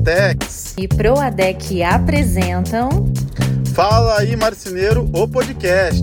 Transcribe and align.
Duratex 0.00 0.74
e 0.78 0.88
Proadec 0.88 1.82
apresentam 1.82 2.88
Fala 3.74 4.20
aí 4.20 4.34
Marceneiro, 4.34 5.04
o 5.14 5.28
podcast. 5.28 6.02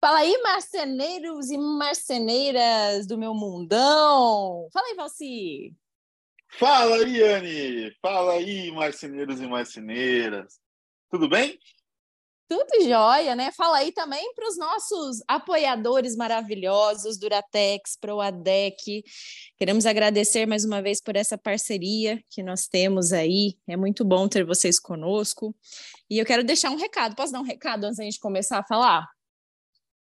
Fala 0.00 0.18
aí 0.20 0.40
marceneiros 0.42 1.50
e 1.50 1.58
marceneiras 1.58 3.06
do 3.06 3.18
meu 3.18 3.34
mundão. 3.34 4.68
Fala 4.72 4.86
aí, 4.86 4.94
Valci. 4.94 5.74
Fala 6.58 6.96
aí, 6.96 7.22
Anne. 7.22 7.92
Fala 8.00 8.32
aí, 8.32 8.70
marceneiros 8.72 9.40
e 9.40 9.46
marceneiras. 9.46 10.58
Tudo 11.10 11.28
bem? 11.28 11.58
Tudo 12.48 12.82
jóia, 12.82 13.36
né? 13.36 13.52
Fala 13.52 13.76
aí 13.76 13.92
também 13.92 14.32
para 14.32 14.48
os 14.48 14.56
nossos 14.56 15.22
apoiadores 15.28 16.16
maravilhosos, 16.16 17.18
Duratex, 17.18 17.94
ProADEC. 18.00 19.04
Queremos 19.58 19.84
agradecer 19.84 20.46
mais 20.46 20.64
uma 20.64 20.80
vez 20.80 20.98
por 20.98 21.14
essa 21.14 21.36
parceria 21.36 22.24
que 22.30 22.42
nós 22.42 22.66
temos 22.66 23.12
aí. 23.12 23.58
É 23.68 23.76
muito 23.76 24.02
bom 24.02 24.26
ter 24.26 24.46
vocês 24.46 24.80
conosco. 24.80 25.54
E 26.08 26.18
eu 26.18 26.24
quero 26.24 26.42
deixar 26.42 26.70
um 26.70 26.76
recado. 26.76 27.14
Posso 27.14 27.34
dar 27.34 27.40
um 27.40 27.44
recado 27.44 27.84
antes 27.84 27.98
da 27.98 28.04
gente 28.04 28.18
começar 28.18 28.60
a 28.60 28.64
falar? 28.64 29.06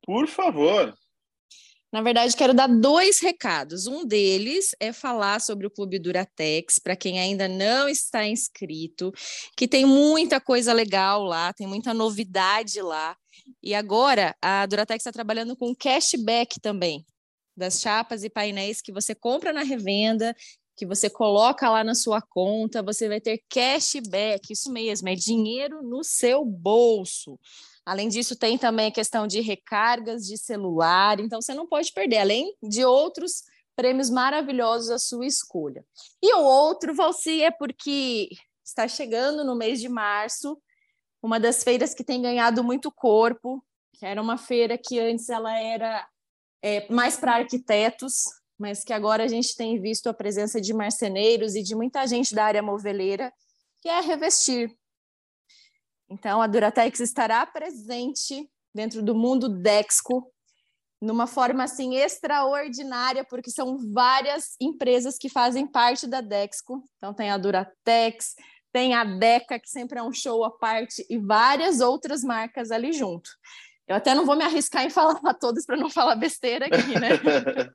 Por 0.05 0.29
favor. 0.29 0.95
Na 1.93 2.03
verdade, 2.03 2.37
quero 2.37 2.53
dar 2.53 2.67
dois 2.67 3.21
recados. 3.21 3.87
Um 3.87 4.05
deles 4.05 4.75
é 4.81 4.93
falar 4.93 5.41
sobre 5.41 5.67
o 5.67 5.71
Clube 5.71 5.99
Duratex, 5.99 6.79
para 6.79 6.97
quem 6.97 7.21
ainda 7.21 7.47
não 7.49 7.89
está 7.89 8.27
inscrito, 8.27 9.13
que 9.57 9.69
tem 9.69 9.87
muita 9.87 10.41
coisa 10.41 10.73
legal 10.73 11.23
lá, 11.23 11.53
tem 11.53 11.67
muita 11.67 11.95
novidade 11.95 12.83
lá. 12.83 13.17
E 13.63 13.75
agora 13.75 14.35
a 14.43 14.67
Duratex 14.67 15.01
está 15.01 15.13
trabalhando 15.13 15.57
com 15.57 15.75
cashback 15.75 16.61
também, 16.61 17.07
das 17.57 17.81
chapas 17.81 18.25
e 18.25 18.31
painéis 18.31 18.83
que 18.83 18.93
você 18.93 19.15
compra 19.15 19.53
na 19.53 19.63
revenda, 19.63 20.35
que 20.77 20.85
você 20.85 21.09
coloca 21.09 21.71
lá 21.71 21.83
na 21.83 21.95
sua 21.95 22.21
conta, 22.21 22.83
você 22.83 23.09
vai 23.09 23.21
ter 23.21 23.43
cashback, 23.49 24.53
isso 24.53 24.71
mesmo, 24.71 25.09
é 25.09 25.15
dinheiro 25.15 25.83
no 25.83 26.05
seu 26.05 26.45
bolso. 26.45 27.39
Além 27.87 28.09
disso, 28.09 28.35
tem 28.35 28.59
também 28.59 28.89
a 28.89 28.93
questão 28.93 29.29
de 29.29 29.41
recargas 29.41 30.27
de 30.27 30.37
celular, 30.37 31.21
então 31.21 31.41
você 31.41 31.55
não 31.55 31.69
pode 31.69 31.93
perder, 31.93 32.19
além 32.19 32.53
de 32.61 32.85
outros 32.85 33.45
prêmios 33.77 34.11
maravilhosos 34.11 34.91
à 34.91 34.99
sua 34.99 35.25
escolha. 35.25 35.87
E 36.21 36.35
o 36.35 36.41
outro, 36.41 36.93
Valci, 36.93 37.43
é 37.43 37.51
porque 37.53 38.31
está 38.65 38.89
chegando 38.89 39.45
no 39.45 39.55
mês 39.55 39.81
de 39.81 39.89
março, 39.89 40.61
uma 41.23 41.39
das 41.39 41.63
feiras 41.63 41.95
que 41.95 42.03
tem 42.03 42.21
ganhado 42.21 42.65
muito 42.65 42.91
corpo, 42.91 43.65
que 43.93 44.05
era 44.05 44.21
uma 44.21 44.37
feira 44.37 44.77
que 44.77 44.99
antes 44.99 45.29
ela 45.29 45.57
era 45.57 46.09
é, 46.61 46.91
mais 46.93 47.17
para 47.17 47.37
arquitetos, 47.37 48.25
mas 48.59 48.83
que 48.83 48.93
agora 48.93 49.23
a 49.23 49.29
gente 49.29 49.55
tem 49.55 49.81
visto 49.81 50.09
a 50.09 50.15
presença 50.15 50.61
de 50.61 50.75
marceneiros 50.75 51.55
e 51.55 51.63
de 51.63 51.77
muita 51.77 52.05
gente 52.07 52.35
da 52.35 52.45
área 52.45 52.63
moveleira, 52.63 53.33
que 53.81 53.89
é 53.89 53.99
a 53.99 54.01
Revestir. 54.01 54.77
Então, 56.09 56.41
a 56.41 56.47
Duratex 56.47 57.01
estará 57.01 57.45
presente 57.45 58.49
dentro 58.75 59.03
do 59.03 59.15
mundo 59.15 59.49
Dexco 59.49 60.33
numa 61.01 61.27
forma 61.27 61.65
assim 61.65 61.97
extraordinária, 61.97 63.25
porque 63.25 63.51
são 63.51 63.77
várias 63.93 64.57
empresas 64.61 65.19
que 65.19 65.29
fazem 65.29 65.67
parte 65.67 66.07
da 66.07 66.21
Dexco. 66.21 66.83
Então 66.97 67.13
tem 67.13 67.31
a 67.31 67.37
Duratex, 67.37 68.35
tem 68.73 68.95
a 68.95 69.05
Deca, 69.05 69.59
que 69.59 69.69
sempre 69.69 69.99
é 69.99 70.03
um 70.03 70.13
show 70.13 70.45
à 70.45 70.51
parte, 70.51 71.05
e 71.09 71.19
várias 71.19 71.81
outras 71.81 72.23
marcas 72.23 72.71
ali 72.71 72.93
junto. 72.93 73.31
Eu 73.87 73.97
até 73.97 74.15
não 74.15 74.27
vou 74.27 74.37
me 74.37 74.45
arriscar 74.45 74.85
em 74.85 74.91
falar 74.91 75.21
para 75.21 75.35
todas 75.35 75.65
para 75.65 75.77
não 75.77 75.91
falar 75.91 76.17
besteira 76.17 76.67
aqui, 76.67 76.99
né? 76.99 77.11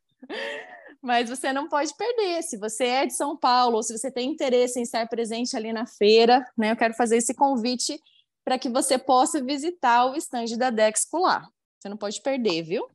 Mas 1.02 1.30
você 1.30 1.52
não 1.52 1.68
pode 1.68 1.96
perder. 1.96 2.44
Se 2.44 2.58
você 2.58 2.86
é 2.86 3.06
de 3.08 3.16
São 3.16 3.36
Paulo, 3.36 3.78
ou 3.78 3.84
se 3.84 3.98
você 3.98 4.12
tem 4.12 4.30
interesse 4.30 4.80
em 4.80 4.84
estar 4.84 5.08
presente 5.08 5.58
ali 5.58 5.74
na 5.74 5.88
feira, 5.88 6.46
né? 6.56 6.72
Eu 6.72 6.76
quero 6.76 6.94
fazer 6.94 7.18
esse 7.18 7.34
convite 7.34 8.00
para 8.44 8.58
que 8.58 8.70
você 8.70 8.98
possa 8.98 9.44
visitar 9.44 10.06
o 10.06 10.16
estande 10.16 10.58
da 10.58 10.70
Dexco 10.70 11.20
lá. 11.20 11.48
Você 11.80 11.90
não 11.90 11.98
pode 11.98 12.22
perder, 12.22 12.64
viu? 12.64 12.88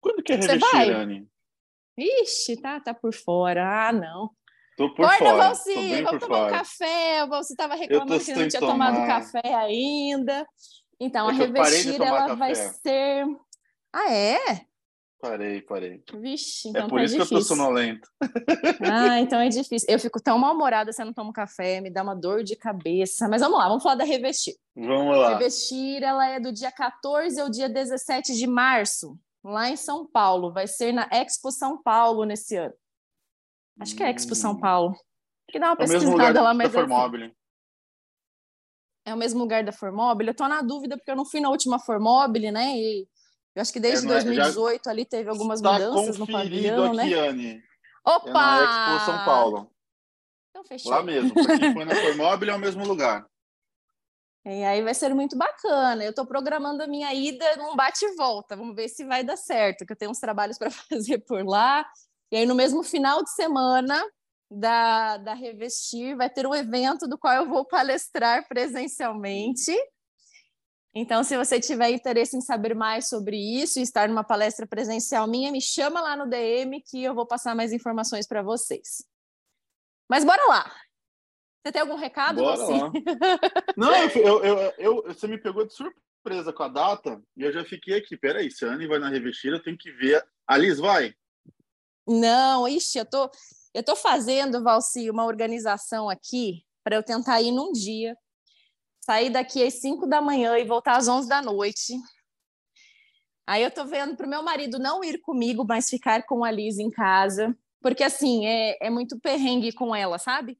Quando 0.00 0.22
que 0.22 0.32
é 0.32 0.36
revestir, 0.36 0.90
Anne? 0.94 1.28
Ixi, 1.98 2.60
tá, 2.60 2.78
tá 2.80 2.92
por 2.92 3.14
fora. 3.14 3.88
Ah, 3.88 3.92
não. 3.92 4.30
Tô 4.76 4.88
por 4.90 5.06
Corta, 5.06 5.24
fora. 5.24 5.36
Valci, 5.36 6.02
vamos 6.02 6.20
tomar 6.20 6.36
fora. 6.36 6.46
um 6.46 6.50
café. 6.50 7.24
O 7.24 7.28
Valci 7.28 7.52
estava 7.54 7.74
reclamando 7.74 8.22
que 8.22 8.34
não 8.34 8.48
tinha 8.48 8.60
tomar. 8.60 8.92
tomado 8.92 9.06
café 9.06 9.54
ainda. 9.54 10.46
Então, 11.00 11.28
é 11.28 11.32
a 11.32 11.34
revestir, 11.34 12.00
ela 12.00 12.28
café. 12.28 12.36
vai 12.36 12.54
ser... 12.54 13.26
Ah, 13.92 14.12
é? 14.12 14.66
Parei, 15.18 15.62
parei. 15.62 16.02
Vixe, 16.14 16.68
é 16.68 16.70
então 16.70 16.86
É 16.86 16.88
por 16.88 16.98
tá 16.98 17.04
isso 17.04 17.14
difícil. 17.14 17.28
que 17.28 17.34
eu 17.34 17.38
tô 17.38 17.44
sonolento. 17.44 18.08
Ah, 18.82 19.18
então 19.20 19.40
é 19.40 19.48
difícil. 19.48 19.88
Eu 19.88 19.98
fico 19.98 20.20
tão 20.20 20.38
mal-humorada 20.38 20.92
se 20.92 21.00
eu 21.00 21.06
não 21.06 21.12
tomo 21.12 21.32
café, 21.32 21.80
me 21.80 21.90
dá 21.90 22.02
uma 22.02 22.14
dor 22.14 22.44
de 22.44 22.54
cabeça. 22.54 23.26
Mas 23.28 23.40
vamos 23.40 23.58
lá, 23.58 23.68
vamos 23.68 23.82
falar 23.82 23.94
da 23.94 24.04
Revestir. 24.04 24.54
Vamos 24.74 25.16
lá. 25.16 25.30
Revestir, 25.30 26.02
ela 26.02 26.28
é 26.28 26.38
do 26.38 26.52
dia 26.52 26.70
14 26.70 27.40
ao 27.40 27.48
dia 27.48 27.68
17 27.68 28.34
de 28.34 28.46
março, 28.46 29.18
lá 29.42 29.70
em 29.70 29.76
São 29.76 30.06
Paulo. 30.06 30.52
Vai 30.52 30.66
ser 30.66 30.92
na 30.92 31.08
Expo 31.10 31.50
São 31.50 31.82
Paulo 31.82 32.24
nesse 32.24 32.56
ano. 32.56 32.74
Acho 33.80 33.96
que 33.96 34.02
é 34.02 34.10
Expo 34.10 34.34
São 34.34 34.52
hum. 34.52 34.60
Paulo. 34.60 34.94
Que 35.48 35.58
dá 35.58 35.68
uma 35.68 35.74
é 35.74 35.76
pesquisada 35.76 36.42
lá, 36.42 36.52
mas 36.52 36.70
da 36.70 36.80
Formobile. 36.80 37.34
É 39.06 39.14
o 39.14 39.16
mesmo 39.16 39.40
lugar 39.40 39.64
da 39.64 39.72
Formobile. 39.72 40.30
Eu 40.30 40.34
tô 40.34 40.46
na 40.46 40.60
dúvida 40.60 40.96
porque 40.96 41.10
eu 41.10 41.16
não 41.16 41.24
fui 41.24 41.40
na 41.40 41.48
última 41.48 41.78
Formobile, 41.78 42.50
né? 42.50 42.76
E 42.76 43.08
eu 43.56 43.62
acho 43.62 43.72
que 43.72 43.80
desde 43.80 44.04
é, 44.04 44.10
2018 44.10 44.86
é, 44.86 44.92
ali 44.92 45.06
teve 45.06 45.30
algumas 45.30 45.62
mudanças 45.62 46.18
no 46.18 46.26
pavilhão, 46.26 46.92
aqui, 46.92 46.96
né? 46.96 47.14
Anne. 47.14 47.62
Opa! 48.04 48.28
É 48.28 48.32
na 48.32 48.96
Expo 48.96 49.06
São 49.06 49.24
Paulo. 49.24 49.70
Então 50.50 50.62
fechou. 50.64 50.92
Lá 50.92 51.02
mesmo, 51.02 51.32
porque 51.32 51.72
foi 51.72 51.84
na 51.86 51.94
Formobile 51.94 52.50
é 52.50 52.54
o 52.54 52.58
mesmo 52.58 52.86
lugar. 52.86 53.26
E 54.44 54.62
aí 54.62 54.82
vai 54.82 54.92
ser 54.92 55.14
muito 55.14 55.38
bacana. 55.38 56.04
Eu 56.04 56.10
estou 56.10 56.26
programando 56.26 56.82
a 56.82 56.86
minha 56.86 57.14
ida 57.14 57.56
num 57.56 57.74
bate 57.74 58.04
e 58.04 58.14
volta. 58.14 58.54
Vamos 58.54 58.76
ver 58.76 58.90
se 58.90 59.06
vai 59.06 59.24
dar 59.24 59.38
certo, 59.38 59.86
que 59.86 59.92
eu 59.94 59.96
tenho 59.96 60.10
uns 60.10 60.20
trabalhos 60.20 60.58
para 60.60 60.70
fazer 60.70 61.20
por 61.20 61.42
lá. 61.42 61.82
E 62.30 62.36
aí, 62.36 62.44
no 62.44 62.54
mesmo 62.54 62.82
final 62.82 63.24
de 63.24 63.30
semana 63.30 64.04
da, 64.50 65.16
da 65.16 65.32
Revestir, 65.32 66.14
vai 66.14 66.28
ter 66.28 66.46
um 66.46 66.54
evento 66.54 67.08
do 67.08 67.16
qual 67.16 67.32
eu 67.32 67.48
vou 67.48 67.64
palestrar 67.64 68.46
presencialmente. 68.46 69.74
Então, 70.98 71.22
se 71.22 71.36
você 71.36 71.60
tiver 71.60 71.90
interesse 71.90 72.38
em 72.38 72.40
saber 72.40 72.74
mais 72.74 73.06
sobre 73.06 73.36
isso 73.36 73.78
e 73.78 73.82
estar 73.82 74.08
numa 74.08 74.24
palestra 74.24 74.66
presencial 74.66 75.26
minha, 75.26 75.52
me 75.52 75.60
chama 75.60 76.00
lá 76.00 76.16
no 76.16 76.26
DM 76.26 76.80
que 76.80 77.04
eu 77.04 77.14
vou 77.14 77.26
passar 77.26 77.54
mais 77.54 77.70
informações 77.70 78.26
para 78.26 78.42
vocês. 78.42 79.06
Mas 80.08 80.24
bora 80.24 80.42
lá! 80.46 80.74
Você 81.62 81.70
tem 81.70 81.82
algum 81.82 81.96
recado? 81.96 82.36
Bora 82.36 82.56
você? 82.56 82.72
lá. 82.72 82.90
Não, 83.76 83.94
eu, 83.94 84.42
eu, 84.42 84.74
eu, 84.78 85.02
você 85.02 85.28
me 85.28 85.36
pegou 85.36 85.66
de 85.66 85.74
surpresa 85.74 86.50
com 86.50 86.62
a 86.62 86.68
data 86.68 87.22
e 87.36 87.42
eu 87.42 87.52
já 87.52 87.62
fiquei 87.62 87.98
aqui. 87.98 88.16
Peraí, 88.16 88.50
se 88.50 88.64
a 88.64 88.68
Anne 88.68 88.86
vai 88.86 88.98
na 88.98 89.10
revestir, 89.10 89.52
eu 89.52 89.62
tenho 89.62 89.76
que 89.76 89.92
ver. 89.92 90.26
A 90.46 90.56
Liz 90.56 90.78
vai? 90.78 91.14
Não, 92.08 92.66
ixi, 92.66 92.96
eu 92.96 93.04
tô, 93.04 93.30
eu 93.74 93.82
tô 93.82 93.94
fazendo, 93.96 94.62
Valci, 94.62 95.10
uma 95.10 95.26
organização 95.26 96.08
aqui 96.08 96.64
para 96.82 96.96
eu 96.96 97.02
tentar 97.02 97.42
ir 97.42 97.52
num 97.52 97.70
dia 97.70 98.16
sair 99.06 99.30
daqui 99.30 99.64
às 99.64 99.74
5 99.74 100.04
da 100.04 100.20
manhã 100.20 100.58
e 100.58 100.64
voltar 100.64 100.96
às 100.96 101.06
11 101.06 101.28
da 101.28 101.40
noite. 101.40 101.94
Aí 103.46 103.62
eu 103.62 103.70
tô 103.70 103.84
vendo 103.84 104.16
para 104.16 104.26
o 104.26 104.28
meu 104.28 104.42
marido 104.42 104.80
não 104.80 105.04
ir 105.04 105.20
comigo, 105.20 105.64
mas 105.64 105.88
ficar 105.88 106.24
com 106.26 106.42
a 106.42 106.50
Liz 106.50 106.76
em 106.80 106.90
casa, 106.90 107.56
porque 107.80 108.02
assim, 108.02 108.44
é, 108.44 108.76
é 108.84 108.90
muito 108.90 109.20
perrengue 109.20 109.70
com 109.70 109.94
ela, 109.94 110.18
sabe? 110.18 110.58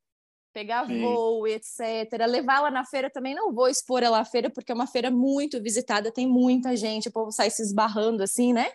Pegar 0.53 0.87
Sim. 0.87 1.01
voo, 1.01 1.49
etc. 1.49 1.81
Levá-la 2.29 2.71
na 2.71 2.85
feira 2.85 3.11
também 3.11 3.35
não 3.35 3.53
vou 3.53 3.69
expor 3.69 4.05
ela 4.05 4.21
à 4.21 4.25
feira, 4.25 4.49
porque 4.49 4.71
é 4.71 4.75
uma 4.75 4.87
feira 4.87 5.11
muito 5.11 5.61
visitada, 5.61 6.13
tem 6.13 6.29
muita 6.29 6.77
gente, 6.77 7.09
o 7.09 7.13
povo 7.13 7.33
sai 7.33 7.51
se 7.51 7.63
esbarrando 7.63 8.23
assim, 8.23 8.53
né? 8.53 8.71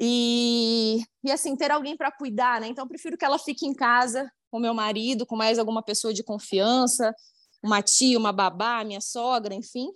E, 0.00 1.04
e 1.22 1.30
assim, 1.30 1.54
ter 1.54 1.70
alguém 1.70 1.96
para 1.96 2.10
cuidar, 2.10 2.60
né? 2.60 2.66
Então, 2.66 2.84
eu 2.84 2.88
prefiro 2.88 3.16
que 3.16 3.24
ela 3.24 3.38
fique 3.38 3.64
em 3.64 3.72
casa 3.72 4.28
com 4.50 4.58
meu 4.58 4.74
marido, 4.74 5.24
com 5.24 5.36
mais 5.36 5.56
alguma 5.56 5.82
pessoa 5.82 6.12
de 6.12 6.24
confiança, 6.24 7.14
uma 7.62 7.82
tia, 7.82 8.18
uma 8.18 8.32
babá, 8.32 8.84
minha 8.84 9.00
sogra, 9.00 9.54
enfim. 9.54 9.88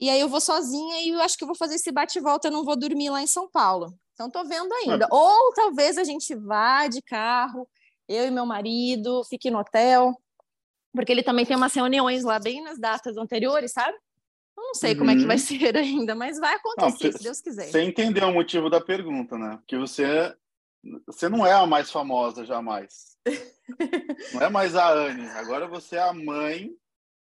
E 0.00 0.08
aí 0.08 0.20
eu 0.20 0.28
vou 0.28 0.40
sozinha 0.40 1.02
e 1.02 1.10
eu 1.10 1.20
acho 1.20 1.36
que 1.36 1.44
eu 1.44 1.48
vou 1.48 1.56
fazer 1.56 1.74
esse 1.74 1.90
bate-volta, 1.90 2.50
não 2.50 2.64
vou 2.64 2.76
dormir 2.76 3.10
lá 3.10 3.20
em 3.20 3.26
São 3.26 3.48
Paulo. 3.48 3.98
Então 4.14 4.30
tô 4.30 4.44
vendo 4.44 4.72
ainda. 4.72 5.04
É. 5.04 5.08
Ou 5.10 5.52
talvez 5.54 5.98
a 5.98 6.04
gente 6.04 6.34
vá 6.34 6.86
de 6.86 7.02
carro, 7.02 7.68
eu 8.08 8.26
e 8.26 8.30
meu 8.30 8.46
marido, 8.46 9.24
fique 9.24 9.50
no 9.50 9.58
hotel, 9.58 10.14
porque 10.92 11.12
ele 11.12 11.22
também 11.22 11.44
tem 11.44 11.56
umas 11.56 11.74
reuniões 11.74 12.24
lá 12.24 12.38
bem 12.38 12.62
nas 12.62 12.78
datas 12.78 13.16
anteriores, 13.16 13.72
sabe? 13.72 13.96
Eu 14.56 14.62
não 14.62 14.74
sei 14.74 14.92
uhum. 14.92 14.98
como 14.98 15.10
é 15.10 15.16
que 15.16 15.26
vai 15.26 15.36
uhum. 15.36 15.42
ser 15.42 15.76
ainda, 15.76 16.14
mas 16.14 16.38
vai 16.38 16.54
acontecer, 16.54 17.10
não, 17.10 17.18
se 17.18 17.22
Deus 17.22 17.40
quiser. 17.40 17.70
Você 17.70 17.82
entendeu 17.82 18.28
o 18.28 18.34
motivo 18.34 18.68
da 18.68 18.80
pergunta, 18.80 19.36
né? 19.36 19.56
Porque 19.58 19.76
você 19.76 20.34
você 21.06 21.28
não 21.28 21.46
é 21.46 21.52
a 21.52 21.66
mais 21.66 21.90
famosa 21.90 22.44
jamais. 22.44 23.16
não 24.32 24.42
é 24.42 24.48
mais 24.48 24.76
a 24.76 24.90
Anne. 24.90 25.28
Agora 25.30 25.66
você 25.66 25.96
é 25.96 26.02
a 26.02 26.12
mãe 26.12 26.70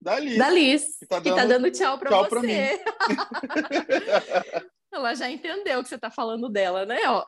da 0.01 0.19
Liz. 0.19 0.39
Da 0.39 0.51
Liz, 0.51 0.99
que 0.99 1.07
tá 1.07 1.21
dando, 1.21 1.35
que 1.35 1.41
tá 1.41 1.47
dando 1.47 1.71
tchau 1.71 1.99
para 1.99 2.11
você. 2.11 2.29
Pra 2.29 2.43
mim. 2.43 2.51
Ela 4.93 5.15
já 5.15 5.31
entendeu 5.31 5.83
que 5.83 5.89
você 5.89 5.99
tá 5.99 6.11
falando 6.11 6.49
dela, 6.49 6.85
né? 6.85 6.99
Ó. 7.07 7.25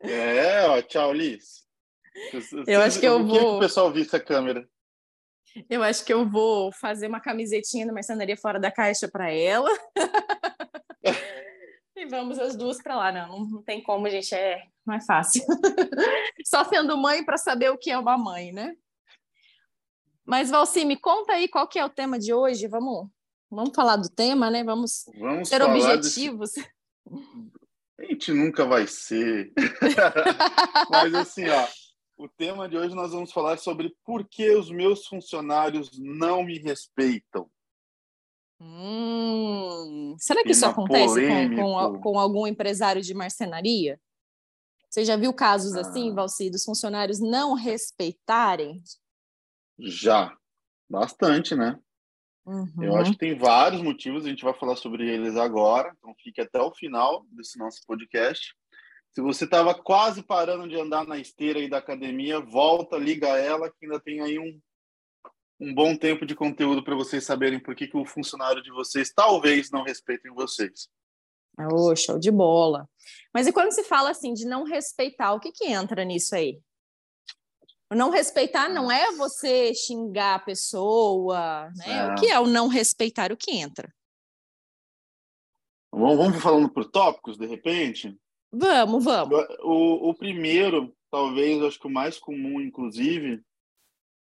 É, 0.00 0.66
ó, 0.66 0.80
tchau, 0.82 1.12
Liz. 1.12 1.64
Eu 2.66 2.82
acho 2.82 3.00
que 3.00 3.06
eu 3.06 3.24
vou. 3.24 3.38
Que 3.38 3.44
o 3.44 3.60
pessoal 3.60 3.90
visse 3.90 4.14
a 4.14 4.20
câmera. 4.20 4.68
Eu 5.68 5.82
acho 5.82 6.04
que 6.04 6.12
eu 6.12 6.28
vou 6.28 6.70
fazer 6.72 7.08
uma 7.08 7.20
camisetinha 7.20 7.86
da 7.86 7.92
marcenaria 7.92 8.36
fora 8.36 8.60
da 8.60 8.70
caixa 8.70 9.08
para 9.08 9.32
ela. 9.32 9.70
vamos 12.10 12.38
as 12.38 12.56
duas 12.56 12.82
para 12.82 12.96
lá. 12.96 13.12
Não, 13.12 13.44
não 13.46 13.62
tem 13.62 13.82
como, 13.82 14.08
gente. 14.10 14.34
É, 14.34 14.62
não 14.84 14.94
é 14.94 15.00
fácil. 15.00 15.42
Só 16.44 16.64
sendo 16.64 16.96
mãe 16.96 17.24
para 17.24 17.38
saber 17.38 17.70
o 17.70 17.78
que 17.78 17.90
é 17.90 17.98
uma 17.98 18.18
mãe, 18.18 18.52
né? 18.52 18.74
Mas, 20.24 20.50
Valci, 20.50 20.84
me 20.84 20.96
conta 20.96 21.32
aí 21.32 21.48
qual 21.48 21.66
que 21.66 21.78
é 21.78 21.84
o 21.84 21.90
tema 21.90 22.18
de 22.18 22.34
hoje. 22.34 22.68
Vamos, 22.68 23.08
vamos 23.50 23.74
falar 23.74 23.96
do 23.96 24.08
tema, 24.08 24.50
né? 24.50 24.62
Vamos, 24.62 25.04
vamos 25.18 25.48
ser 25.48 25.62
objetivos. 25.62 26.52
Desse... 26.52 26.70
A 27.98 28.04
gente 28.04 28.32
nunca 28.32 28.64
vai 28.64 28.86
ser. 28.86 29.52
Mas 30.90 31.14
assim, 31.14 31.48
ó, 31.48 31.66
o 32.16 32.28
tema 32.28 32.68
de 32.68 32.76
hoje 32.76 32.94
nós 32.94 33.12
vamos 33.12 33.32
falar 33.32 33.58
sobre 33.58 33.94
por 34.04 34.28
que 34.28 34.50
os 34.54 34.70
meus 34.70 35.06
funcionários 35.06 35.98
não 35.98 36.44
me 36.44 36.58
respeitam. 36.58 37.50
Hum, 38.60 40.16
será 40.18 40.42
que 40.42 40.50
isso 40.50 40.66
acontece 40.66 41.26
com, 41.26 41.56
com, 41.56 42.00
com, 42.00 42.18
algum 42.18 42.46
empresário 42.46 43.00
de 43.00 43.14
marcenaria? 43.14 43.98
Você 44.88 45.04
já 45.04 45.16
viu 45.16 45.32
casos 45.32 45.74
assim, 45.74 45.80
ah. 45.80 45.90
assim, 45.90 46.14
Valci, 46.14 46.50
dos 46.50 46.64
funcionários 46.64 47.20
não 47.20 47.54
respeitarem? 47.54 48.82
Já, 49.78 50.36
bastante, 50.90 51.54
né? 51.54 51.78
Uhum. 52.44 52.82
Eu 52.82 52.96
acho 52.96 53.12
que 53.12 53.18
tem 53.18 53.38
vários 53.38 53.80
motivos, 53.80 54.26
a 54.26 54.28
gente 54.28 54.44
vai 54.44 54.52
falar 54.52 54.76
sobre 54.76 55.08
eles 55.08 55.36
agora, 55.36 55.94
então 55.98 56.14
fique 56.22 56.40
até 56.40 56.60
o 56.60 56.74
final 56.74 57.24
desse 57.30 57.58
nosso 57.58 57.80
podcast. 57.86 58.54
Se 59.12 59.22
você 59.22 59.44
estava 59.44 59.74
quase 59.74 60.22
parando 60.22 60.68
de 60.68 60.78
andar 60.78 61.06
na 61.06 61.18
esteira 61.18 61.58
aí 61.58 61.68
da 61.68 61.78
academia, 61.78 62.40
volta, 62.40 62.96
liga 62.96 63.28
ela, 63.28 63.70
que 63.70 63.86
ainda 63.86 63.98
tem 64.00 64.20
aí 64.20 64.38
um, 64.38 64.60
um 65.60 65.74
bom 65.74 65.94
tempo 65.94 66.24
de 66.24 66.34
conteúdo 66.34 66.82
para 66.82 66.94
vocês 66.94 67.24
saberem 67.24 67.60
por 67.60 67.74
que, 67.74 67.86
que 67.86 67.96
o 67.96 68.06
funcionário 68.06 68.62
de 68.62 68.70
vocês 68.70 69.12
talvez 69.12 69.70
não 69.70 69.82
respeitem 69.82 70.32
vocês. 70.32 70.88
Oh, 71.70 71.94
show 71.94 72.18
de 72.18 72.30
bola. 72.30 72.88
Mas 73.34 73.46
e 73.46 73.52
quando 73.52 73.72
se 73.72 73.84
fala 73.84 74.10
assim 74.10 74.32
de 74.32 74.46
não 74.46 74.64
respeitar, 74.64 75.34
o 75.34 75.40
que, 75.40 75.52
que 75.52 75.66
entra 75.66 76.04
nisso 76.04 76.34
aí? 76.34 76.58
O 77.92 77.94
não 77.94 78.08
respeitar 78.08 78.68
não 78.68 78.90
é 78.90 79.12
você 79.12 79.74
xingar 79.74 80.36
a 80.36 80.38
pessoa, 80.38 81.70
né? 81.76 82.06
É. 82.06 82.12
O 82.12 82.14
que 82.14 82.30
é 82.30 82.40
o 82.40 82.46
não 82.46 82.68
respeitar? 82.68 83.32
O 83.32 83.36
que 83.36 83.50
entra? 83.50 83.92
Vamos, 85.92 86.16
vamos 86.16 86.42
falando 86.42 86.70
por 86.70 86.88
tópicos, 86.88 87.36
de 87.36 87.46
repente? 87.46 88.16
Vamos, 88.52 89.04
vamos. 89.04 89.38
O, 89.60 90.10
o 90.10 90.14
primeiro, 90.14 90.96
talvez, 91.10 91.62
acho 91.62 91.80
que 91.80 91.86
o 91.88 91.90
mais 91.90 92.16
comum, 92.16 92.60
inclusive, 92.60 93.42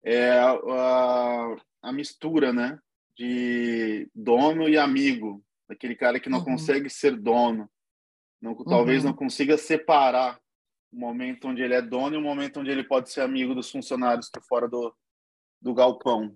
é 0.04 0.32
a, 0.32 0.52
a, 0.52 1.56
a 1.84 1.92
mistura, 1.92 2.52
né? 2.52 2.80
De 3.16 4.10
dono 4.14 4.68
e 4.68 4.78
amigo. 4.78 5.44
Aquele 5.70 5.96
cara 5.96 6.20
que 6.20 6.30
não 6.30 6.40
uhum. 6.40 6.46
consegue 6.46 6.90
ser 6.90 7.16
dono. 7.16 7.70
Não, 8.42 8.56
talvez 8.56 9.04
uhum. 9.04 9.12
não 9.12 9.16
consiga 9.16 9.58
separar 9.58 10.40
o 10.92 11.00
momento 11.00 11.48
onde 11.48 11.62
ele 11.62 11.74
é 11.74 11.82
dono 11.82 12.16
e 12.16 12.18
o 12.18 12.22
momento 12.22 12.60
onde 12.60 12.72
ele 12.72 12.84
pode 12.84 13.12
ser 13.12 13.22
amigo 13.22 13.56
dos 13.56 13.70
funcionários 13.70 14.30
que 14.30 14.42
fora 14.42 14.68
do, 14.68 14.94
do 15.62 15.74
galpão. 15.74 16.36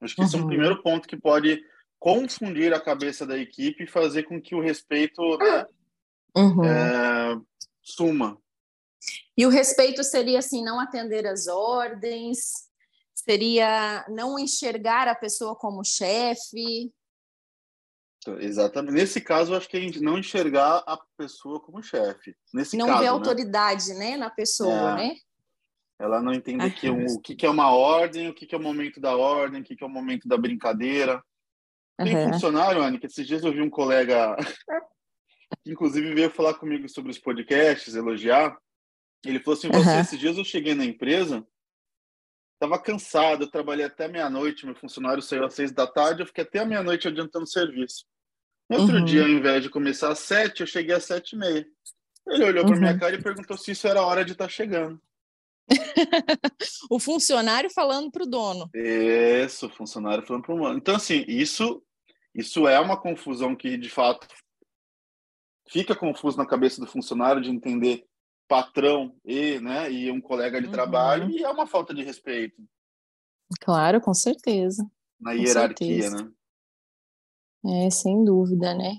Acho 0.00 0.14
que 0.14 0.20
uhum. 0.20 0.26
esse 0.26 0.36
é 0.36 0.38
um 0.38 0.42
uhum. 0.42 0.48
primeiro 0.48 0.82
ponto 0.82 1.08
que 1.08 1.16
pode 1.16 1.60
confundir 1.98 2.72
a 2.72 2.80
cabeça 2.80 3.26
da 3.26 3.36
equipe 3.36 3.84
e 3.84 3.88
fazer 3.88 4.22
com 4.24 4.40
que 4.40 4.54
o 4.54 4.60
respeito 4.60 5.20
né, 5.38 5.66
uhum. 6.36 6.64
é, 6.64 7.40
suma. 7.82 8.38
E 9.36 9.46
o 9.46 9.48
respeito 9.48 10.04
seria 10.04 10.38
assim, 10.38 10.62
não 10.62 10.78
atender 10.78 11.26
às 11.26 11.46
ordens, 11.48 12.67
seria 13.24 14.06
não 14.08 14.38
enxergar 14.38 15.08
a 15.08 15.14
pessoa 15.14 15.54
como 15.54 15.84
chefe. 15.84 16.92
Exatamente. 18.40 18.94
Nesse 18.94 19.20
caso, 19.20 19.54
acho 19.54 19.68
que 19.68 19.76
é 19.76 20.00
não 20.00 20.18
enxergar 20.18 20.82
a 20.86 20.98
pessoa 21.16 21.60
como 21.60 21.82
chefe. 21.82 22.36
Nesse 22.52 22.76
não 22.76 22.86
caso, 22.86 22.98
ver 22.98 23.04
né? 23.04 23.10
autoridade, 23.10 23.94
né, 23.94 24.16
na 24.16 24.28
pessoa, 24.28 24.92
é. 24.92 24.94
né? 24.96 25.16
Ela 25.98 26.22
não 26.22 26.32
entende 26.32 26.70
que 26.70 26.88
um, 26.88 27.06
o 27.06 27.20
que, 27.20 27.34
que 27.34 27.44
é 27.44 27.50
uma 27.50 27.72
ordem, 27.72 28.28
o 28.28 28.34
que, 28.34 28.46
que 28.46 28.54
é 28.54 28.58
o 28.58 28.62
momento 28.62 29.00
da 29.00 29.16
ordem, 29.16 29.60
o 29.60 29.64
que, 29.64 29.74
que 29.74 29.82
é 29.82 29.86
o 29.86 29.90
momento 29.90 30.28
da 30.28 30.36
brincadeira. 30.36 31.22
Tem 31.96 32.14
uhum. 32.14 32.32
funcionário, 32.32 32.80
Anny, 32.82 33.00
que 33.00 33.06
esses 33.06 33.26
dias 33.26 33.42
eu 33.42 33.52
vi 33.52 33.60
um 33.60 33.70
colega 33.70 34.36
que 35.64 35.72
inclusive 35.72 36.14
veio 36.14 36.30
falar 36.30 36.54
comigo 36.54 36.88
sobre 36.88 37.10
os 37.10 37.18
podcasts, 37.18 37.96
elogiar. 37.96 38.56
Ele 39.24 39.40
falou 39.40 39.58
assim: 39.58 39.68
uhum. 39.68 40.00
esses 40.00 40.18
dias 40.18 40.38
eu 40.38 40.44
cheguei 40.44 40.74
na 40.74 40.84
empresa, 40.84 41.44
estava 42.58 42.78
cansado, 42.78 43.44
eu 43.44 43.50
trabalhei 43.50 43.86
até 43.86 44.08
meia-noite, 44.08 44.66
meu 44.66 44.74
funcionário 44.74 45.22
saiu 45.22 45.44
às 45.44 45.54
seis 45.54 45.70
da 45.70 45.86
tarde, 45.86 46.22
eu 46.22 46.26
fiquei 46.26 46.42
até 46.42 46.58
a 46.58 46.66
meia-noite 46.66 47.06
adiantando 47.06 47.44
o 47.44 47.48
serviço. 47.48 48.04
No 48.68 48.80
outro 48.80 48.96
uhum. 48.98 49.04
dia, 49.04 49.22
ao 49.22 49.28
invés 49.28 49.62
de 49.62 49.70
começar 49.70 50.10
às 50.10 50.18
sete, 50.18 50.60
eu 50.60 50.66
cheguei 50.66 50.94
às 50.94 51.04
sete 51.04 51.32
e 51.32 51.38
meia. 51.38 51.66
Ele 52.26 52.44
olhou 52.44 52.64
uhum. 52.64 52.70
para 52.70 52.80
minha 52.80 52.98
cara 52.98 53.14
e 53.14 53.22
perguntou 53.22 53.56
se 53.56 53.70
isso 53.70 53.86
era 53.86 54.02
hora 54.02 54.24
de 54.24 54.32
estar 54.32 54.44
tá 54.44 54.50
chegando. 54.50 55.00
o 56.90 56.98
funcionário 56.98 57.70
falando 57.70 58.10
para 58.10 58.24
o 58.24 58.26
dono. 58.26 58.68
Isso, 58.74 59.66
o 59.66 59.70
funcionário 59.70 60.26
falando 60.26 60.42
para 60.42 60.54
o 60.54 60.58
dono. 60.58 60.76
Então, 60.76 60.96
assim, 60.96 61.24
isso, 61.28 61.82
isso 62.34 62.66
é 62.66 62.78
uma 62.80 63.00
confusão 63.00 63.54
que, 63.54 63.78
de 63.78 63.88
fato, 63.88 64.26
fica 65.68 65.94
confuso 65.94 66.36
na 66.36 66.46
cabeça 66.46 66.80
do 66.80 66.86
funcionário 66.86 67.40
de 67.40 67.50
entender 67.50 68.04
patrão 68.48 69.14
e, 69.24 69.60
né, 69.60 69.92
e 69.92 70.10
um 70.10 70.20
colega 70.20 70.60
de 70.60 70.66
uhum. 70.66 70.72
trabalho 70.72 71.30
e 71.30 71.44
é 71.44 71.50
uma 71.50 71.66
falta 71.66 71.94
de 71.94 72.02
respeito. 72.02 72.60
Claro, 73.60 74.00
com 74.00 74.14
certeza. 74.14 74.82
Na 75.20 75.32
com 75.32 75.38
hierarquia, 75.38 76.02
certeza. 76.02 76.32
né? 77.64 77.86
É, 77.86 77.90
sem 77.90 78.24
dúvida, 78.24 78.74
né? 78.74 78.98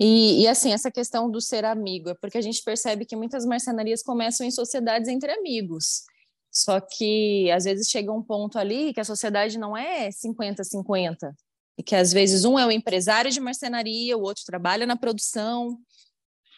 E, 0.00 0.42
e, 0.42 0.48
assim, 0.48 0.72
essa 0.72 0.90
questão 0.90 1.30
do 1.30 1.40
ser 1.40 1.64
amigo, 1.64 2.08
é 2.08 2.14
porque 2.14 2.38
a 2.38 2.42
gente 2.42 2.62
percebe 2.64 3.04
que 3.04 3.14
muitas 3.14 3.46
marcenarias 3.46 4.02
começam 4.02 4.44
em 4.44 4.50
sociedades 4.50 5.08
entre 5.08 5.30
amigos. 5.30 6.02
Só 6.50 6.80
que 6.80 7.50
às 7.50 7.64
vezes 7.64 7.88
chega 7.88 8.12
um 8.12 8.22
ponto 8.22 8.58
ali 8.58 8.92
que 8.92 9.00
a 9.00 9.04
sociedade 9.04 9.58
não 9.58 9.76
é 9.76 10.08
50-50 10.08 11.32
e 11.78 11.82
que 11.82 11.94
às 11.94 12.12
vezes 12.12 12.44
um 12.44 12.58
é 12.58 12.66
o 12.66 12.70
empresário 12.70 13.30
de 13.30 13.40
marcenaria, 13.40 14.18
o 14.18 14.22
outro 14.22 14.44
trabalha 14.44 14.84
na 14.84 14.96
produção, 14.96 15.78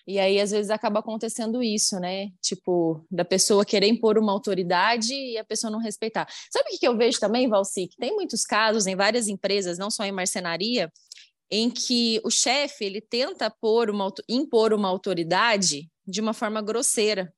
e 0.06 0.18
aí 0.18 0.38
às 0.40 0.50
vezes 0.50 0.70
acaba 0.70 1.00
acontecendo 1.00 1.62
isso, 1.62 1.98
né? 1.98 2.28
Tipo, 2.42 3.04
da 3.10 3.24
pessoa 3.24 3.64
querer 3.64 3.86
impor 3.86 4.18
uma 4.18 4.32
autoridade 4.32 5.14
e 5.14 5.38
a 5.38 5.44
pessoa 5.44 5.70
não 5.70 5.78
respeitar. 5.78 6.28
Sabe 6.50 6.68
o 6.74 6.78
que 6.78 6.86
eu 6.86 6.96
vejo 6.96 7.18
também, 7.18 7.48
Valci? 7.48 7.88
Que 7.88 7.96
tem 7.96 8.14
muitos 8.14 8.44
casos 8.44 8.86
em 8.86 8.94
várias 8.94 9.28
empresas, 9.28 9.78
não 9.78 9.90
só 9.90 10.04
em 10.04 10.12
marcenaria, 10.12 10.92
em 11.50 11.70
que 11.70 12.20
o 12.24 12.30
chefe 12.30 12.84
ele 12.84 13.00
tenta 13.00 13.52
uma, 13.62 14.12
impor 14.28 14.74
uma 14.74 14.88
autoridade 14.88 15.88
de 16.06 16.20
uma 16.20 16.34
forma 16.34 16.60
grosseira. 16.60 17.32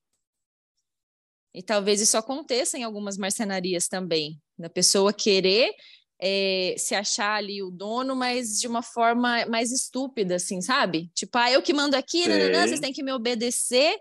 E 1.54 1.62
talvez 1.62 2.00
isso 2.00 2.18
aconteça 2.18 2.76
em 2.76 2.82
algumas 2.82 3.16
marcenarias 3.16 3.88
também, 3.88 4.40
da 4.58 4.68
pessoa 4.68 5.12
querer 5.12 5.72
é, 6.20 6.74
se 6.78 6.94
achar 6.94 7.36
ali 7.36 7.62
o 7.62 7.70
dono, 7.70 8.16
mas 8.16 8.58
de 8.60 8.66
uma 8.66 8.82
forma 8.82 9.44
mais 9.46 9.70
estúpida, 9.70 10.36
assim, 10.36 10.60
sabe? 10.60 11.10
Tipo, 11.14 11.38
ah, 11.38 11.50
eu 11.50 11.62
que 11.62 11.74
mando 11.74 11.96
aqui, 11.96 12.26
né, 12.28 12.66
vocês 12.66 12.80
têm 12.80 12.92
que 12.92 13.02
me 13.02 13.12
obedecer. 13.12 13.98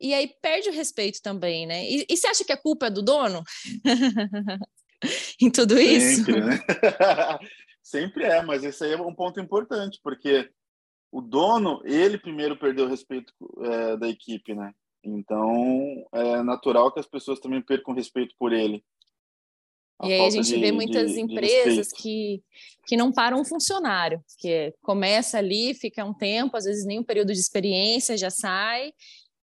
E 0.00 0.12
aí 0.14 0.34
perde 0.40 0.68
o 0.68 0.72
respeito 0.72 1.22
também, 1.22 1.64
né? 1.64 1.84
E, 1.84 2.04
e 2.08 2.16
você 2.16 2.26
acha 2.26 2.44
que 2.44 2.52
a 2.52 2.56
culpa 2.56 2.86
é 2.86 2.90
do 2.90 3.02
dono? 3.02 3.44
em 5.40 5.50
tudo 5.50 5.76
Sempre, 5.76 5.96
isso? 5.96 6.30
Né? 6.32 6.60
Sempre 7.82 8.24
é, 8.24 8.42
mas 8.42 8.64
esse 8.64 8.84
aí 8.84 8.92
é 8.92 9.00
um 9.00 9.14
ponto 9.14 9.38
importante, 9.40 10.00
porque 10.02 10.50
o 11.10 11.20
dono, 11.20 11.82
ele 11.84 12.18
primeiro 12.18 12.58
perdeu 12.58 12.86
o 12.86 12.88
respeito 12.88 13.32
é, 13.60 13.96
da 13.96 14.08
equipe, 14.08 14.54
né? 14.54 14.72
Então, 15.04 16.04
é 16.12 16.42
natural 16.42 16.90
que 16.92 17.00
as 17.00 17.06
pessoas 17.06 17.38
também 17.38 17.60
percam 17.60 17.94
respeito 17.94 18.34
por 18.38 18.52
ele 18.52 18.82
e 20.02 20.12
aí 20.12 20.20
a 20.20 20.30
gente 20.30 20.48
de, 20.48 20.58
vê 20.58 20.72
muitas 20.72 21.12
de, 21.12 21.20
empresas 21.20 21.88
de 21.88 21.94
que, 21.94 22.42
que 22.86 22.96
não 22.96 23.12
param 23.12 23.40
um 23.40 23.44
funcionário, 23.44 24.22
que 24.38 24.72
começa 24.82 25.38
ali, 25.38 25.74
fica 25.74 26.04
um 26.04 26.14
tempo, 26.14 26.56
às 26.56 26.64
vezes 26.64 26.84
nem 26.84 26.98
um 26.98 27.04
período 27.04 27.32
de 27.32 27.38
experiência 27.38 28.16
já 28.16 28.30
sai, 28.30 28.92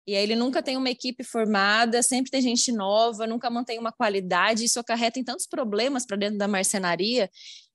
e 0.06 0.16
aí 0.16 0.22
ele 0.22 0.34
nunca 0.34 0.62
tem 0.62 0.76
uma 0.76 0.90
equipe 0.90 1.22
formada, 1.22 2.02
sempre 2.02 2.30
tem 2.30 2.40
gente 2.40 2.72
nova, 2.72 3.26
nunca 3.26 3.50
mantém 3.50 3.78
uma 3.78 3.92
qualidade, 3.92 4.64
isso 4.64 4.80
acarreta 4.80 5.20
em 5.20 5.24
tantos 5.24 5.46
problemas 5.46 6.06
para 6.06 6.16
dentro 6.16 6.38
da 6.38 6.48
marcenaria, 6.48 7.30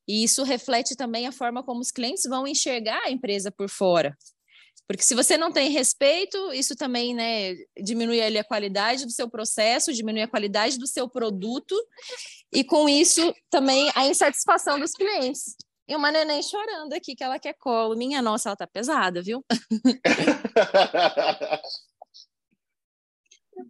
e 0.08 0.24
isso 0.24 0.44
reflete 0.44 0.96
também 0.96 1.28
a 1.28 1.32
forma 1.32 1.64
como 1.64 1.80
os 1.80 1.92
clientes 1.92 2.24
vão 2.28 2.48
enxergar 2.48 3.02
a 3.06 3.12
empresa 3.12 3.52
por 3.52 3.70
fora. 3.70 4.18
Porque 4.88 5.04
se 5.04 5.16
você 5.16 5.38
não 5.38 5.52
tem 5.52 5.70
respeito, 5.70 6.52
isso 6.54 6.76
também 6.76 7.16
né, 7.16 7.56
diminui 7.82 8.22
a 8.22 8.44
qualidade 8.44 9.06
do 9.06 9.12
seu 9.12 9.30
processo, 9.30 9.94
diminui 9.94 10.22
a 10.22 10.28
qualidade 10.28 10.78
do 10.78 10.88
seu 10.88 11.10
produto, 11.10 11.76
e 12.52 12.64
com 12.64 12.90
isso 12.90 13.34
também 13.50 13.90
a 13.96 14.06
insatisfação 14.06 14.80
dos 14.80 14.92
clientes. 14.92 15.56
E 15.88 15.96
uma 15.96 16.12
neném 16.12 16.42
chorando 16.42 16.94
aqui 16.94 17.16
que 17.16 17.24
ela 17.24 17.40
quer 17.40 17.54
colo. 17.54 17.96
Minha 17.96 18.22
nossa, 18.22 18.50
ela 18.50 18.56
tá 18.56 18.68
pesada, 18.68 19.22
viu? 19.22 19.44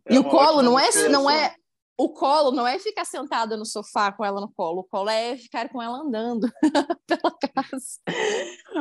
É 0.07 0.15
e 0.15 0.17
o 0.17 0.23
colo 0.23 0.61
não 0.61 0.79
é, 0.79 0.89
não 1.09 1.29
é 1.29 1.55
o 1.97 2.09
colo 2.09 2.51
não 2.51 2.65
é 2.65 2.79
ficar 2.79 3.05
sentado 3.05 3.57
no 3.57 3.65
sofá 3.65 4.11
com 4.11 4.25
ela 4.25 4.41
no 4.41 4.51
colo, 4.51 4.79
o 4.79 4.83
colo 4.83 5.09
é 5.09 5.37
ficar 5.37 5.69
com 5.69 5.81
ela 5.81 5.97
andando 5.97 6.51
pela 7.05 7.37
casa. 7.53 7.99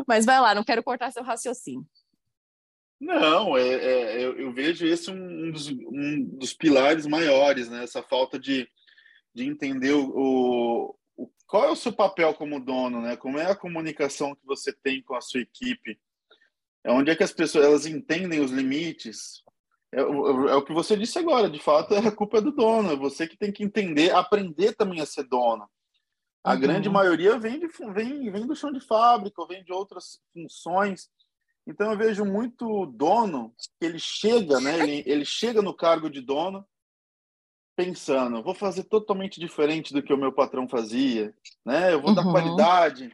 Mas 0.06 0.24
vai 0.24 0.40
lá, 0.40 0.54
não 0.54 0.64
quero 0.64 0.82
cortar 0.82 1.12
seu 1.12 1.22
raciocínio. 1.22 1.86
Não, 3.02 3.59
é, 3.59 3.68
é 3.68 4.25
eu, 4.25 4.38
eu, 4.38 4.52
vejo 4.52 4.87
esse 4.87 5.11
um, 5.11 5.50
dos, 5.50 5.68
um, 5.68 6.25
dos, 6.38 6.54
pilares 6.54 7.04
maiores, 7.04 7.68
né? 7.68 7.82
Essa 7.82 8.00
falta 8.00 8.38
de, 8.38 8.68
de 9.35 9.44
entender 9.44 9.90
o, 9.92 10.97
o, 11.16 11.28
qual 11.49 11.64
é 11.64 11.71
o 11.73 11.75
seu 11.75 11.92
papel 11.92 12.32
como 12.32 12.64
dono, 12.64 13.02
né? 13.02 13.16
Como 13.16 13.40
é 13.40 13.50
a 13.50 13.56
comunicação 13.56 14.37
que 14.37 14.47
você 14.47 14.73
tem 14.73 15.02
com 15.02 15.16
a 15.16 15.21
sua 15.21 15.40
equipe? 15.40 15.99
É 16.85 16.92
onde 16.92 17.11
é 17.11 17.16
que 17.16 17.25
as 17.25 17.32
pessoas 17.32 17.64
elas 17.64 17.87
entendem 17.87 18.38
os 18.38 18.52
limites? 18.52 19.42
É, 19.92 19.99
é, 19.99 20.02
é 20.02 20.54
o 20.54 20.64
que 20.64 20.73
você 20.73 20.97
disse 20.97 21.18
agora, 21.18 21.50
de 21.50 21.59
fato, 21.59 21.97
a 21.97 22.12
culpa 22.12 22.38
é 22.38 22.40
do 22.40 22.52
dono, 22.52 22.92
é 22.92 22.97
você 22.97 23.26
que 23.26 23.37
tem 23.37 23.50
que 23.50 23.64
entender, 23.64 24.14
aprender 24.14 24.75
também 24.76 25.00
a 25.00 25.06
ser 25.06 25.25
dono. 25.25 25.68
A 26.44 26.54
uhum. 26.54 26.61
grande 26.61 26.88
maioria 26.88 27.37
vem, 27.37 27.59
de, 27.59 27.66
vem, 27.92 28.30
vem 28.30 28.47
do 28.47 28.54
chão 28.54 28.71
de 28.71 28.80
fábrica, 28.80 29.44
vem 29.49 29.64
de 29.64 29.73
outras 29.73 30.21
funções 30.32 31.11
então 31.66 31.92
eu 31.92 31.99
vejo 31.99 32.25
muito 32.25 32.87
dono 32.87 33.54
que 33.78 33.87
ele 33.87 33.99
chega, 33.99 34.61
né? 34.61 34.78
Ele, 34.81 35.02
ele 35.07 35.25
chega 35.25 35.62
no 35.62 35.75
cargo 35.75 36.11
de 36.11 36.21
dono 36.21 36.66
pensando, 37.76 38.42
vou 38.42 38.54
fazer 38.54 38.85
totalmente 38.85 39.40
diferente 39.40 39.95
do 39.95 40.02
que 40.02 40.12
o 40.12 40.19
meu 40.19 40.33
patrão 40.33 40.69
fazia, 40.69 41.35
né? 41.64 41.92
Eu 41.92 42.00
vou 42.00 42.11
uhum. 42.11 42.16
dar 42.16 42.25
qualidade 42.25 43.12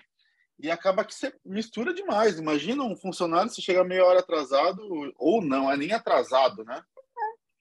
e 0.58 0.70
acaba 0.70 1.04
que 1.04 1.14
você 1.14 1.32
mistura 1.44 1.94
demais. 1.94 2.38
Imagina 2.38 2.82
um 2.82 2.96
funcionário 2.96 3.50
se 3.50 3.62
chegar 3.62 3.84
meia 3.84 4.04
hora 4.04 4.20
atrasado 4.20 4.82
ou 5.16 5.40
não, 5.42 5.70
é 5.70 5.76
nem 5.76 5.92
atrasado, 5.92 6.64
né? 6.64 6.82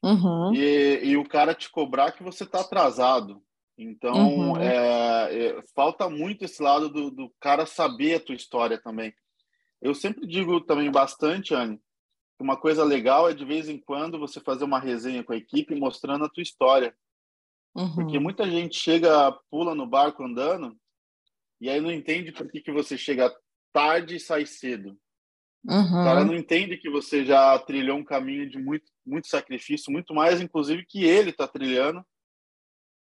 Uhum. 0.03 0.53
E, 0.53 1.01
e, 1.03 1.17
o 1.17 1.27
cara 1.27 1.53
te 1.53 1.69
cobrar 1.69 2.11
que 2.11 2.23
você 2.23 2.43
está 2.43 2.61
atrasado. 2.61 3.41
Então, 3.77 4.13
uhum. 4.15 4.57
é, 4.57 5.47
é, 5.47 5.63
falta 5.75 6.09
muito 6.09 6.45
esse 6.45 6.61
lado 6.61 6.89
do, 6.89 7.11
do 7.11 7.31
cara 7.39 7.65
saber 7.65 8.15
a 8.15 8.19
tua 8.19 8.35
história 8.35 8.79
também. 8.79 9.13
Eu 9.81 9.93
sempre 9.93 10.27
digo 10.27 10.61
também 10.61 10.91
bastante, 10.91 11.53
Anne, 11.53 11.77
que 11.77 12.43
uma 12.43 12.57
coisa 12.57 12.83
legal 12.83 13.29
é 13.29 13.33
de 13.33 13.45
vez 13.45 13.69
em 13.69 13.79
quando 13.79 14.19
você 14.19 14.39
fazer 14.39 14.63
uma 14.63 14.79
resenha 14.79 15.23
com 15.23 15.33
a 15.33 15.37
equipe 15.37 15.75
mostrando 15.75 16.25
a 16.25 16.29
tua 16.29 16.43
história. 16.43 16.95
Uhum. 17.75 17.95
Porque 17.95 18.19
muita 18.19 18.49
gente 18.49 18.77
chega, 18.77 19.31
pula 19.49 19.75
no 19.75 19.85
barco 19.85 20.23
andando 20.23 20.75
e 21.61 21.69
aí 21.69 21.79
não 21.79 21.91
entende 21.91 22.31
por 22.31 22.49
que, 22.49 22.61
que 22.61 22.71
você 22.71 22.97
chega 22.97 23.35
tarde 23.71 24.15
e 24.15 24.19
sai 24.19 24.45
cedo. 24.45 24.97
Uhum. 25.65 26.01
O 26.01 26.03
cara 26.03 26.23
não 26.23 26.35
entende 26.35 26.77
que 26.77 26.89
você 26.89 27.25
já 27.25 27.57
trilhou 27.59 27.97
um 27.97 28.03
caminho 28.03 28.49
de 28.49 28.57
muito, 28.57 28.91
muito 29.05 29.27
sacrifício, 29.27 29.91
muito 29.91 30.13
mais, 30.13 30.39
inclusive, 30.39 30.85
que 30.85 31.03
ele 31.03 31.31
está 31.31 31.47
trilhando 31.47 32.05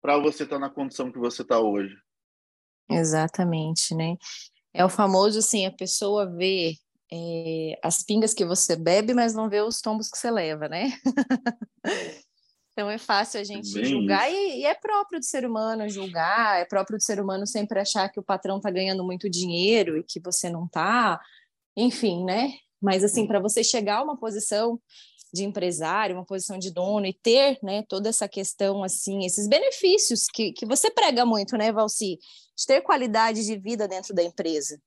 para 0.02 0.18
você 0.18 0.44
estar 0.44 0.58
tá 0.58 0.60
na 0.60 0.70
condição 0.70 1.12
que 1.12 1.18
você 1.18 1.42
está 1.42 1.60
hoje. 1.60 1.96
Exatamente, 2.90 3.96
né? 3.96 4.18
É 4.74 4.86
o 4.86 4.90
famoso, 4.90 5.40
assim, 5.40 5.66
a 5.66 5.72
pessoa 5.72 6.26
vê 6.26 6.76
é, 7.12 7.78
as 7.84 8.04
pingas 8.04 8.34
que 8.34 8.46
você 8.46 8.76
bebe, 8.76 9.14
mas 9.14 9.34
não 9.34 9.50
vê 9.50 9.62
os 9.62 9.82
tombos 9.82 10.10
que 10.10 10.18
você 10.18 10.32
leva, 10.32 10.70
né? 10.70 10.92
então 12.72 12.90
é 12.90 12.98
fácil 12.98 13.42
a 13.42 13.44
gente 13.44 13.74
Bem 13.74 13.84
julgar 13.84 14.32
e, 14.32 14.62
e, 14.62 14.66
é 14.66 14.74
próprio 14.74 15.20
do 15.20 15.26
ser 15.26 15.46
humano 15.46 15.90
julgar, 15.90 16.62
é 16.62 16.66
próprio 16.66 16.98
do 16.98 17.04
ser 17.04 17.20
humano 17.20 17.46
sempre 17.46 17.80
achar 17.80 18.10
que 18.10 18.20
o 18.20 18.24
patrão 18.24 18.58
está 18.58 18.72
ganhando 18.72 19.04
muito 19.04 19.30
dinheiro 19.30 19.98
e 19.98 20.04
que 20.04 20.22
você 20.22 20.50
não 20.50 20.66
está, 20.66 21.20
enfim, 21.76 22.24
né? 22.24 22.54
Mas 22.82 23.04
assim, 23.04 23.28
para 23.28 23.40
você 23.40 23.64
chegar 23.64 23.98
a 23.98 24.04
uma 24.04 24.18
posição 24.18 24.80
de 25.34 25.44
empresário, 25.44 26.16
uma 26.16 26.26
posição 26.26 26.58
de 26.58 26.72
dono 26.72 27.06
e 27.06 27.14
ter, 27.14 27.58
né, 27.64 27.84
toda 27.88 28.10
essa 28.10 28.28
questão 28.28 28.84
assim, 28.84 29.26
esses 29.26 29.48
benefícios 29.48 30.26
que, 30.32 30.52
que 30.52 30.66
você 30.66 30.92
prega 30.92 31.26
muito, 31.26 31.58
né, 31.58 31.72
Valci, 31.72 32.18
de 32.58 32.66
ter 32.66 32.82
qualidade 32.82 33.46
de 33.46 33.58
vida 33.58 33.88
dentro 33.88 34.14
da 34.14 34.22
empresa, 34.22 34.80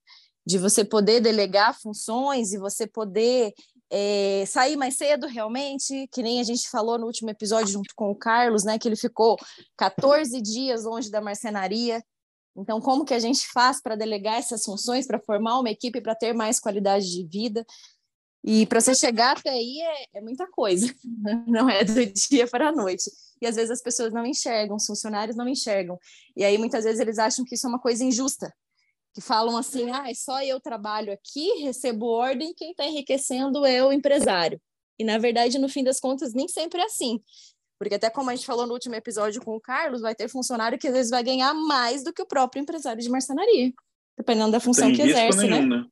de 0.47 0.59
você 0.59 0.85
poder 0.85 1.21
delegar 1.21 1.79
funções 1.81 2.53
e 2.53 2.59
você 2.59 2.87
poder 2.87 3.55
é, 3.91 4.45
sair 4.47 4.77
mais 4.77 4.97
cedo 4.97 5.27
realmente, 5.27 6.09
que 6.13 6.23
nem 6.23 6.41
a 6.41 6.43
gente 6.45 6.69
falou 6.69 6.99
no 6.99 7.07
último 7.07 7.31
episódio 7.31 7.73
junto 7.73 7.95
com 7.95 8.11
o 8.11 8.17
Carlos, 8.17 8.65
né, 8.65 8.79
que 8.79 8.87
ele 8.87 8.97
ficou 8.97 9.37
14 9.79 10.43
dias 10.43 10.85
longe 10.85 11.11
da 11.11 11.21
marcenaria. 11.21 12.03
Então, 12.57 12.81
como 12.81 13.05
que 13.05 13.15
a 13.15 13.19
gente 13.19 13.49
faz 13.53 13.81
para 13.83 13.97
delegar 13.97 14.39
essas 14.39 14.65
funções, 14.65 15.07
para 15.07 15.19
formar 15.19 15.59
uma 15.59 15.71
equipe, 15.71 16.01
para 16.01 16.15
ter 16.15 16.33
mais 16.33 16.61
qualidade 16.61 17.11
de 17.11 17.27
vida? 17.27 17.65
E 18.47 18.67
para 18.67 18.79
você 18.79 18.95
chegar 18.95 19.39
até 19.39 19.49
aí 19.49 19.81
é, 19.81 20.19
é, 20.19 20.21
muita 20.21 20.47
coisa, 20.47 20.95
não 21.49 21.69
é 21.69 21.83
do 21.83 22.05
dia 22.05 22.47
para 22.47 22.69
a 22.69 22.73
noite. 22.73 23.11
E 23.41 23.47
às 23.47 23.57
vezes 23.57 23.71
as 23.71 23.83
pessoas 23.83 24.13
não 24.13 24.27
enxergam, 24.27 24.77
os 24.77 24.85
funcionários 24.85 25.35
não 25.35 25.49
enxergam. 25.49 25.99
E 26.37 26.45
aí 26.45 26.59
muitas 26.59 26.85
vezes 26.85 27.01
eles 27.01 27.19
acham 27.19 27.43
que 27.43 27.55
isso 27.55 27.67
é 27.67 27.71
uma 27.71 27.79
coisa 27.79 28.05
injusta, 28.05 28.55
que 29.15 29.23
falam 29.23 29.57
assim: 29.57 29.91
ah, 29.91 30.11
é 30.11 30.15
só 30.15 30.43
eu 30.43 30.61
trabalho 30.61 31.11
aqui, 31.11 31.63
recebo 31.63 32.07
ordem, 32.07 32.53
quem 32.55 32.73
está 32.73 32.85
enriquecendo 32.85 33.65
é 33.65 33.83
o 33.83 33.91
empresário. 33.91 34.61
E 34.99 35.05
na 35.05 35.17
verdade, 35.17 35.59
no 35.59 35.69
fim 35.69 35.83
das 35.83 35.99
contas, 35.99 36.35
nem 36.35 36.47
sempre 36.47 36.83
é 36.83 36.85
assim. 36.85 37.21
Porque 37.79 37.95
até 37.95 38.11
como 38.11 38.31
a 38.31 38.37
gente 38.37 38.47
falou 38.47 38.67
no 38.67 38.75
último 38.75 38.95
episódio 38.95 39.43
com 39.43 39.57
o 39.57 39.61
Carlos, 39.61 40.03
vai 40.03 40.15
ter 40.15 40.29
funcionário 40.29 40.79
que 40.79 40.87
às 40.87 40.93
vezes 40.93 41.11
vai 41.11 41.23
ganhar 41.23 41.53
mais 41.55 42.05
do 42.05 42.13
que 42.13 42.23
o 42.23 42.27
próprio 42.27 42.61
empresário 42.61 43.03
de 43.03 43.09
marcenaria, 43.09 43.73
dependendo 44.17 44.53
da 44.53 44.61
função 44.61 44.89
Tem 44.89 44.97
que 44.97 45.03
exerce, 45.03 45.39
né? 45.39 45.47
nenhum, 45.47 45.69
né? 45.69 45.77
né? 45.79 45.87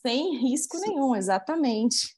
Sem 0.00 0.36
risco 0.38 0.78
nenhum, 0.78 1.14
exatamente. 1.16 2.16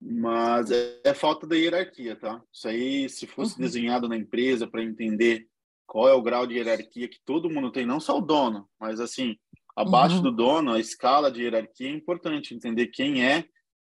Mas 0.00 0.70
é, 0.70 1.00
é, 1.04 1.14
falta 1.14 1.46
da 1.46 1.56
hierarquia, 1.56 2.16
tá? 2.16 2.42
Isso 2.52 2.68
aí, 2.68 3.08
se 3.08 3.26
fosse 3.26 3.54
uhum. 3.54 3.60
desenhado 3.60 4.08
na 4.08 4.16
empresa 4.16 4.66
para 4.66 4.82
entender 4.82 5.46
qual 5.86 6.08
é 6.08 6.14
o 6.14 6.22
grau 6.22 6.46
de 6.46 6.54
hierarquia 6.54 7.08
que 7.08 7.18
todo 7.24 7.50
mundo 7.50 7.70
tem, 7.70 7.84
não 7.84 8.00
só 8.00 8.16
o 8.16 8.22
dono, 8.22 8.68
mas 8.78 9.00
assim, 9.00 9.36
abaixo 9.76 10.16
uhum. 10.16 10.22
do 10.22 10.32
dono, 10.32 10.72
a 10.72 10.80
escala 10.80 11.30
de 11.30 11.42
hierarquia 11.42 11.88
é 11.88 11.92
importante, 11.92 12.54
entender 12.54 12.86
quem 12.88 13.26
é 13.26 13.44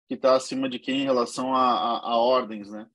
que 0.09 0.14
está 0.14 0.35
acima 0.35 0.68
de 0.68 0.78
quem 0.78 1.02
em 1.02 1.04
relação 1.04 1.54
a, 1.54 1.61
a, 1.61 2.12
a 2.12 2.16
ordens, 2.16 2.71
né? 2.71 2.87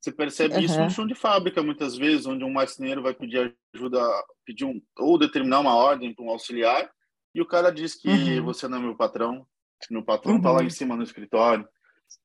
Você 0.00 0.10
percebe 0.10 0.56
uhum. 0.56 0.60
isso 0.62 0.80
no 0.80 0.90
chão 0.90 1.06
de 1.06 1.14
fábrica, 1.14 1.62
muitas 1.62 1.96
vezes, 1.96 2.26
onde 2.26 2.44
um 2.44 2.52
marceneiro 2.52 3.02
vai 3.02 3.14
pedir 3.14 3.56
ajuda, 3.74 4.00
pedir 4.44 4.64
um, 4.64 4.80
ou 4.98 5.16
determinar 5.16 5.60
uma 5.60 5.76
ordem 5.76 6.12
para 6.12 6.24
um 6.24 6.30
auxiliar, 6.30 6.90
e 7.34 7.40
o 7.40 7.46
cara 7.46 7.70
diz 7.70 7.94
que 7.94 8.08
uhum. 8.08 8.44
você 8.44 8.68
não 8.68 8.78
é 8.78 8.80
meu 8.80 8.96
patrão, 8.96 9.46
meu 9.90 10.04
patrão 10.04 10.36
está 10.36 10.50
uhum. 10.50 10.56
lá 10.56 10.64
em 10.64 10.70
cima 10.70 10.96
no 10.96 11.02
escritório. 11.02 11.68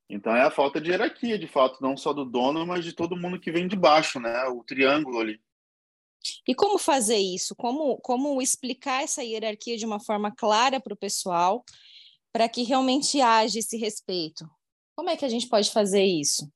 Então 0.09 0.35
é 0.35 0.41
a 0.41 0.51
falta 0.51 0.79
de 0.79 0.91
hierarquia, 0.91 1.37
de 1.37 1.47
fato, 1.47 1.81
não 1.81 1.97
só 1.97 2.13
do 2.13 2.25
dono, 2.25 2.65
mas 2.65 2.83
de 2.83 2.93
todo 2.93 3.17
mundo 3.17 3.39
que 3.39 3.51
vem 3.51 3.67
de 3.67 3.75
baixo, 3.75 4.19
né? 4.19 4.45
O 4.45 4.63
triângulo 4.63 5.19
ali. 5.19 5.41
E 6.47 6.55
como 6.55 6.77
fazer 6.77 7.17
isso? 7.17 7.55
Como, 7.55 7.97
como 7.97 8.41
explicar 8.41 9.03
essa 9.03 9.23
hierarquia 9.23 9.77
de 9.77 9.85
uma 9.85 9.99
forma 9.99 10.31
clara 10.31 10.79
para 10.79 10.93
o 10.93 10.97
pessoal, 10.97 11.63
para 12.31 12.47
que 12.47 12.63
realmente 12.63 13.21
haja 13.21 13.59
esse 13.59 13.77
respeito? 13.77 14.45
Como 14.95 15.09
é 15.09 15.17
que 15.17 15.25
a 15.25 15.29
gente 15.29 15.47
pode 15.47 15.71
fazer 15.71 16.03
isso? 16.03 16.51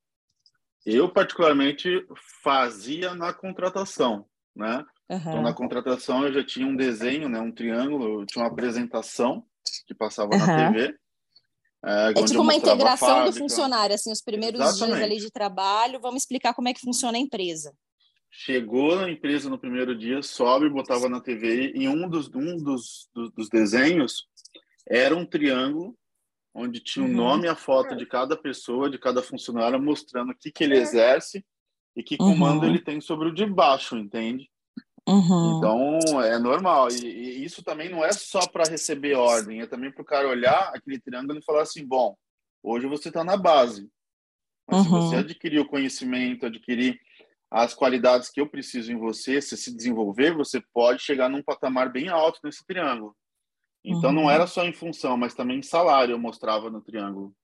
Eu, 0.85 1.11
particularmente, 1.11 2.05
fazia 2.41 3.13
na 3.13 3.31
contratação, 3.31 4.25
né? 4.55 4.83
Uhum. 5.11 5.17
Então, 5.17 5.41
na 5.41 5.53
contratação, 5.53 6.25
eu 6.25 6.33
já 6.33 6.43
tinha 6.43 6.65
um 6.65 6.75
desenho, 6.75 7.27
né? 7.27 7.37
um 7.41 7.51
triângulo, 7.51 8.21
eu 8.21 8.25
tinha 8.25 8.45
uma 8.45 8.49
apresentação 8.49 9.45
que 9.85 9.93
passava 9.93 10.31
uhum. 10.31 10.39
na 10.39 10.71
TV. 10.71 10.95
É, 11.83 12.11
é 12.11 12.13
tipo 12.23 12.41
uma 12.41 12.55
integração 12.55 13.25
do 13.25 13.33
funcionário, 13.33 13.93
assim, 13.93 14.09
os 14.09 14.21
primeiros 14.21 14.61
Exatamente. 14.61 14.97
dias 14.97 15.03
ali 15.03 15.17
de 15.17 15.29
trabalho, 15.31 15.99
vamos 15.99 16.21
explicar 16.21 16.53
como 16.53 16.69
é 16.69 16.73
que 16.73 16.79
funciona 16.79 17.17
a 17.17 17.21
empresa. 17.21 17.73
Chegou 18.29 18.95
na 18.95 19.09
empresa 19.09 19.49
no 19.49 19.57
primeiro 19.57 19.97
dia, 19.97 20.23
sobe, 20.23 20.69
botava 20.69 21.09
na 21.09 21.19
TV 21.19 21.73
e 21.75 21.89
um 21.89 22.07
dos, 22.07 22.29
um 22.33 22.55
dos, 22.55 23.09
dos, 23.13 23.31
dos 23.31 23.49
desenhos 23.49 24.27
era 24.87 25.13
um 25.13 25.25
triângulo 25.25 25.93
onde 26.53 26.79
tinha 26.79 27.03
o 27.03 27.09
uhum. 27.09 27.15
nome 27.15 27.45
e 27.45 27.49
a 27.49 27.55
foto 27.55 27.95
de 27.95 28.05
cada 28.05 28.37
pessoa, 28.37 28.89
de 28.89 28.97
cada 28.97 29.21
funcionário, 29.21 29.81
mostrando 29.81 30.31
o 30.31 30.35
que, 30.35 30.51
que 30.51 30.63
ele 30.63 30.77
exerce 30.77 31.43
e 31.95 32.03
que 32.03 32.15
comando 32.15 32.63
uhum. 32.63 32.69
ele 32.69 32.79
tem 32.79 33.01
sobre 33.01 33.29
o 33.29 33.33
de 33.33 33.45
baixo, 33.45 33.97
entende? 33.97 34.50
Uhum. 35.11 35.57
Então, 35.57 36.21
é 36.21 36.39
normal. 36.39 36.89
E, 36.89 37.05
e, 37.05 37.43
isso 37.43 37.61
também 37.63 37.89
não 37.89 38.03
é 38.03 38.13
só 38.13 38.47
para 38.47 38.69
receber 38.69 39.15
ordem, 39.15 39.61
é 39.61 39.67
também 39.67 39.91
para 39.91 40.01
o 40.01 40.05
cara 40.05 40.27
olhar 40.27 40.71
aquele 40.73 40.99
triângulo 40.99 41.39
e 41.39 41.43
falar 41.43 41.63
assim: 41.63 41.85
bom, 41.85 42.15
hoje 42.63 42.87
você 42.87 43.09
está 43.09 43.23
na 43.23 43.35
base. 43.35 43.89
Mas 44.69 44.79
uhum. 44.79 44.83
se 44.83 44.89
você 44.89 45.15
uhum. 45.15 45.21
adquirir 45.21 45.59
o 45.59 45.67
conhecimento, 45.67 46.45
adquirir 46.45 46.99
as 47.49 47.73
qualidades 47.73 48.29
que 48.29 48.39
eu 48.39 48.47
preciso 48.47 48.91
em 48.93 48.97
você, 48.97 49.41
se 49.41 49.57
se 49.57 49.75
desenvolver, 49.75 50.33
você 50.33 50.63
pode 50.73 51.03
chegar 51.03 51.29
num 51.29 51.43
patamar 51.43 51.91
bem 51.91 52.07
alto 52.07 52.39
nesse 52.43 52.65
triângulo. 52.65 53.13
Então, 53.83 54.11
uhum. 54.11 54.15
não 54.15 54.31
era 54.31 54.47
só 54.47 54.63
em 54.63 54.71
função, 54.71 55.17
mas 55.17 55.33
também 55.33 55.59
em 55.59 55.63
salário 55.63 56.13
eu 56.13 56.19
mostrava 56.19 56.69
no 56.69 56.81
triângulo, 56.81 57.35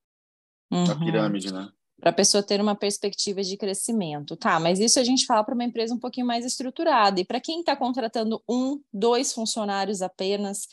uhum. 0.70 0.98
pirâmide, 1.00 1.52
né? 1.52 1.68
Para 2.00 2.10
a 2.10 2.12
pessoa 2.12 2.42
ter 2.42 2.60
uma 2.60 2.76
perspectiva 2.76 3.42
de 3.42 3.56
crescimento. 3.56 4.36
Tá, 4.36 4.60
mas 4.60 4.78
isso 4.78 5.00
a 5.00 5.04
gente 5.04 5.26
fala 5.26 5.44
para 5.44 5.54
uma 5.54 5.64
empresa 5.64 5.94
um 5.94 5.98
pouquinho 5.98 6.26
mais 6.26 6.44
estruturada. 6.44 7.20
E 7.20 7.24
para 7.24 7.40
quem 7.40 7.60
está 7.60 7.76
contratando 7.76 8.42
um, 8.48 8.80
dois 8.92 9.32
funcionários 9.32 10.00
apenas, 10.02 10.66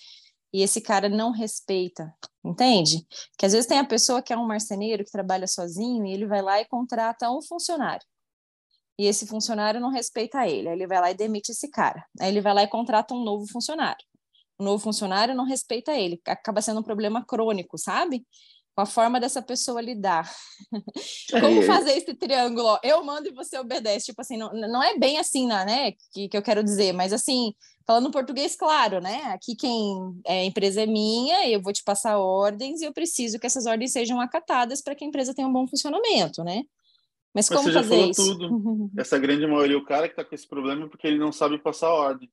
e 0.54 0.62
esse 0.62 0.80
cara 0.82 1.10
não 1.10 1.32
respeita, 1.32 2.14
entende? 2.44 3.06
Que 3.38 3.46
às 3.46 3.52
vezes 3.54 3.68
tem 3.68 3.80
a 3.80 3.86
pessoa 3.86 4.22
que 4.22 4.32
é 4.32 4.38
um 4.38 4.48
marceneiro 4.48 5.04
que 5.04 5.12
trabalha 5.12 5.48
sozinho 5.48 6.06
e 6.06 6.14
ele 6.14 6.26
vai 6.28 6.42
lá 6.42 6.62
e 6.62 6.66
contrata 6.66 7.30
um 7.32 7.42
funcionário. 7.42 8.06
e 8.98 9.06
esse 9.06 9.28
funcionário 9.28 9.80
não 9.82 9.90
respeita 9.90 10.48
ele. 10.48 10.70
Aí 10.70 10.76
ele 10.76 10.88
vai 10.88 11.02
lá 11.02 11.12
e 11.12 11.16
demite 11.16 11.52
esse 11.52 11.70
cara. 11.70 12.06
Aí 12.20 12.30
ele 12.30 12.42
vai 12.42 12.54
lá 12.54 12.64
e 12.64 12.68
contrata 12.68 13.14
um 13.14 13.24
novo 13.24 13.46
funcionário. 13.48 14.04
O 14.58 14.64
novo 14.64 14.82
funcionário 14.82 15.36
não 15.36 15.44
respeita 15.46 15.94
ele. 15.94 16.22
Acaba 16.26 16.62
sendo 16.62 16.80
um 16.80 16.84
problema 16.84 17.26
crônico, 17.26 17.78
sabe? 17.78 18.26
Com 18.76 18.82
a 18.82 18.86
forma 18.86 19.20
dessa 19.22 19.42
pessoa 19.42 19.82
lidar. 19.82 20.30
Como 21.40 21.62
fazer 21.64 21.92
esse 21.92 22.14
triângulo? 22.14 22.78
Eu 22.84 23.04
mando 23.04 23.30
e 23.30 23.34
você 23.34 23.58
obedece. 23.58 24.08
Tipo 24.08 24.22
assim, 24.22 24.38
não, 24.38 24.52
não 24.54 24.84
é 24.84 24.98
bem 24.98 25.18
assim, 25.18 25.48
né? 25.48 25.94
Que, 26.12 26.28
que 26.28 26.38
eu 26.38 26.42
quero 26.42 26.62
dizer, 26.62 26.92
mas 26.92 27.14
assim, 27.14 27.54
falando 27.88 28.12
português, 28.12 28.56
claro, 28.56 29.00
né? 29.00 29.24
Aqui 29.34 29.56
quem 29.56 30.20
é 30.26 30.42
a 30.42 30.46
empresa 30.46 30.82
é 30.82 30.86
minha, 30.86 31.48
eu 31.48 31.62
vou 31.62 31.72
te 31.72 31.84
passar 31.84 32.18
ordens 32.18 32.82
e 32.82 32.86
eu 32.86 32.94
preciso 32.94 33.40
que 33.40 33.46
essas 33.46 33.66
ordens 33.66 33.92
sejam 33.92 34.20
acatadas 34.20 34.82
para 34.82 34.96
que 34.96 35.06
a 35.06 35.08
empresa 35.08 35.34
tenha 35.34 35.48
um 35.48 35.54
bom 35.54 35.68
funcionamento, 35.68 36.44
né? 36.44 36.64
Mas, 37.34 37.50
Mas 37.50 37.58
como 37.58 37.64
você 37.64 37.74
fazer 37.74 38.10
isso? 38.10 38.38
tudo. 38.38 38.92
Essa 38.98 39.20
grande 39.20 39.46
maioria, 39.46 39.78
o 39.78 39.86
cara 39.86 40.08
que 40.08 40.14
está 40.14 40.24
com 40.24 40.34
esse 40.34 40.48
problema 40.48 40.86
é 40.86 40.88
porque 40.88 41.06
ele 41.06 41.20
não 41.20 41.32
sabe 41.32 41.58
passar 41.58 41.90
ordem. 41.90 42.32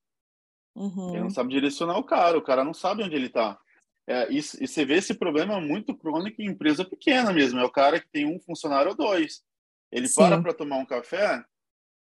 Uhum. 0.75 1.09
Ele 1.09 1.23
não 1.23 1.29
sabe 1.29 1.49
direcionar 1.49 1.97
o 1.97 2.03
cara, 2.03 2.37
o 2.37 2.41
cara 2.41 2.63
não 2.63 2.73
sabe 2.73 3.03
onde 3.03 3.15
ele 3.15 3.27
está. 3.27 3.59
É, 4.07 4.31
e, 4.31 4.37
e, 4.37 4.67
você 4.67 4.83
vê 4.85 4.95
esse 4.95 5.13
problema 5.13 5.61
muito 5.61 5.95
crônico 5.95 6.41
em 6.41 6.47
empresa 6.47 6.83
pequena 6.83 7.31
mesmo. 7.31 7.59
É 7.59 7.63
o 7.63 7.71
cara 7.71 7.99
que 7.99 8.09
tem 8.09 8.25
um 8.25 8.39
funcionário 8.39 8.91
ou 8.91 8.97
dois. 8.97 9.41
Ele 9.91 10.07
Sim. 10.07 10.15
para 10.15 10.41
para 10.41 10.53
tomar 10.53 10.77
um 10.77 10.85
café, 10.85 11.43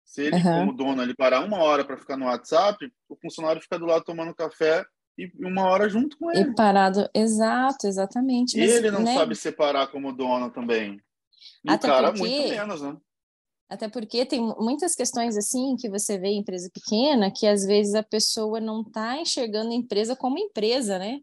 se 0.05 0.23
ele, 0.23 0.37
uhum. 0.37 0.43
como 0.43 0.73
dono, 0.73 1.03
ele 1.03 1.15
parar 1.15 1.45
uma 1.45 1.59
hora 1.59 1.85
para 1.85 1.97
ficar 1.97 2.17
no 2.17 2.27
WhatsApp, 2.27 2.91
o 3.09 3.17
funcionário 3.17 3.63
fica 3.63 3.79
do 3.79 3.87
lado 3.87 4.05
tomando 4.05 4.35
café 4.35 4.85
e 5.17 5.31
uma 5.45 5.69
hora 5.69 5.89
junto 5.89 6.17
com 6.19 6.31
ele. 6.31 6.51
E 6.51 6.55
parado, 6.55 7.09
exato, 7.15 7.87
exatamente. 7.87 8.57
E 8.57 8.61
Mas, 8.61 8.71
ele 8.71 8.91
não 8.91 9.03
né? 9.03 9.15
sabe 9.15 9.37
separar 9.37 9.89
como 9.89 10.13
dono 10.13 10.51
também. 10.51 11.01
E 11.65 11.71
Até 11.71 11.87
o 11.87 11.91
cara 11.91 12.13
porque... 12.13 12.29
muito 12.29 12.49
menos, 12.49 12.83
né? 12.83 12.97
Até 13.69 13.89
porque 13.89 14.27
tem 14.27 14.41
muitas 14.59 14.97
questões 14.97 15.37
assim 15.37 15.77
que 15.79 15.89
você 15.89 16.19
vê 16.19 16.29
em 16.29 16.41
empresa 16.41 16.69
pequena 16.75 17.31
que 17.31 17.47
às 17.47 17.65
vezes 17.65 17.95
a 17.95 18.03
pessoa 18.03 18.61
não 18.61 18.81
está 18.81 19.17
enxergando 19.17 19.71
a 19.71 19.75
empresa 19.75 20.17
como 20.17 20.39
empresa, 20.39 20.99
né? 20.99 21.21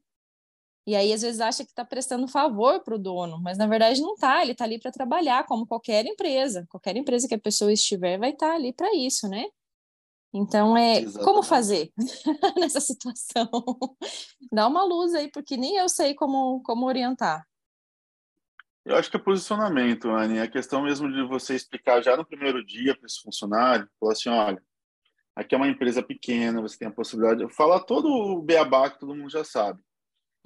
E 0.88 0.96
aí 0.96 1.12
às 1.12 1.22
vezes 1.22 1.42
acha 1.42 1.66
que 1.66 1.70
está 1.70 1.84
prestando 1.84 2.30
favor 2.30 2.82
para 2.82 2.96
o 2.96 2.98
dono, 2.98 3.38
mas 3.42 3.58
na 3.58 3.68
verdade 3.68 4.02
não 4.02 4.14
está. 4.14 4.42
Ele 4.42 4.54
está 4.54 4.64
ali 4.64 4.80
para 4.80 4.90
trabalhar, 4.90 5.46
como 5.46 5.68
qualquer 5.68 6.06
empresa. 6.06 6.66
Qualquer 6.70 6.96
empresa 6.96 7.28
que 7.28 7.36
a 7.36 7.40
pessoa 7.40 7.74
estiver 7.74 8.18
vai 8.18 8.30
estar 8.30 8.48
tá 8.48 8.56
ali 8.56 8.72
para 8.72 8.96
isso, 8.96 9.28
né? 9.28 9.44
Então 10.34 10.78
é 10.78 11.02
Exatamente. 11.02 11.26
como 11.26 11.44
fazer 11.44 11.92
nessa 12.58 12.80
situação? 12.80 13.50
Dá 14.50 14.66
uma 14.66 14.86
luz 14.86 15.14
aí, 15.14 15.30
porque 15.30 15.58
nem 15.58 15.76
eu 15.76 15.90
sei 15.90 16.14
como 16.16 16.62
como 16.64 16.86
orientar. 16.86 17.46
Eu 18.86 18.96
acho 18.96 19.12
que 19.12 19.18
é 19.18 19.20
posicionamento, 19.20 20.10
Anne. 20.10 20.38
É 20.38 20.44
a 20.44 20.50
questão 20.50 20.84
mesmo 20.84 21.12
de 21.12 21.22
você 21.28 21.54
explicar 21.54 22.02
já 22.02 22.16
no 22.16 22.26
primeiro 22.26 22.66
dia 22.66 22.96
para 22.96 23.06
esse 23.06 23.20
funcionário, 23.22 23.90
falar 24.00 24.14
assim, 24.14 24.30
olha, 24.30 24.64
aqui 25.36 25.54
é 25.54 25.58
uma 25.58 25.68
empresa 25.68 26.02
pequena, 26.02 26.62
você 26.62 26.78
tem 26.78 26.88
a 26.88 26.92
possibilidade 26.92 27.46
de 27.46 27.54
falar 27.54 27.82
todo 27.82 28.08
o 28.08 28.42
beabá 28.42 28.90
que 28.90 29.00
todo 29.00 29.14
mundo 29.14 29.30
já 29.30 29.44
sabe. 29.44 29.82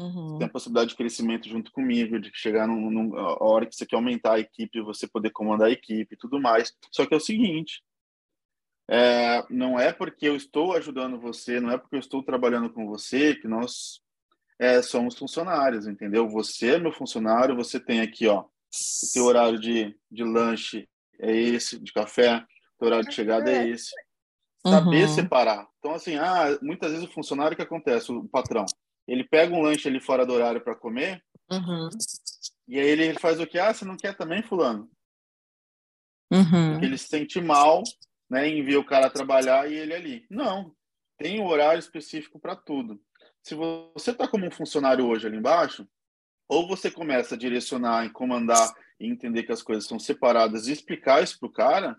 Uhum. 0.02 0.38
Tem 0.40 0.48
a 0.48 0.52
possibilidade 0.52 0.90
de 0.90 0.96
crescimento 0.96 1.48
junto 1.48 1.72
comigo, 1.72 2.20
de 2.20 2.32
chegar 2.34 2.68
num, 2.68 2.90
num, 2.90 3.16
a 3.16 3.44
hora 3.44 3.66
que 3.66 3.76
você 3.76 3.86
quer 3.86 3.96
aumentar 3.96 4.34
a 4.34 4.40
equipe, 4.40 4.82
você 4.82 5.08
poder 5.08 5.30
comandar 5.30 5.68
a 5.68 5.72
equipe 5.72 6.16
e 6.16 6.18
tudo 6.18 6.42
mais. 6.42 6.74
Só 6.92 7.06
que 7.06 7.14
é 7.14 7.18
o 7.18 7.22
seguinte, 7.22 7.84
é, 8.90 9.46
não 9.50 9.80
é 9.80 9.94
porque 9.94 10.28
eu 10.28 10.36
estou 10.36 10.74
ajudando 10.74 11.20
você, 11.20 11.60
não 11.60 11.72
é 11.72 11.78
porque 11.78 11.96
eu 11.96 12.00
estou 12.00 12.24
trabalhando 12.24 12.70
com 12.70 12.88
você 12.88 13.36
que 13.36 13.48
nós 13.48 14.02
é, 14.60 14.82
somos 14.82 15.18
funcionários, 15.18 15.88
entendeu? 15.88 16.28
Você 16.30 16.76
é 16.76 16.80
meu 16.80 16.92
funcionário, 16.92 17.56
você 17.56 17.80
tem 17.80 18.02
aqui, 18.02 18.28
ó, 18.28 18.42
o 18.42 18.48
teu 19.14 19.26
horário 19.26 19.60
de, 19.60 19.96
de 20.10 20.24
lanche 20.24 20.90
é 21.20 21.32
esse, 21.32 21.80
de 21.80 21.94
café, 21.94 22.38
o 22.38 22.80
teu 22.80 22.88
horário 22.88 23.08
de 23.08 23.14
chegada 23.14 23.52
é 23.52 23.68
esse. 23.68 23.92
Saber 24.66 25.08
uhum. 25.08 25.16
separar. 25.16 25.68
Então, 25.80 25.94
assim, 25.94 26.16
ah, 26.18 26.58
muitas 26.62 26.92
vezes 26.92 27.08
o 27.08 27.12
funcionário, 27.12 27.54
o 27.54 27.56
que 27.56 27.64
acontece? 27.64 28.12
O 28.12 28.28
patrão, 28.28 28.66
ele 29.12 29.24
pega 29.24 29.54
um 29.54 29.62
lanche 29.62 29.88
ali 29.88 30.00
fora 30.00 30.26
do 30.26 30.34
horário 30.34 30.62
para 30.62 30.76
comer, 30.76 31.24
uhum. 31.52 31.90
e 32.68 32.80
aí 32.80 32.88
ele 32.88 33.14
faz 33.20 33.40
o 33.40 33.48
que? 33.48 33.60
Ah, 33.60 33.74
você 33.74 33.86
não 33.86 33.98
quer 33.98 34.16
também, 34.16 34.42
fulano? 34.42 34.90
Uhum. 36.32 36.72
Porque 36.72 36.86
ele 36.86 36.98
se 36.98 37.08
sente 37.08 37.42
mal, 37.42 37.84
né, 38.30 38.50
ver 38.62 38.78
o 38.78 38.86
cara 38.86 39.10
trabalhar 39.10 39.70
e 39.70 39.76
ele 39.76 39.94
ali. 39.94 40.26
Não, 40.30 40.74
tem 41.18 41.40
um 41.40 41.48
horário 41.48 41.80
específico 41.80 42.40
para 42.40 42.56
tudo 42.56 43.02
se 43.44 43.56
você 43.56 44.12
está 44.12 44.28
como 44.28 44.46
um 44.46 44.52
funcionário 44.52 45.08
hoje 45.08 45.28
ali 45.28 45.38
embaixo, 45.38 45.88
ou 46.48 46.68
você 46.68 46.92
começa 46.92 47.36
a 47.36 47.38
direcionar 47.38 48.06
e 48.06 48.10
comandar 48.10 48.74
e 49.00 49.08
entender 49.08 49.44
que 49.44 49.52
as 49.52 49.64
coisas 49.64 49.86
são 49.86 49.98
separadas 49.98 50.68
e 50.68 50.72
explicar 50.72 51.24
isso 51.24 51.40
para 51.40 51.48
o 51.48 51.52
cara, 51.52 51.98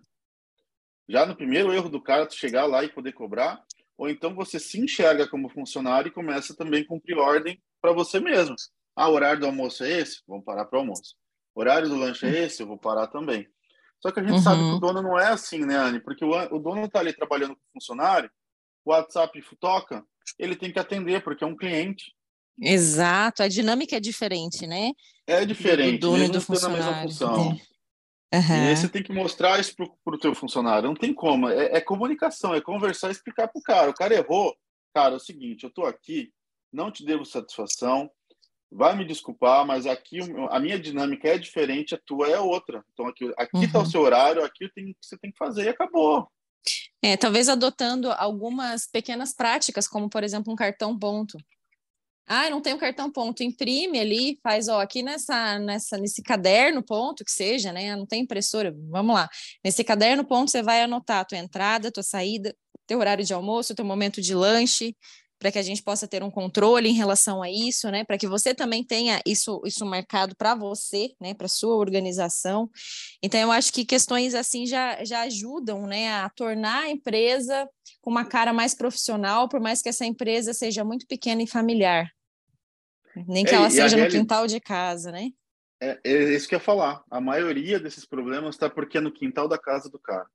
já 1.08 1.26
no 1.26 1.36
primeiro 1.36 1.72
erro 1.72 1.88
do 1.88 2.00
cara, 2.00 2.26
tu 2.26 2.34
chegar 2.34 2.66
lá 2.66 2.84
e 2.84 2.92
poder 2.92 3.12
cobrar, 3.12 3.62
ou 4.02 4.10
então 4.10 4.34
você 4.34 4.58
se 4.58 4.80
enxerga 4.80 5.28
como 5.28 5.48
funcionário 5.48 6.08
e 6.08 6.12
começa 6.12 6.56
também 6.56 6.82
a 6.82 6.86
cumprir 6.88 7.16
ordem 7.16 7.62
para 7.80 7.92
você 7.92 8.18
mesmo. 8.18 8.56
Ah, 8.96 9.08
o 9.08 9.12
horário 9.12 9.38
do 9.38 9.46
almoço 9.46 9.84
é 9.84 10.00
esse? 10.00 10.22
Vamos 10.26 10.44
parar 10.44 10.64
para 10.64 10.76
o 10.76 10.80
almoço. 10.80 11.14
O 11.54 11.60
horário 11.60 11.88
do 11.88 11.94
lanche 11.94 12.26
é 12.26 12.46
esse? 12.46 12.62
Eu 12.62 12.66
vou 12.66 12.76
parar 12.76 13.06
também. 13.06 13.46
Só 14.00 14.10
que 14.10 14.18
a 14.18 14.22
gente 14.24 14.32
uhum. 14.32 14.42
sabe 14.42 14.58
que 14.58 14.74
o 14.74 14.80
dono 14.80 15.02
não 15.02 15.16
é 15.16 15.28
assim, 15.28 15.64
né, 15.64 15.76
Anne? 15.76 16.00
Porque 16.00 16.24
o, 16.24 16.30
o 16.30 16.58
dono 16.58 16.84
está 16.84 16.98
ali 16.98 17.12
trabalhando 17.12 17.54
com 17.54 17.60
o 17.60 17.72
funcionário, 17.74 18.28
o 18.84 18.90
WhatsApp 18.90 19.40
toca, 19.60 20.04
ele 20.36 20.56
tem 20.56 20.72
que 20.72 20.80
atender, 20.80 21.22
porque 21.22 21.44
é 21.44 21.46
um 21.46 21.56
cliente. 21.56 22.12
Exato, 22.60 23.44
a 23.44 23.46
dinâmica 23.46 23.98
é 23.98 24.00
diferente, 24.00 24.66
né? 24.66 24.90
É 25.28 25.44
diferente, 25.44 25.98
do 25.98 26.10
dono 26.10 26.24
e 26.24 26.28
do 26.28 26.40
funcionário. 26.40 26.84
Na 26.84 26.90
mesma 26.90 27.08
função. 27.08 27.52
É. 27.52 27.71
Uhum. 28.32 28.64
E 28.64 28.68
aí 28.68 28.76
você 28.76 28.88
tem 28.88 29.02
que 29.02 29.12
mostrar 29.12 29.60
isso 29.60 29.74
para 29.76 30.14
o 30.14 30.18
teu 30.18 30.34
funcionário. 30.34 30.88
Não 30.88 30.94
tem 30.94 31.12
como. 31.12 31.48
É, 31.48 31.76
é, 31.76 31.80
comunicação, 31.80 32.54
é 32.54 32.60
conversar 32.60 33.08
e 33.08 33.12
explicar 33.12 33.48
para 33.48 33.58
o 33.58 33.62
cara. 33.62 33.90
O 33.90 33.94
cara 33.94 34.14
errou. 34.14 34.56
Cara, 34.94 35.14
é 35.14 35.16
o 35.16 35.20
seguinte, 35.20 35.64
eu 35.64 35.68
estou 35.68 35.86
aqui, 35.86 36.30
não 36.70 36.90
te 36.90 37.02
devo 37.02 37.24
satisfação, 37.24 38.10
vai 38.70 38.94
me 38.94 39.06
desculpar, 39.06 39.66
mas 39.66 39.86
aqui 39.86 40.18
a 40.50 40.60
minha 40.60 40.78
dinâmica 40.78 41.28
é 41.28 41.38
diferente, 41.38 41.94
a 41.94 42.00
tua 42.04 42.28
é 42.28 42.38
outra. 42.38 42.84
Então 42.92 43.06
aqui 43.06 43.24
está 43.24 43.42
aqui 43.42 43.72
tá 43.72 43.78
uhum. 43.78 43.84
o 43.84 43.90
seu 43.90 44.00
horário, 44.02 44.44
aqui 44.44 44.68
tem, 44.74 44.94
você 45.00 45.16
tem 45.18 45.30
que 45.30 45.38
fazer 45.38 45.64
e 45.64 45.68
acabou. 45.68 46.28
É, 47.02 47.16
talvez 47.16 47.48
adotando 47.48 48.12
algumas 48.12 48.86
pequenas 48.86 49.34
práticas, 49.34 49.88
como 49.88 50.08
por 50.08 50.22
exemplo 50.22 50.52
um 50.52 50.56
cartão 50.56 50.96
ponto. 50.98 51.36
Ah, 52.34 52.48
não 52.48 52.62
tem 52.62 52.72
um 52.72 52.78
cartão 52.78 53.12
ponto, 53.12 53.42
imprime 53.42 54.00
ali, 54.00 54.38
faz, 54.42 54.66
ó, 54.66 54.80
aqui 54.80 55.02
nessa, 55.02 55.58
nessa, 55.58 55.98
nesse 55.98 56.22
caderno 56.22 56.82
ponto 56.82 57.22
que 57.26 57.30
seja, 57.30 57.74
né? 57.74 57.94
Não 57.94 58.06
tem 58.06 58.22
impressora, 58.22 58.74
vamos 58.88 59.14
lá. 59.14 59.28
Nesse 59.62 59.84
caderno 59.84 60.24
ponto 60.24 60.50
você 60.50 60.62
vai 60.62 60.80
anotar 60.80 61.20
a 61.20 61.24
tua 61.26 61.36
entrada, 61.36 61.92
tua 61.92 62.02
saída, 62.02 62.56
teu 62.86 63.00
horário 63.00 63.22
de 63.22 63.34
almoço, 63.34 63.74
teu 63.74 63.84
momento 63.84 64.22
de 64.22 64.34
lanche, 64.34 64.96
para 65.38 65.52
que 65.52 65.58
a 65.58 65.62
gente 65.62 65.82
possa 65.82 66.08
ter 66.08 66.22
um 66.22 66.30
controle 66.30 66.88
em 66.88 66.94
relação 66.94 67.42
a 67.42 67.50
isso, 67.50 67.90
né? 67.90 68.02
Para 68.02 68.16
que 68.16 68.26
você 68.26 68.54
também 68.54 68.82
tenha 68.82 69.20
isso, 69.26 69.60
isso 69.66 69.84
marcado 69.84 70.34
para 70.34 70.54
você, 70.54 71.12
né? 71.20 71.34
Para 71.34 71.48
sua 71.48 71.76
organização. 71.76 72.70
Então, 73.22 73.38
eu 73.38 73.52
acho 73.52 73.70
que 73.74 73.84
questões 73.84 74.34
assim 74.34 74.64
já, 74.64 75.04
já 75.04 75.20
ajudam, 75.20 75.86
né? 75.86 76.10
A 76.12 76.30
tornar 76.30 76.84
a 76.84 76.90
empresa 76.90 77.68
com 78.00 78.10
uma 78.10 78.24
cara 78.24 78.54
mais 78.54 78.74
profissional, 78.74 79.50
por 79.50 79.60
mais 79.60 79.82
que 79.82 79.90
essa 79.90 80.06
empresa 80.06 80.54
seja 80.54 80.82
muito 80.82 81.06
pequena 81.06 81.42
e 81.42 81.46
familiar. 81.46 82.10
Nem 83.14 83.44
que 83.44 83.52
é, 83.52 83.54
ela 83.54 83.70
seja 83.70 83.96
no 83.96 84.08
quintal 84.08 84.46
de 84.46 84.60
casa, 84.60 85.12
né? 85.12 85.30
É, 85.80 85.98
é 86.04 86.34
isso 86.34 86.48
que 86.48 86.54
eu 86.54 86.58
ia 86.58 86.64
falar. 86.64 87.02
A 87.10 87.20
maioria 87.20 87.78
desses 87.78 88.06
problemas 88.06 88.54
está 88.54 88.70
porque 88.70 88.98
é 88.98 89.00
no 89.00 89.12
quintal 89.12 89.48
da 89.48 89.58
casa 89.58 89.90
do 89.90 89.98
cara. 89.98 90.26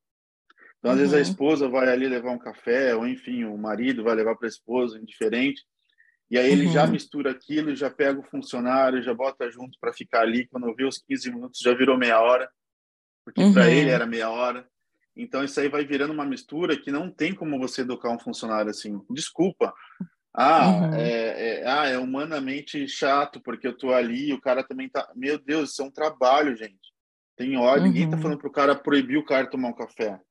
Então, 0.80 0.92
às 0.92 0.98
uhum. 0.98 1.02
vezes, 1.02 1.14
a 1.14 1.18
uhum. 1.18 1.22
esposa 1.22 1.70
vai 1.70 1.90
ali 1.90 2.08
levar 2.08 2.32
um 2.32 2.38
café, 2.38 2.96
ou 2.96 3.08
enfim, 3.08 3.46
o 3.46 3.58
marido 3.58 4.04
vai 4.04 4.14
levar 4.14 4.36
para 4.36 4.48
a 4.48 4.50
esposa, 4.50 5.00
indiferente. 5.00 5.64
E 6.30 6.38
aí 6.38 6.52
ele 6.52 6.66
uhum. 6.68 6.74
já 6.74 6.86
mistura 6.86 7.32
aquilo, 7.32 7.74
já 7.76 7.90
pega 7.90 8.20
o 8.20 8.24
funcionário, 8.24 9.02
já 9.02 9.14
bota 9.14 9.50
junto 9.50 9.78
para 9.80 9.94
ficar 9.94 10.22
ali. 10.22 10.46
Quando 10.48 10.76
vi 10.76 10.84
os 10.84 10.98
15 11.00 11.32
minutos, 11.32 11.60
já 11.62 11.74
virou 11.74 11.98
meia 11.98 12.20
hora, 12.20 12.50
porque 13.24 13.42
uhum. 13.42 13.54
para 13.54 13.70
ele 13.70 13.90
era 13.90 14.06
meia 14.06 14.30
hora. 14.30 14.68
Então, 15.16 15.44
isso 15.44 15.60
aí 15.60 15.68
vai 15.68 15.84
virando 15.84 16.14
uma 16.14 16.26
mistura 16.26 16.78
que 16.78 16.92
não 16.92 17.10
tem 17.10 17.34
como 17.34 17.58
você 17.58 17.82
educar 17.82 18.12
um 18.12 18.20
funcionário 18.20 18.70
assim. 18.70 19.02
Desculpa. 19.10 19.74
Ah, 20.40 20.68
uhum. 20.68 20.94
é, 20.94 21.62
é, 21.62 21.68
ah, 21.68 21.88
é 21.88 21.98
humanamente 21.98 22.88
chato 22.88 23.42
porque 23.42 23.68
eu 23.68 23.76
tô 23.76 23.92
ali, 23.92 24.32
o 24.32 24.40
cara 24.40 24.64
também 24.64 24.88
tá. 24.88 25.12
Meu 25.16 25.40
Deus, 25.40 25.72
isso 25.72 25.82
é 25.82 25.86
um 25.86 25.90
trabalho, 25.90 26.56
gente. 26.56 26.94
Tem 27.36 27.58
hora, 27.58 27.82
ninguém 27.82 28.08
tá 28.08 28.16
uhum. 28.16 28.22
falando 28.22 28.38
pro 28.38 28.52
cara 28.52 28.76
proibir 28.76 29.18
o 29.18 29.26
cara 29.26 29.50
tomar 29.50 29.70
um 29.70 29.74
café. 29.74 30.22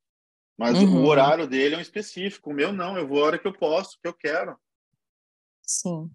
Mas 0.56 0.78
uhum. 0.78 1.02
o 1.02 1.06
horário 1.06 1.48
dele 1.48 1.74
é 1.74 1.78
um 1.78 1.82
específico. 1.82 2.50
O 2.50 2.54
meu 2.54 2.72
não, 2.72 2.96
eu 2.96 3.06
vou 3.06 3.20
a 3.20 3.26
hora 3.26 3.38
que 3.38 3.48
eu 3.48 3.52
posso, 3.52 3.98
que 4.00 4.06
eu 4.06 4.14
quero. 4.14 4.56
Sim. 5.62 6.08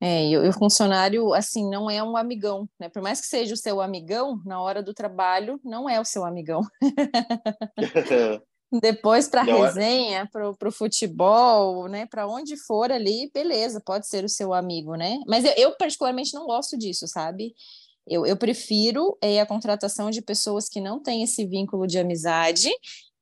É, 0.00 0.30
e 0.30 0.36
o 0.38 0.52
funcionário, 0.54 1.32
assim, 1.34 1.68
não 1.68 1.90
é 1.90 2.02
um 2.02 2.16
amigão, 2.16 2.66
né? 2.80 2.88
Por 2.88 3.02
mais 3.02 3.20
que 3.20 3.26
seja 3.26 3.52
o 3.52 3.56
seu 3.56 3.82
amigão, 3.82 4.42
na 4.46 4.60
hora 4.60 4.82
do 4.82 4.94
trabalho, 4.94 5.60
não 5.62 5.88
é 5.88 6.00
o 6.00 6.04
seu 6.06 6.24
amigão. 6.24 6.62
Depois 8.80 9.28
para 9.28 9.42
a 9.42 9.44
resenha, 9.44 10.26
para 10.32 10.48
o 10.48 10.72
futebol, 10.72 11.88
né? 11.88 12.06
Para 12.06 12.26
onde 12.26 12.56
for 12.56 12.90
ali, 12.90 13.30
beleza, 13.32 13.82
pode 13.84 14.06
ser 14.06 14.24
o 14.24 14.28
seu 14.28 14.54
amigo, 14.54 14.94
né? 14.94 15.18
Mas 15.26 15.44
eu, 15.44 15.52
eu, 15.56 15.76
particularmente 15.76 16.32
não 16.32 16.46
gosto 16.46 16.78
disso, 16.78 17.06
sabe? 17.06 17.54
Eu, 18.06 18.24
eu 18.24 18.36
prefiro 18.36 19.16
é, 19.20 19.40
a 19.40 19.46
contratação 19.46 20.10
de 20.10 20.22
pessoas 20.22 20.68
que 20.68 20.80
não 20.80 21.00
têm 21.00 21.22
esse 21.22 21.44
vínculo 21.46 21.86
de 21.86 21.98
amizade 21.98 22.70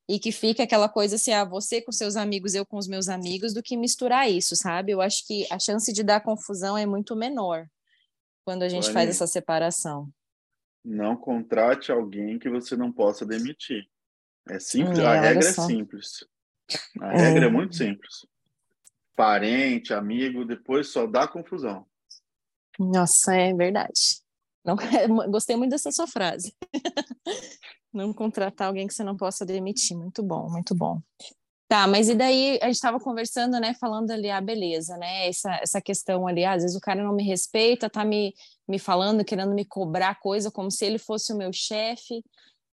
e 0.07 0.19
que 0.19 0.31
fica 0.31 0.63
aquela 0.63 0.87
coisa 0.87 1.15
assim, 1.15 1.31
ah, 1.31 1.43
você 1.43 1.81
com 1.81 1.91
seus 1.91 2.15
amigos, 2.15 2.55
eu 2.55 2.65
com 2.65 2.77
os 2.77 2.87
meus 2.87 3.09
amigos, 3.09 3.53
do 3.53 3.61
que 3.61 3.75
misturar 3.75 4.29
isso, 4.29 4.55
sabe? 4.55 4.93
Eu 4.93 5.01
acho 5.01 5.27
que 5.27 5.45
a 5.51 5.59
chance 5.59 5.91
de 5.91 6.01
dar 6.01 6.21
confusão 6.21 6.77
é 6.77 6.85
muito 6.85 7.15
menor 7.15 7.67
quando 8.45 8.63
a 8.63 8.69
gente 8.69 8.85
Olha, 8.85 8.93
faz 8.93 9.09
essa 9.09 9.27
separação. 9.27 10.09
Não 10.83 11.15
contrate 11.15 11.91
alguém 11.91 12.39
que 12.39 12.49
você 12.49 12.75
não 12.75 12.91
possa 12.91 13.25
demitir. 13.25 13.85
É 14.49 14.59
simples, 14.59 14.99
é, 14.99 15.05
a 15.05 15.21
regra 15.21 15.47
é 15.47 15.51
simples. 15.51 16.25
A 16.99 17.13
é. 17.13 17.17
regra 17.17 17.45
é 17.45 17.49
muito 17.49 17.75
simples. 17.75 18.25
Parente, 19.15 19.93
amigo, 19.93 20.45
depois 20.45 20.87
só 20.87 21.05
dá 21.05 21.27
confusão. 21.27 21.85
Nossa, 22.79 23.35
é 23.35 23.53
verdade. 23.53 24.21
Não, 24.63 24.75
gostei 25.29 25.55
muito 25.55 25.71
dessa 25.71 25.91
sua 25.91 26.07
frase. 26.07 26.55
não 27.93 28.13
contratar 28.13 28.67
alguém 28.67 28.87
que 28.87 28.93
você 28.93 29.03
não 29.03 29.17
possa 29.17 29.45
demitir. 29.45 29.97
Muito 29.97 30.23
bom, 30.23 30.49
muito 30.49 30.73
bom. 30.73 31.01
Tá, 31.67 31.87
mas 31.87 32.09
e 32.09 32.15
daí 32.15 32.59
a 32.61 32.65
gente 32.65 32.75
estava 32.75 32.99
conversando, 32.99 33.57
né, 33.57 33.73
falando 33.79 34.11
ali, 34.11 34.29
ah, 34.29 34.41
beleza, 34.41 34.97
né, 34.97 35.29
essa, 35.29 35.53
essa 35.61 35.81
questão 35.81 36.27
ali, 36.27 36.43
ah, 36.43 36.51
às 36.51 36.63
vezes 36.63 36.75
o 36.75 36.81
cara 36.81 37.01
não 37.01 37.15
me 37.15 37.23
respeita, 37.23 37.89
tá 37.89 38.03
me, 38.03 38.33
me 38.67 38.77
falando, 38.77 39.23
querendo 39.23 39.53
me 39.53 39.63
cobrar 39.63 40.19
coisa 40.19 40.51
como 40.51 40.69
se 40.69 40.83
ele 40.83 40.97
fosse 40.97 41.31
o 41.31 41.37
meu 41.37 41.49
chefe, 41.53 42.25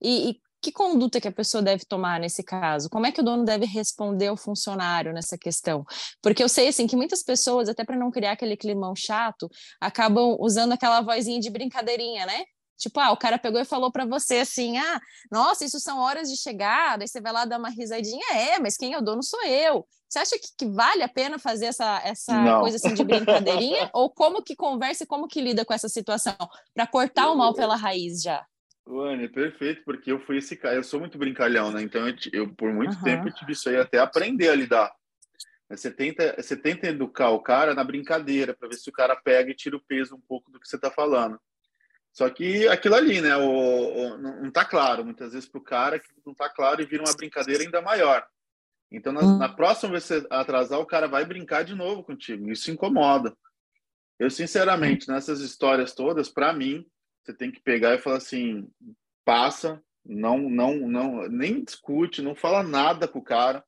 e, 0.02 0.30
e 0.30 0.40
que 0.60 0.72
conduta 0.72 1.20
que 1.20 1.28
a 1.28 1.32
pessoa 1.32 1.62
deve 1.62 1.84
tomar 1.84 2.18
nesse 2.20 2.42
caso? 2.42 2.88
Como 2.90 3.06
é 3.06 3.12
que 3.12 3.20
o 3.20 3.24
dono 3.24 3.44
deve 3.44 3.66
responder 3.66 4.28
ao 4.28 4.36
funcionário 4.36 5.12
nessa 5.12 5.38
questão? 5.38 5.84
Porque 6.22 6.42
eu 6.42 6.48
sei 6.48 6.68
assim 6.68 6.86
que 6.86 6.96
muitas 6.96 7.22
pessoas, 7.22 7.68
até 7.68 7.84
para 7.84 7.96
não 7.96 8.10
criar 8.10 8.32
aquele 8.32 8.56
climão 8.56 8.94
chato, 8.96 9.48
acabam 9.80 10.36
usando 10.40 10.72
aquela 10.72 11.00
vozinha 11.00 11.40
de 11.40 11.50
brincadeirinha, 11.50 12.26
né? 12.26 12.44
Tipo, 12.78 13.00
ah, 13.00 13.10
o 13.10 13.16
cara 13.16 13.38
pegou 13.38 13.60
e 13.60 13.64
falou 13.64 13.90
para 13.90 14.06
você 14.06 14.38
assim: 14.38 14.78
ah, 14.78 15.00
nossa, 15.30 15.64
isso 15.64 15.80
são 15.80 15.98
horas 15.98 16.30
de 16.30 16.36
chegada, 16.36 17.02
aí 17.02 17.08
você 17.08 17.20
vai 17.20 17.32
lá 17.32 17.44
dar 17.44 17.58
uma 17.58 17.70
risadinha, 17.70 18.24
é, 18.32 18.58
mas 18.60 18.76
quem 18.76 18.92
é 18.94 18.98
o 18.98 19.02
dono 19.02 19.22
sou 19.22 19.44
eu. 19.44 19.84
Você 20.08 20.20
acha 20.20 20.38
que, 20.38 20.48
que 20.56 20.66
vale 20.66 21.02
a 21.02 21.08
pena 21.08 21.38
fazer 21.38 21.66
essa, 21.66 22.00
essa 22.02 22.60
coisa 22.60 22.76
assim 22.76 22.94
de 22.94 23.04
brincadeirinha? 23.04 23.90
Ou 23.92 24.08
como 24.08 24.42
que 24.42 24.56
conversa 24.56 25.04
e 25.04 25.06
como 25.06 25.28
que 25.28 25.40
lida 25.40 25.64
com 25.64 25.74
essa 25.74 25.88
situação? 25.88 26.36
Para 26.72 26.86
cortar 26.86 27.30
o 27.30 27.36
mal 27.36 27.52
pela 27.52 27.76
raiz 27.76 28.22
já? 28.22 28.46
Luane, 28.88 29.24
é 29.24 29.28
perfeito, 29.28 29.82
porque 29.84 30.10
eu 30.10 30.18
fui 30.18 30.38
esse 30.38 30.56
cara, 30.56 30.76
eu 30.76 30.82
sou 30.82 30.98
muito 30.98 31.18
brincalhão, 31.18 31.70
né? 31.70 31.82
Então 31.82 32.08
eu, 32.08 32.14
eu 32.32 32.54
por 32.54 32.72
muito 32.72 32.96
uhum. 32.96 33.02
tempo 33.02 33.28
eu 33.28 33.34
tive 33.34 33.52
isso 33.52 33.68
aí 33.68 33.76
até 33.76 33.98
aprender 33.98 34.48
a 34.48 34.54
lidar. 34.54 34.90
Você 35.68 35.90
tenta, 35.90 36.34
você 36.40 36.56
tenta 36.56 36.86
educar 36.86 37.28
o 37.28 37.42
cara 37.42 37.74
na 37.74 37.84
brincadeira, 37.84 38.54
para 38.54 38.68
ver 38.68 38.76
se 38.76 38.88
o 38.88 38.92
cara 38.92 39.14
pega 39.14 39.50
e 39.50 39.54
tira 39.54 39.76
o 39.76 39.84
peso 39.86 40.16
um 40.16 40.20
pouco 40.20 40.50
do 40.50 40.58
que 40.58 40.66
você 40.66 40.76
está 40.76 40.90
falando. 40.90 41.38
Só 42.10 42.30
que 42.30 42.66
aquilo 42.66 42.94
ali, 42.94 43.20
né? 43.20 43.36
O, 43.36 43.50
o 43.50 44.18
não 44.18 44.48
está 44.48 44.64
claro. 44.64 45.04
Muitas 45.04 45.34
vezes 45.34 45.46
para 45.46 45.60
o 45.60 45.64
cara 45.64 45.98
que 45.98 46.08
não 46.24 46.32
está 46.32 46.48
claro 46.48 46.80
e 46.80 46.86
vira 46.86 47.04
uma 47.04 47.14
brincadeira 47.14 47.62
ainda 47.62 47.82
maior. 47.82 48.26
Então, 48.90 49.12
na, 49.12 49.20
hum. 49.20 49.36
na, 49.36 49.50
próxima 49.50 49.92
vez 49.92 50.04
que 50.04 50.14
você 50.14 50.26
atrasar, 50.30 50.80
o 50.80 50.86
cara 50.86 51.06
vai 51.06 51.26
brincar 51.26 51.62
de 51.62 51.74
novo 51.74 52.02
contigo. 52.02 52.50
Isso 52.50 52.70
incomoda. 52.70 53.36
Eu, 54.18 54.30
sinceramente, 54.30 55.06
nessas 55.08 55.40
histórias 55.40 55.94
todas, 55.94 56.30
para 56.30 56.54
mim, 56.54 56.86
você 57.28 57.34
tem 57.34 57.50
que 57.50 57.60
pegar 57.60 57.94
e 57.94 57.98
falar 57.98 58.16
assim: 58.16 58.70
passa, 59.24 59.82
não, 60.04 60.38
não, 60.48 60.76
não, 60.76 61.28
nem 61.28 61.62
discute, 61.62 62.22
não 62.22 62.34
fala 62.34 62.62
nada 62.62 63.06
com 63.06 63.18
o 63.18 63.24
cara. 63.24 63.62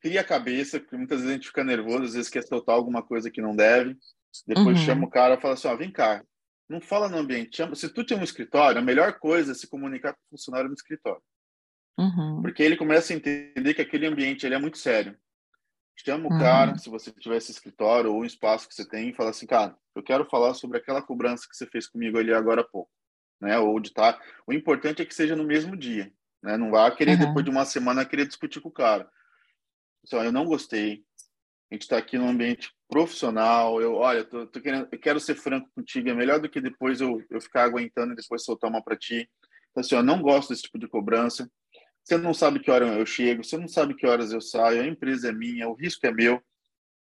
Cria 0.00 0.20
a 0.20 0.24
cabeça, 0.24 0.80
porque 0.80 0.96
muitas 0.96 1.18
vezes 1.18 1.30
a 1.30 1.34
gente 1.34 1.46
fica 1.46 1.62
nervoso, 1.62 2.04
às 2.04 2.14
vezes 2.14 2.28
quer 2.28 2.42
soltar 2.42 2.74
alguma 2.74 3.02
coisa 3.02 3.30
que 3.30 3.40
não 3.40 3.54
deve. 3.54 3.96
Depois 4.44 4.78
uhum. 4.78 4.84
chama 4.84 5.06
o 5.06 5.10
cara 5.10 5.34
e 5.34 5.40
fala 5.40 5.54
assim: 5.54 5.68
ó, 5.68 5.76
vem 5.76 5.92
cá, 5.92 6.24
não 6.68 6.80
fala 6.80 7.08
no 7.08 7.18
ambiente. 7.18 7.56
Chama... 7.56 7.76
Se 7.76 7.88
tu 7.88 8.04
tinha 8.04 8.18
um 8.18 8.24
escritório, 8.24 8.80
a 8.80 8.84
melhor 8.84 9.18
coisa 9.20 9.52
é 9.52 9.54
se 9.54 9.68
comunicar 9.68 10.12
com 10.12 10.20
o 10.26 10.30
funcionário 10.30 10.68
no 10.68 10.74
escritório. 10.74 11.22
Uhum. 11.98 12.42
Porque 12.42 12.62
ele 12.62 12.76
começa 12.76 13.12
a 13.12 13.16
entender 13.16 13.74
que 13.74 13.80
aquele 13.80 14.06
ambiente 14.06 14.44
ele 14.44 14.56
é 14.56 14.58
muito 14.58 14.76
sério. 14.76 15.16
Chama 15.96 16.28
o 16.28 16.32
uhum. 16.32 16.38
cara, 16.38 16.78
se 16.78 16.90
você 16.90 17.10
tiver 17.10 17.38
esse 17.38 17.50
escritório 17.50 18.12
ou 18.12 18.20
um 18.20 18.24
espaço 18.24 18.68
que 18.68 18.74
você 18.74 18.86
tem, 18.86 19.08
e 19.08 19.14
fala 19.14 19.30
assim, 19.30 19.46
cara, 19.46 19.76
eu 19.94 20.02
quero 20.02 20.24
falar 20.26 20.54
sobre 20.54 20.78
aquela 20.78 21.02
cobrança 21.02 21.48
que 21.48 21.56
você 21.56 21.66
fez 21.66 21.86
comigo 21.86 22.18
ali 22.18 22.32
agora 22.32 22.60
há 22.60 22.64
pouco. 22.64 22.90
Né? 23.40 23.58
Ou 23.58 23.80
de 23.80 23.92
tá. 23.92 24.20
O 24.46 24.52
importante 24.52 25.02
é 25.02 25.06
que 25.06 25.14
seja 25.14 25.34
no 25.34 25.44
mesmo 25.44 25.76
dia. 25.76 26.12
Né? 26.42 26.56
Não 26.56 26.70
vá 26.70 26.90
querer, 26.90 27.18
uhum. 27.18 27.26
depois 27.26 27.44
de 27.44 27.50
uma 27.50 27.64
semana, 27.64 28.04
querer 28.04 28.26
discutir 28.26 28.60
com 28.60 28.68
o 28.68 28.72
cara. 28.72 29.08
Só, 30.04 30.22
eu 30.22 30.30
não 30.30 30.44
gostei, 30.44 31.02
a 31.70 31.74
gente 31.74 31.82
está 31.82 31.96
aqui 31.96 32.16
num 32.16 32.28
ambiente 32.28 32.72
profissional. 32.88 33.80
Eu, 33.80 33.94
olha, 33.94 34.24
tô, 34.24 34.46
tô 34.46 34.60
querendo, 34.60 34.88
eu 34.92 34.98
quero 34.98 35.18
ser 35.18 35.34
franco 35.34 35.68
contigo. 35.74 36.08
É 36.08 36.14
melhor 36.14 36.38
do 36.38 36.48
que 36.48 36.60
depois 36.60 37.00
eu, 37.00 37.24
eu 37.28 37.40
ficar 37.40 37.64
aguentando 37.64 38.12
e 38.12 38.16
depois 38.16 38.44
soltar 38.44 38.70
uma 38.70 38.82
para 38.82 38.96
ti. 38.96 39.28
Então, 39.70 39.80
assim, 39.80 39.94
eu 39.94 40.02
não 40.02 40.22
gosto 40.22 40.50
desse 40.50 40.62
tipo 40.62 40.78
de 40.78 40.86
cobrança. 40.86 41.50
Você 42.06 42.16
não 42.16 42.32
sabe 42.32 42.60
que 42.60 42.70
hora 42.70 42.86
eu 42.86 43.04
chego, 43.04 43.42
você 43.42 43.58
não 43.58 43.66
sabe 43.66 43.92
que 43.92 44.06
horas 44.06 44.32
eu 44.32 44.40
saio, 44.40 44.80
a 44.80 44.86
empresa 44.86 45.30
é 45.30 45.32
minha, 45.32 45.68
o 45.68 45.74
risco 45.74 46.06
é 46.06 46.12
meu. 46.12 46.40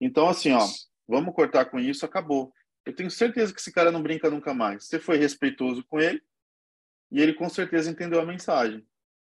Então, 0.01 0.29
assim, 0.29 0.53
ó, 0.53 0.65
vamos 1.09 1.35
cortar 1.35 1.65
com 1.65 1.81
isso, 1.81 2.07
acabou. 2.07 2.53
Eu 2.87 2.95
tenho 2.95 3.11
certeza 3.11 3.53
que 3.53 3.59
esse 3.59 3.73
cara 3.73 3.91
não 3.91 4.01
brinca 4.01 4.31
nunca 4.31 4.55
mais. 4.55 4.87
Você 4.87 5.01
foi 5.01 5.17
respeitoso 5.17 5.85
com 5.89 5.99
ele 5.99 6.23
e 7.11 7.21
ele 7.21 7.35
com 7.35 7.49
certeza 7.49 7.91
entendeu 7.91 8.21
a 8.21 8.25
mensagem. 8.25 8.87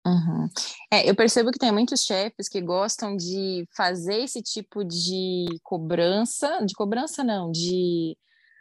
Uhum. 0.06 0.46
É, 0.92 1.08
eu 1.08 1.16
percebo 1.16 1.50
que 1.50 1.58
tem 1.58 1.72
muitos 1.72 2.02
chefes 2.02 2.50
que 2.50 2.60
gostam 2.60 3.16
de 3.16 3.66
fazer 3.74 4.24
esse 4.24 4.42
tipo 4.42 4.84
de 4.84 5.46
cobrança, 5.62 6.62
de 6.66 6.74
cobrança 6.74 7.24
não, 7.24 7.50
de 7.50 8.14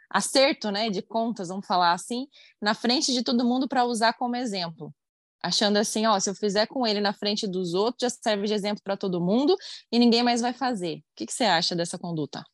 acerto, 0.08 0.70
né, 0.70 0.88
de 0.88 1.02
contas, 1.02 1.48
vamos 1.48 1.66
falar 1.66 1.92
assim, 1.92 2.26
na 2.60 2.72
frente 2.72 3.12
de 3.12 3.22
todo 3.22 3.44
mundo 3.44 3.68
para 3.68 3.84
usar 3.84 4.14
como 4.14 4.36
exemplo. 4.36 4.94
Achando 5.42 5.76
assim, 5.76 6.06
ó, 6.06 6.18
se 6.20 6.30
eu 6.30 6.34
fizer 6.34 6.66
com 6.66 6.86
ele 6.86 7.00
na 7.00 7.12
frente 7.12 7.48
dos 7.48 7.74
outros, 7.74 8.02
já 8.02 8.10
serve 8.10 8.46
de 8.46 8.54
exemplo 8.54 8.82
para 8.82 8.96
todo 8.96 9.20
mundo 9.20 9.56
e 9.90 9.98
ninguém 9.98 10.22
mais 10.22 10.40
vai 10.40 10.52
fazer. 10.52 10.98
O 10.98 11.02
que, 11.16 11.26
que, 11.26 11.32
você 11.32 11.44
acha 11.44 11.74
dessa 11.74 11.98
conduta? 11.98 12.44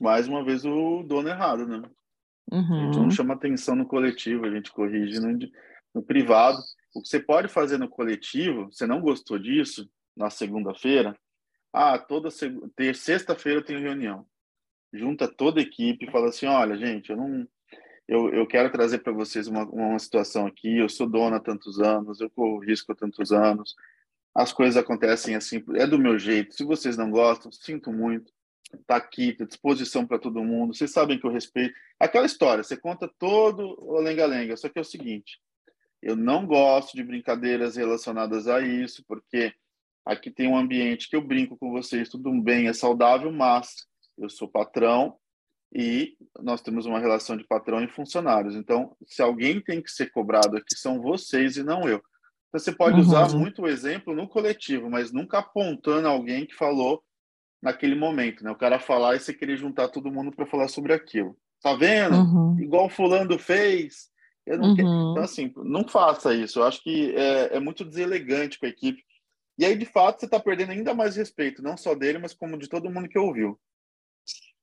Mais 0.00 0.26
uma 0.26 0.44
vez 0.44 0.64
o 0.64 1.04
dono 1.04 1.28
errado, 1.28 1.66
né? 1.66 1.82
Uhum. 2.50 2.80
A 2.80 2.84
gente 2.84 2.96
não 2.96 3.04
uhum. 3.04 3.10
chama 3.10 3.34
atenção 3.34 3.76
no 3.76 3.86
coletivo, 3.86 4.46
a 4.46 4.50
gente 4.50 4.72
corrige 4.72 5.20
no, 5.20 5.38
no 5.94 6.02
privado. 6.02 6.58
O 6.94 7.02
que 7.02 7.08
você 7.08 7.20
pode 7.20 7.46
fazer 7.46 7.78
no 7.78 7.88
coletivo, 7.88 8.66
você 8.72 8.86
não 8.86 9.00
gostou 9.00 9.38
disso, 9.38 9.88
na 10.16 10.28
segunda-feira, 10.28 11.16
ah, 11.72 11.96
toda 11.98 12.30
sexta-feira 12.30 13.62
tem 13.62 13.80
reunião. 13.80 14.26
Junta 14.92 15.28
toda 15.28 15.60
a 15.60 15.62
equipe 15.62 16.04
e 16.04 16.10
fala 16.10 16.30
assim, 16.30 16.46
olha, 16.46 16.76
gente, 16.76 17.10
eu 17.10 17.16
não 17.16 17.46
eu, 18.10 18.28
eu 18.34 18.44
quero 18.44 18.68
trazer 18.72 18.98
para 18.98 19.12
vocês 19.12 19.46
uma, 19.46 19.62
uma 19.66 19.96
situação 20.00 20.44
aqui, 20.44 20.78
eu 20.78 20.88
sou 20.88 21.08
dona 21.08 21.36
há 21.36 21.40
tantos 21.40 21.78
anos, 21.78 22.20
eu 22.20 22.28
corro 22.28 22.58
risco 22.58 22.90
há 22.90 22.94
tantos 22.94 23.30
anos, 23.30 23.76
as 24.34 24.52
coisas 24.52 24.76
acontecem 24.76 25.36
assim, 25.36 25.62
é 25.76 25.86
do 25.86 25.96
meu 25.96 26.18
jeito. 26.18 26.52
Se 26.52 26.64
vocês 26.64 26.96
não 26.96 27.08
gostam, 27.08 27.52
sinto 27.52 27.92
muito. 27.92 28.32
Está 28.74 28.96
aqui, 28.96 29.36
à 29.40 29.44
disposição 29.44 30.04
para 30.04 30.18
todo 30.18 30.42
mundo. 30.42 30.74
Vocês 30.74 30.90
sabem 30.90 31.20
que 31.20 31.24
eu 31.24 31.30
respeito. 31.30 31.72
Aquela 32.00 32.26
história, 32.26 32.64
você 32.64 32.76
conta 32.76 33.08
todo 33.16 33.76
o 33.80 34.00
lenga-lenga, 34.00 34.56
só 34.56 34.68
que 34.68 34.80
é 34.80 34.82
o 34.82 34.84
seguinte: 34.84 35.40
eu 36.02 36.16
não 36.16 36.44
gosto 36.44 36.96
de 36.96 37.04
brincadeiras 37.04 37.76
relacionadas 37.76 38.48
a 38.48 38.60
isso, 38.60 39.04
porque 39.06 39.54
aqui 40.04 40.32
tem 40.32 40.48
um 40.48 40.56
ambiente 40.56 41.08
que 41.08 41.14
eu 41.14 41.22
brinco 41.22 41.56
com 41.56 41.70
vocês, 41.70 42.08
tudo 42.08 42.32
bem, 42.42 42.66
é 42.66 42.72
saudável, 42.72 43.30
mas 43.30 43.86
eu 44.18 44.28
sou 44.28 44.48
patrão 44.48 45.16
e 45.72 46.16
nós 46.40 46.60
temos 46.60 46.86
uma 46.86 46.98
relação 46.98 47.36
de 47.36 47.44
patrão 47.44 47.82
e 47.82 47.88
funcionários. 47.88 48.56
Então, 48.56 48.96
se 49.06 49.22
alguém 49.22 49.60
tem 49.60 49.80
que 49.80 49.90
ser 49.90 50.10
cobrado 50.10 50.56
aqui, 50.56 50.74
são 50.76 51.00
vocês 51.00 51.56
e 51.56 51.62
não 51.62 51.88
eu. 51.88 52.02
Então, 52.48 52.58
você 52.58 52.72
pode 52.72 52.96
uhum. 52.96 53.02
usar 53.02 53.32
muito 53.32 53.62
o 53.62 53.68
exemplo 53.68 54.14
no 54.14 54.28
coletivo, 54.28 54.90
mas 54.90 55.12
nunca 55.12 55.38
apontando 55.38 56.08
alguém 56.08 56.44
que 56.44 56.54
falou 56.54 57.02
naquele 57.62 57.94
momento, 57.94 58.42
né? 58.42 58.50
O 58.50 58.56
cara 58.56 58.80
falar 58.80 59.14
e 59.14 59.20
você 59.20 59.32
querer 59.32 59.56
juntar 59.56 59.88
todo 59.88 60.10
mundo 60.10 60.32
para 60.32 60.46
falar 60.46 60.66
sobre 60.66 60.92
aquilo. 60.92 61.36
Tá 61.62 61.74
vendo? 61.74 62.16
Uhum. 62.16 62.58
Igual 62.58 62.88
fulano 62.88 63.38
fez. 63.38 64.08
Eu 64.46 64.58
não 64.58 64.70
uhum. 64.70 64.76
quero... 64.76 64.88
Então, 64.88 65.22
assim, 65.22 65.52
não 65.56 65.86
faça 65.86 66.34
isso. 66.34 66.58
Eu 66.58 66.64
acho 66.64 66.82
que 66.82 67.14
é, 67.14 67.56
é 67.56 67.60
muito 67.60 67.84
deselegante 67.84 68.58
com 68.58 68.66
a 68.66 68.70
equipe. 68.70 69.04
E 69.58 69.64
aí, 69.64 69.76
de 69.76 69.84
fato, 69.84 70.18
você 70.18 70.24
está 70.24 70.40
perdendo 70.40 70.72
ainda 70.72 70.94
mais 70.94 71.16
respeito, 71.16 71.62
não 71.62 71.76
só 71.76 71.94
dele, 71.94 72.18
mas 72.18 72.32
como 72.32 72.58
de 72.58 72.66
todo 72.66 72.90
mundo 72.90 73.08
que 73.08 73.18
ouviu. 73.18 73.60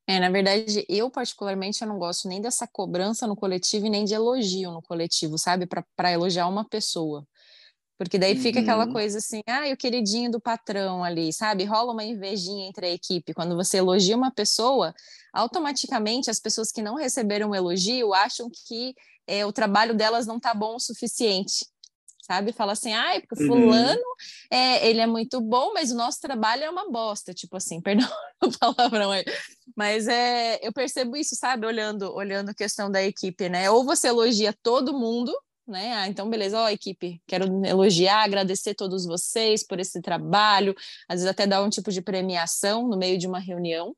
É, 0.07 0.19
na 0.21 0.29
verdade, 0.29 0.85
eu 0.87 1.11
particularmente 1.11 1.81
eu 1.81 1.87
não 1.87 1.99
gosto 1.99 2.29
nem 2.29 2.41
dessa 2.41 2.65
cobrança 2.65 3.27
no 3.27 3.35
coletivo 3.35 3.87
e 3.87 3.89
nem 3.89 4.05
de 4.05 4.13
elogio 4.13 4.71
no 4.71 4.81
coletivo, 4.81 5.37
sabe? 5.37 5.67
Para 5.67 6.11
elogiar 6.11 6.47
uma 6.47 6.63
pessoa. 6.63 7.27
Porque 7.97 8.17
daí 8.17 8.37
fica 8.37 8.59
aquela 8.61 8.85
uhum. 8.85 8.93
coisa 8.93 9.17
assim, 9.17 9.41
ah, 9.47 9.63
o 9.73 9.75
queridinho 9.75 10.31
do 10.31 10.39
patrão 10.39 11.03
ali, 11.03 11.33
sabe? 11.33 11.65
Rola 11.65 11.91
uma 11.91 12.03
invejinha 12.03 12.69
entre 12.69 12.85
a 12.85 12.91
equipe. 12.91 13.33
Quando 13.33 13.55
você 13.55 13.77
elogia 13.77 14.15
uma 14.15 14.31
pessoa, 14.31 14.93
automaticamente 15.33 16.29
as 16.29 16.39
pessoas 16.39 16.71
que 16.71 16.81
não 16.81 16.95
receberam 16.95 17.49
o 17.49 17.55
elogio 17.55 18.13
acham 18.13 18.49
que 18.67 18.93
é, 19.25 19.45
o 19.45 19.51
trabalho 19.51 19.95
delas 19.95 20.27
não 20.27 20.39
tá 20.39 20.53
bom 20.53 20.75
o 20.75 20.79
suficiente 20.79 21.65
sabe? 22.27 22.51
Fala 22.51 22.73
assim, 22.73 22.91
ai, 22.91 23.21
porque 23.21 23.41
uhum. 23.41 23.49
fulano, 23.49 24.01
uhum. 24.01 24.57
é, 24.57 24.85
ele 24.89 24.99
é 24.99 25.07
muito 25.07 25.39
bom, 25.39 25.71
mas 25.73 25.91
o 25.91 25.95
nosso 25.95 26.19
trabalho 26.19 26.65
é 26.65 26.69
uma 26.69 26.91
bosta, 26.91 27.33
tipo 27.33 27.55
assim, 27.55 27.79
perdão 27.81 28.09
o 28.43 28.51
palavrão 28.51 29.11
aí. 29.11 29.23
Mas 29.77 30.07
é, 30.07 30.57
eu 30.65 30.73
percebo 30.73 31.15
isso, 31.15 31.35
sabe, 31.35 31.67
olhando, 31.67 32.11
olhando 32.11 32.49
a 32.49 32.53
questão 32.55 32.89
da 32.89 33.03
equipe, 33.03 33.47
né? 33.47 33.69
Ou 33.69 33.85
você 33.85 34.07
elogia 34.07 34.51
todo 34.63 34.97
mundo, 34.97 35.31
né? 35.67 35.93
Ah, 35.93 36.07
então, 36.07 36.27
beleza, 36.27 36.59
ó, 36.59 36.67
equipe, 36.67 37.21
quero 37.27 37.45
elogiar, 37.63 38.23
agradecer 38.23 38.73
todos 38.73 39.05
vocês 39.05 39.63
por 39.63 39.79
esse 39.79 40.01
trabalho, 40.01 40.73
às 41.07 41.17
vezes 41.17 41.27
até 41.27 41.45
dar 41.45 41.61
um 41.61 41.69
tipo 41.69 41.91
de 41.91 42.01
premiação 42.01 42.87
no 42.87 42.97
meio 42.97 43.19
de 43.19 43.27
uma 43.27 43.37
reunião, 43.37 43.95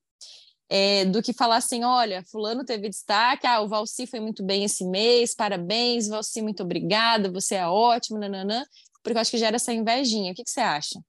é, 0.67 1.05
do 1.05 1.23
que 1.23 1.31
falar 1.31 1.55
assim, 1.55 1.85
olha, 1.85 2.25
fulano 2.29 2.65
teve 2.65 2.89
destaque, 2.89 3.47
ah, 3.47 3.61
o 3.61 3.69
Valci 3.69 4.05
foi 4.05 4.19
muito 4.19 4.43
bem 4.43 4.65
esse 4.65 4.83
mês, 4.85 5.33
parabéns, 5.33 6.09
Valci, 6.09 6.41
muito 6.41 6.61
obrigada, 6.61 7.31
você 7.31 7.55
é 7.55 7.65
ótimo, 7.65 8.19
nananã, 8.19 8.65
porque 9.01 9.17
eu 9.17 9.21
acho 9.21 9.31
que 9.31 9.37
gera 9.37 9.55
essa 9.55 9.71
invejinha. 9.71 10.33
O 10.33 10.35
que, 10.35 10.43
que 10.43 10.49
você 10.49 10.59
acha? 10.59 10.99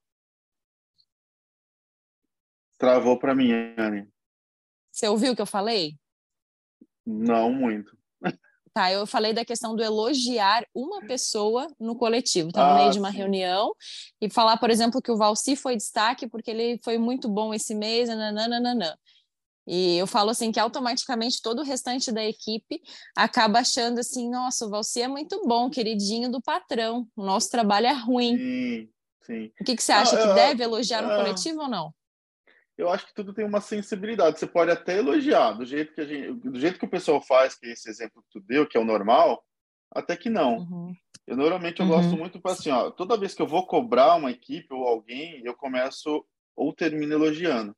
Travou 2.78 3.18
para 3.18 3.34
mim, 3.34 3.50
Anne. 3.76 4.08
Você 5.00 5.08
ouviu 5.08 5.32
o 5.32 5.36
que 5.36 5.40
eu 5.40 5.46
falei? 5.46 5.96
Não 7.06 7.50
muito. 7.50 7.96
Tá, 8.72 8.92
eu 8.92 9.06
falei 9.06 9.32
da 9.32 9.44
questão 9.46 9.74
do 9.74 9.82
elogiar 9.82 10.64
uma 10.74 11.00
pessoa 11.00 11.66
no 11.80 11.96
coletivo. 11.96 12.52
Tá 12.52 12.64
no 12.64 12.72
ah, 12.74 12.76
meio 12.76 12.92
de 12.92 12.98
uma 12.98 13.10
sim. 13.10 13.16
reunião 13.16 13.74
e 14.20 14.30
falar, 14.30 14.58
por 14.58 14.70
exemplo, 14.70 15.00
que 15.02 15.10
o 15.10 15.16
Valci 15.16 15.56
foi 15.56 15.74
destaque 15.74 16.28
porque 16.28 16.50
ele 16.50 16.78
foi 16.84 16.98
muito 16.98 17.28
bom 17.30 17.54
esse 17.54 17.74
mês, 17.74 18.10
nananana. 18.10 18.96
E 19.66 19.96
eu 19.96 20.06
falo 20.06 20.30
assim 20.30 20.52
que 20.52 20.60
automaticamente 20.60 21.40
todo 21.42 21.60
o 21.60 21.64
restante 21.64 22.12
da 22.12 22.24
equipe 22.24 22.80
acaba 23.16 23.60
achando 23.60 24.00
assim, 24.00 24.30
nossa, 24.30 24.66
o 24.66 24.70
Valci 24.70 25.00
é 25.00 25.08
muito 25.08 25.42
bom, 25.46 25.70
queridinho 25.70 26.30
do 26.30 26.42
patrão. 26.42 27.08
O 27.16 27.24
nosso 27.24 27.50
trabalho 27.50 27.86
é 27.86 27.92
ruim. 27.92 28.36
Sim, 28.36 28.88
sim. 29.22 29.52
O 29.60 29.64
que, 29.64 29.74
que 29.76 29.82
você 29.82 29.92
acha? 29.92 30.16
que 30.16 30.34
deve 30.34 30.62
elogiar 30.62 31.02
no 31.02 31.16
coletivo 31.16 31.62
ou 31.62 31.68
não? 31.68 31.92
Eu 32.80 32.90
acho 32.90 33.06
que 33.06 33.14
tudo 33.14 33.34
tem 33.34 33.44
uma 33.44 33.60
sensibilidade. 33.60 34.38
Você 34.38 34.46
pode 34.46 34.70
até 34.70 34.98
elogiar 34.98 35.52
do 35.52 35.64
jeito 35.64 35.92
que 35.94 36.00
a 36.00 36.06
gente, 36.06 36.32
do 36.32 36.58
jeito 36.58 36.78
que 36.78 36.86
o 36.86 36.90
pessoal 36.90 37.20
faz, 37.20 37.54
que 37.54 37.66
é 37.66 37.72
esse 37.72 37.88
exemplo 37.88 38.22
que 38.22 38.40
tu 38.40 38.46
deu, 38.46 38.66
que 38.66 38.76
é 38.76 38.80
o 38.80 38.84
normal, 38.84 39.44
até 39.92 40.16
que 40.16 40.30
não. 40.30 40.58
Uhum. 40.58 40.94
Eu 41.26 41.36
normalmente 41.36 41.80
eu 41.80 41.86
uhum. 41.86 41.92
gosto 41.92 42.16
muito 42.16 42.40
para 42.40 42.52
assim, 42.52 42.70
ó, 42.70 42.90
toda 42.90 43.18
vez 43.18 43.34
que 43.34 43.42
eu 43.42 43.46
vou 43.46 43.66
cobrar 43.66 44.16
uma 44.16 44.30
equipe 44.30 44.72
ou 44.72 44.86
alguém, 44.86 45.42
eu 45.44 45.54
começo 45.54 46.24
ou 46.56 46.72
termino 46.72 47.12
elogiando. 47.12 47.76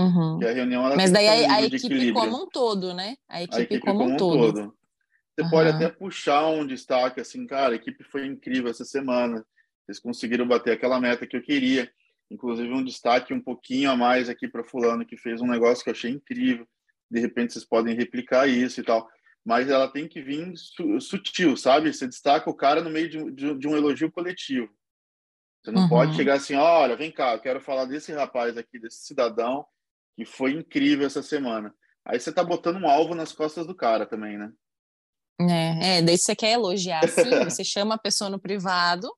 Uhum. 0.00 0.38
a 0.46 0.52
reunião 0.52 0.84
Mas 0.94 1.10
daí 1.10 1.26
a, 1.26 1.54
a 1.54 1.62
equipe 1.62 2.12
como 2.12 2.44
um 2.44 2.46
todo, 2.46 2.94
né? 2.94 3.16
A 3.28 3.42
equipe, 3.42 3.56
a 3.56 3.62
equipe 3.62 3.80
como, 3.80 3.98
como, 3.98 4.12
um 4.12 4.16
todo. 4.16 4.52
todo. 4.52 4.78
Você 5.34 5.50
pode 5.50 5.70
até 5.70 5.88
puxar 5.88 6.46
um 6.48 6.66
destaque 6.66 7.20
assim, 7.20 7.46
cara, 7.46 7.72
a 7.72 7.76
equipe 7.76 8.04
foi 8.04 8.26
incrível 8.26 8.70
essa 8.70 8.84
semana. 8.84 9.44
Vocês 9.84 9.98
conseguiram 9.98 10.46
bater 10.46 10.72
aquela 10.72 11.00
meta 11.00 11.26
que 11.26 11.36
eu 11.36 11.42
queria. 11.42 11.90
Inclusive, 12.30 12.72
um 12.72 12.84
destaque 12.84 13.32
um 13.32 13.40
pouquinho 13.40 13.90
a 13.90 13.96
mais 13.96 14.28
aqui 14.28 14.46
para 14.46 14.64
Fulano, 14.64 15.06
que 15.06 15.16
fez 15.16 15.40
um 15.40 15.46
negócio 15.46 15.82
que 15.82 15.90
eu 15.90 15.94
achei 15.94 16.10
incrível. 16.10 16.66
De 17.10 17.20
repente, 17.20 17.52
vocês 17.52 17.64
podem 17.64 17.94
replicar 17.94 18.46
isso 18.46 18.80
e 18.80 18.84
tal. 18.84 19.08
Mas 19.44 19.70
ela 19.70 19.88
tem 19.88 20.06
que 20.06 20.20
vir 20.20 20.52
su 20.56 21.00
sutil, 21.00 21.56
sabe? 21.56 21.92
Você 21.92 22.06
destaca 22.06 22.50
o 22.50 22.54
cara 22.54 22.82
no 22.82 22.90
meio 22.90 23.08
de, 23.08 23.30
de, 23.32 23.58
de 23.58 23.68
um 23.68 23.76
elogio 23.76 24.12
coletivo. 24.12 24.68
Você 25.62 25.72
não 25.72 25.82
uhum. 25.82 25.88
pode 25.88 26.16
chegar 26.16 26.34
assim, 26.34 26.54
olha, 26.54 26.96
vem 26.96 27.10
cá, 27.10 27.34
eu 27.34 27.40
quero 27.40 27.60
falar 27.60 27.84
desse 27.86 28.12
rapaz 28.12 28.56
aqui, 28.56 28.78
desse 28.78 29.06
cidadão, 29.06 29.66
que 30.16 30.24
foi 30.24 30.52
incrível 30.52 31.06
essa 31.06 31.22
semana. 31.22 31.74
Aí 32.04 32.20
você 32.20 32.32
tá 32.32 32.44
botando 32.44 32.76
um 32.76 32.88
alvo 32.88 33.14
nas 33.14 33.32
costas 33.32 33.66
do 33.66 33.74
cara 33.74 34.06
também, 34.06 34.38
né? 34.38 34.52
É, 35.40 35.98
é, 35.98 36.02
daí 36.02 36.18
você 36.18 36.34
quer 36.34 36.52
elogiar 36.52 37.04
assim, 37.04 37.22
você 37.44 37.62
chama 37.62 37.94
a 37.94 37.98
pessoa 37.98 38.28
no 38.28 38.40
privado. 38.40 39.08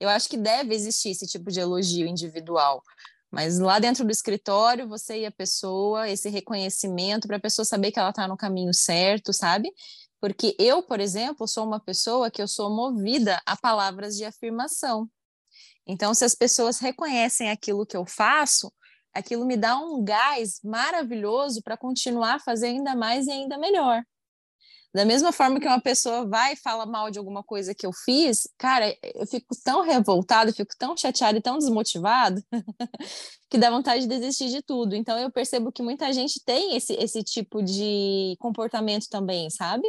Eu 0.00 0.08
acho 0.08 0.28
que 0.28 0.36
deve 0.36 0.74
existir 0.74 1.10
esse 1.10 1.26
tipo 1.26 1.50
de 1.50 1.60
elogio 1.60 2.06
individual. 2.06 2.82
Mas 3.30 3.58
lá 3.58 3.78
dentro 3.78 4.04
do 4.04 4.10
escritório, 4.10 4.88
você 4.88 5.20
e 5.20 5.26
a 5.26 5.32
pessoa, 5.32 6.08
esse 6.08 6.28
reconhecimento 6.28 7.26
para 7.26 7.36
a 7.36 7.40
pessoa 7.40 7.64
saber 7.64 7.90
que 7.92 7.98
ela 7.98 8.10
está 8.10 8.26
no 8.26 8.36
caminho 8.36 8.72
certo, 8.72 9.32
sabe? 9.32 9.70
Porque 10.20 10.56
eu, 10.58 10.82
por 10.82 11.00
exemplo, 11.00 11.46
sou 11.46 11.66
uma 11.66 11.80
pessoa 11.80 12.30
que 12.30 12.40
eu 12.40 12.48
sou 12.48 12.74
movida 12.74 13.40
a 13.44 13.56
palavras 13.56 14.16
de 14.16 14.24
afirmação. 14.24 15.08
Então, 15.86 16.14
se 16.14 16.24
as 16.24 16.34
pessoas 16.34 16.78
reconhecem 16.78 17.50
aquilo 17.50 17.86
que 17.86 17.96
eu 17.96 18.06
faço, 18.06 18.72
aquilo 19.12 19.44
me 19.44 19.56
dá 19.56 19.76
um 19.78 20.02
gás 20.04 20.60
maravilhoso 20.64 21.62
para 21.62 21.76
continuar 21.76 22.34
a 22.36 22.40
fazer 22.40 22.68
ainda 22.68 22.94
mais 22.94 23.26
e 23.26 23.30
ainda 23.30 23.58
melhor. 23.58 24.02
Da 24.96 25.04
mesma 25.04 25.30
forma 25.30 25.60
que 25.60 25.66
uma 25.66 25.78
pessoa 25.78 26.26
vai 26.26 26.54
e 26.54 26.56
fala 26.56 26.86
mal 26.86 27.10
de 27.10 27.18
alguma 27.18 27.42
coisa 27.42 27.74
que 27.74 27.84
eu 27.84 27.92
fiz, 27.92 28.48
cara, 28.56 28.96
eu 29.14 29.26
fico 29.26 29.54
tão 29.62 29.82
revoltado, 29.82 30.54
fico 30.54 30.72
tão 30.78 30.96
chateado 30.96 31.36
e 31.36 31.42
tão 31.42 31.58
desmotivado 31.58 32.42
que 33.50 33.58
dá 33.58 33.68
vontade 33.68 34.06
de 34.06 34.08
desistir 34.08 34.48
de 34.48 34.62
tudo. 34.62 34.96
Então 34.96 35.18
eu 35.18 35.30
percebo 35.30 35.70
que 35.70 35.82
muita 35.82 36.10
gente 36.14 36.42
tem 36.42 36.78
esse, 36.78 36.94
esse 36.94 37.22
tipo 37.22 37.62
de 37.62 38.36
comportamento 38.38 39.06
também, 39.10 39.50
sabe? 39.50 39.86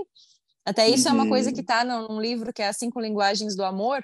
Até 0.65 0.89
isso 0.89 1.07
uhum. 1.07 1.13
é 1.13 1.21
uma 1.21 1.29
coisa 1.29 1.53
que 1.53 1.61
está 1.61 1.85
uhum. 1.85 2.15
num 2.15 2.21
livro 2.21 2.51
que 2.51 2.61
é 2.61 2.67
As 2.67 2.75
Cinco 2.75 2.99
Linguagens 2.99 3.55
do 3.55 3.63
Amor, 3.63 4.03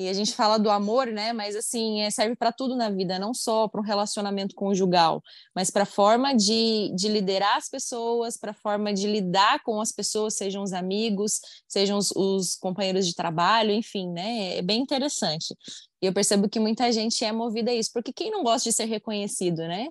e 0.00 0.08
a 0.08 0.14
gente 0.14 0.34
fala 0.34 0.58
do 0.58 0.70
amor, 0.70 1.08
né? 1.08 1.30
Mas 1.34 1.54
assim, 1.54 2.00
é, 2.00 2.10
serve 2.10 2.34
para 2.34 2.50
tudo 2.50 2.74
na 2.74 2.88
vida, 2.88 3.18
não 3.18 3.34
só 3.34 3.68
para 3.68 3.82
um 3.82 3.84
relacionamento 3.84 4.54
conjugal, 4.54 5.22
mas 5.54 5.70
para 5.70 5.82
a 5.82 5.86
forma 5.86 6.34
de, 6.34 6.90
de 6.96 7.06
liderar 7.06 7.58
as 7.58 7.68
pessoas, 7.68 8.38
para 8.38 8.52
a 8.52 8.54
forma 8.54 8.94
de 8.94 9.06
lidar 9.06 9.62
com 9.62 9.78
as 9.78 9.92
pessoas, 9.92 10.36
sejam 10.36 10.62
os 10.62 10.72
amigos, 10.72 11.40
sejam 11.68 11.98
os, 11.98 12.10
os, 12.12 12.56
companheiros 12.56 13.06
de 13.06 13.14
trabalho, 13.14 13.72
enfim, 13.72 14.10
né? 14.10 14.56
É 14.56 14.62
bem 14.62 14.80
interessante. 14.80 15.54
E 16.00 16.06
eu 16.06 16.14
percebo 16.14 16.48
que 16.48 16.58
muita 16.58 16.90
gente 16.90 17.22
é 17.22 17.30
movida 17.30 17.70
a 17.70 17.74
isso, 17.74 17.90
porque 17.92 18.10
quem 18.10 18.30
não 18.30 18.42
gosta 18.42 18.70
de 18.70 18.74
ser 18.74 18.86
reconhecido, 18.86 19.58
né? 19.58 19.88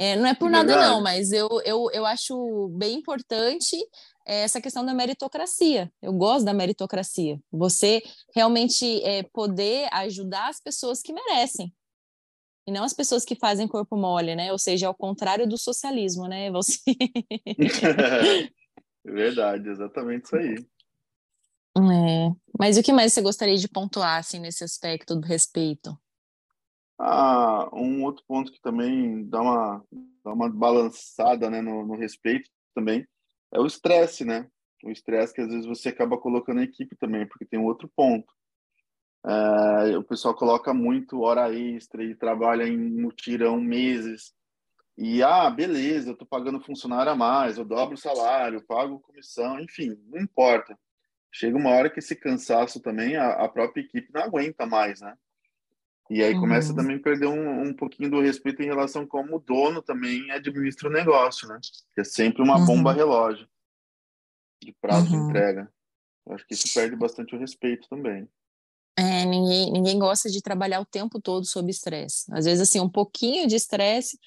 É, 0.00 0.14
não 0.14 0.26
é 0.26 0.32
por 0.34 0.48
nada, 0.48 0.76
não, 0.76 1.00
mas 1.00 1.32
eu, 1.32 1.48
eu, 1.64 1.90
eu 1.92 2.06
acho 2.06 2.68
bem 2.68 2.94
importante 2.98 3.76
é 4.24 4.42
essa 4.42 4.60
questão 4.60 4.86
da 4.86 4.94
meritocracia. 4.94 5.90
Eu 6.00 6.12
gosto 6.12 6.44
da 6.44 6.54
meritocracia. 6.54 7.40
Você 7.50 8.02
realmente 8.32 9.02
é, 9.02 9.24
poder 9.24 9.88
ajudar 9.92 10.48
as 10.48 10.60
pessoas 10.60 11.02
que 11.02 11.12
merecem. 11.12 11.74
E 12.66 12.70
não 12.70 12.84
as 12.84 12.92
pessoas 12.92 13.24
que 13.24 13.34
fazem 13.34 13.66
corpo 13.66 13.96
mole, 13.96 14.36
né? 14.36 14.52
Ou 14.52 14.58
seja, 14.58 14.86
ao 14.86 14.94
contrário 14.94 15.48
do 15.48 15.56
socialismo, 15.56 16.28
né, 16.28 16.50
você? 16.52 16.78
Verdade, 19.04 19.70
exatamente 19.70 20.26
isso 20.26 20.36
aí. 20.36 20.54
É. 21.76 22.30
Mas 22.58 22.76
o 22.76 22.82
que 22.82 22.92
mais 22.92 23.12
você 23.12 23.22
gostaria 23.22 23.56
de 23.56 23.66
pontuar 23.66 24.18
assim, 24.18 24.38
nesse 24.38 24.62
aspecto 24.62 25.16
do 25.16 25.26
respeito? 25.26 25.98
Ah, 26.98 27.68
um 27.72 28.02
outro 28.02 28.24
ponto 28.26 28.50
que 28.50 28.60
também 28.60 29.24
dá 29.28 29.40
uma, 29.40 29.84
dá 30.24 30.32
uma 30.32 30.50
balançada 30.50 31.48
né, 31.48 31.60
no, 31.60 31.86
no 31.86 31.94
respeito 31.94 32.50
também 32.74 33.06
é 33.52 33.60
o 33.60 33.66
estresse, 33.66 34.24
né? 34.24 34.48
O 34.84 34.90
estresse 34.90 35.34
que 35.34 35.40
às 35.40 35.48
vezes 35.48 35.66
você 35.66 35.88
acaba 35.88 36.18
colocando 36.18 36.56
na 36.56 36.64
equipe 36.64 36.96
também, 36.96 37.26
porque 37.26 37.44
tem 37.44 37.58
um 37.58 37.64
outro 37.64 37.90
ponto. 37.94 38.32
É, 39.26 39.96
o 39.98 40.04
pessoal 40.04 40.34
coloca 40.34 40.72
muito 40.72 41.20
hora 41.22 41.52
extra 41.52 42.02
e 42.04 42.14
trabalha 42.14 42.64
em 42.66 42.76
mutirão 42.76 43.60
meses. 43.60 44.32
E, 44.96 45.22
ah, 45.22 45.48
beleza, 45.50 46.10
eu 46.10 46.16
tô 46.16 46.26
pagando 46.26 46.60
funcionário 46.60 47.12
a 47.12 47.16
mais, 47.16 47.56
eu 47.56 47.64
dobro 47.64 47.94
o 47.94 47.98
salário, 47.98 48.64
pago 48.66 49.00
comissão, 49.00 49.60
enfim, 49.60 49.96
não 50.08 50.20
importa. 50.20 50.78
Chega 51.32 51.56
uma 51.56 51.70
hora 51.70 51.90
que 51.90 52.00
esse 52.00 52.16
cansaço 52.16 52.80
também, 52.80 53.16
a, 53.16 53.30
a 53.44 53.48
própria 53.48 53.82
equipe 53.82 54.12
não 54.12 54.22
aguenta 54.22 54.66
mais, 54.66 55.00
né? 55.00 55.16
E 56.10 56.22
aí 56.22 56.34
uhum. 56.34 56.40
começa 56.40 56.74
também 56.74 56.96
a 56.96 57.00
perder 57.00 57.26
um, 57.26 57.68
um 57.68 57.74
pouquinho 57.74 58.10
do 58.10 58.20
respeito 58.20 58.62
em 58.62 58.66
relação 58.66 59.02
a 59.02 59.06
como 59.06 59.36
o 59.36 59.40
dono 59.40 59.82
também 59.82 60.30
administra 60.30 60.88
o 60.88 60.92
negócio, 60.92 61.46
né? 61.46 61.58
Que 61.94 62.00
é 62.00 62.04
sempre 62.04 62.42
uma 62.42 62.58
uhum. 62.58 62.66
bomba 62.66 62.92
relógio 62.92 63.46
de 64.62 64.72
prazo 64.80 65.12
uhum. 65.14 65.24
de 65.24 65.28
entrega. 65.28 65.72
Eu 66.26 66.34
acho 66.34 66.46
que 66.46 66.54
isso 66.54 66.72
perde 66.72 66.96
bastante 66.96 67.34
o 67.34 67.38
respeito 67.38 67.88
também. 67.88 68.28
É, 68.98 69.24
ninguém, 69.24 69.70
ninguém 69.70 69.98
gosta 69.98 70.28
de 70.28 70.42
trabalhar 70.42 70.80
o 70.80 70.86
tempo 70.86 71.20
todo 71.20 71.46
sob 71.46 71.70
estresse. 71.70 72.24
Às 72.32 72.46
vezes, 72.46 72.68
assim, 72.68 72.80
um 72.80 72.88
pouquinho 72.88 73.46
de 73.46 73.54
estresse 73.54 74.18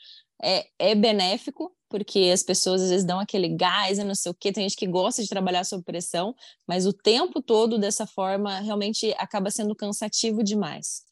é, 0.42 0.66
é 0.80 0.96
benéfico, 0.96 1.76
porque 1.90 2.32
as 2.34 2.42
pessoas 2.42 2.82
às 2.82 2.90
vezes 2.90 3.06
dão 3.06 3.20
aquele 3.20 3.50
gás 3.50 4.00
e 4.00 4.04
não 4.04 4.16
sei 4.16 4.32
o 4.32 4.36
quê. 4.36 4.52
Tem 4.52 4.64
gente 4.64 4.78
que 4.78 4.88
gosta 4.88 5.22
de 5.22 5.28
trabalhar 5.28 5.66
sob 5.66 5.84
pressão, 5.84 6.34
mas 6.66 6.86
o 6.86 6.94
tempo 6.94 7.42
todo 7.42 7.78
dessa 7.78 8.08
forma 8.08 8.60
realmente 8.60 9.14
acaba 9.18 9.52
sendo 9.52 9.76
cansativo 9.76 10.42
demais. 10.42 11.04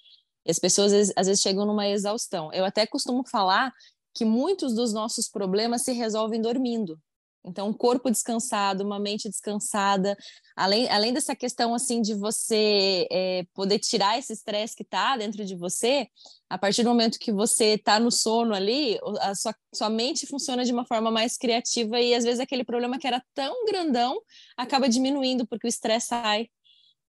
As 0.50 0.60
pessoas 0.60 0.88
às 0.88 0.98
vezes, 0.98 1.14
às 1.16 1.28
vezes 1.28 1.42
chegam 1.42 1.66
numa 1.66 1.88
exaustão. 1.88 2.52
Eu 2.54 2.66
até 2.66 2.86
costumo 2.88 3.24
falar 3.28 3.72
que 4.14 4.26
muitos 4.26 4.74
dos 4.74 4.94
nossos 4.94 5.30
problemas 5.30 5.84
se 5.84 5.94
resolvem 5.94 6.42
dormindo. 6.42 7.00
Então, 7.46 7.70
um 7.70 7.74
corpo 7.74 8.12
descansado, 8.12 8.84
uma 8.84 9.00
mente 9.00 9.30
descansada, 9.30 10.18
além, 10.58 10.90
além 10.90 11.14
dessa 11.14 11.34
questão 11.34 11.74
assim 11.74 12.02
de 12.02 12.14
você 12.14 13.08
é, 13.10 13.46
poder 13.54 13.80
tirar 13.80 14.20
esse 14.20 14.34
estresse 14.34 14.76
que 14.76 14.84
está 14.84 15.16
dentro 15.16 15.46
de 15.46 15.56
você, 15.56 16.08
a 16.50 16.58
partir 16.58 16.84
do 16.84 16.90
momento 16.90 17.18
que 17.18 17.32
você 17.32 17.76
está 17.76 17.98
no 17.98 18.12
sono 18.12 18.54
ali, 18.54 19.00
a 19.22 19.34
sua, 19.36 19.56
sua 19.74 19.90
mente 19.90 20.28
funciona 20.28 20.66
de 20.66 20.74
uma 20.74 20.86
forma 20.86 21.10
mais 21.10 21.38
criativa 21.38 22.00
e 22.02 22.14
às 22.14 22.26
vezes 22.26 22.42
aquele 22.42 22.66
problema 22.66 23.00
que 23.00 23.08
era 23.08 23.24
tão 23.34 23.66
grandão 23.66 24.20
acaba 24.58 24.90
diminuindo 24.90 25.48
porque 25.48 25.66
o 25.66 25.70
estresse 25.70 26.08
sai 26.08 26.50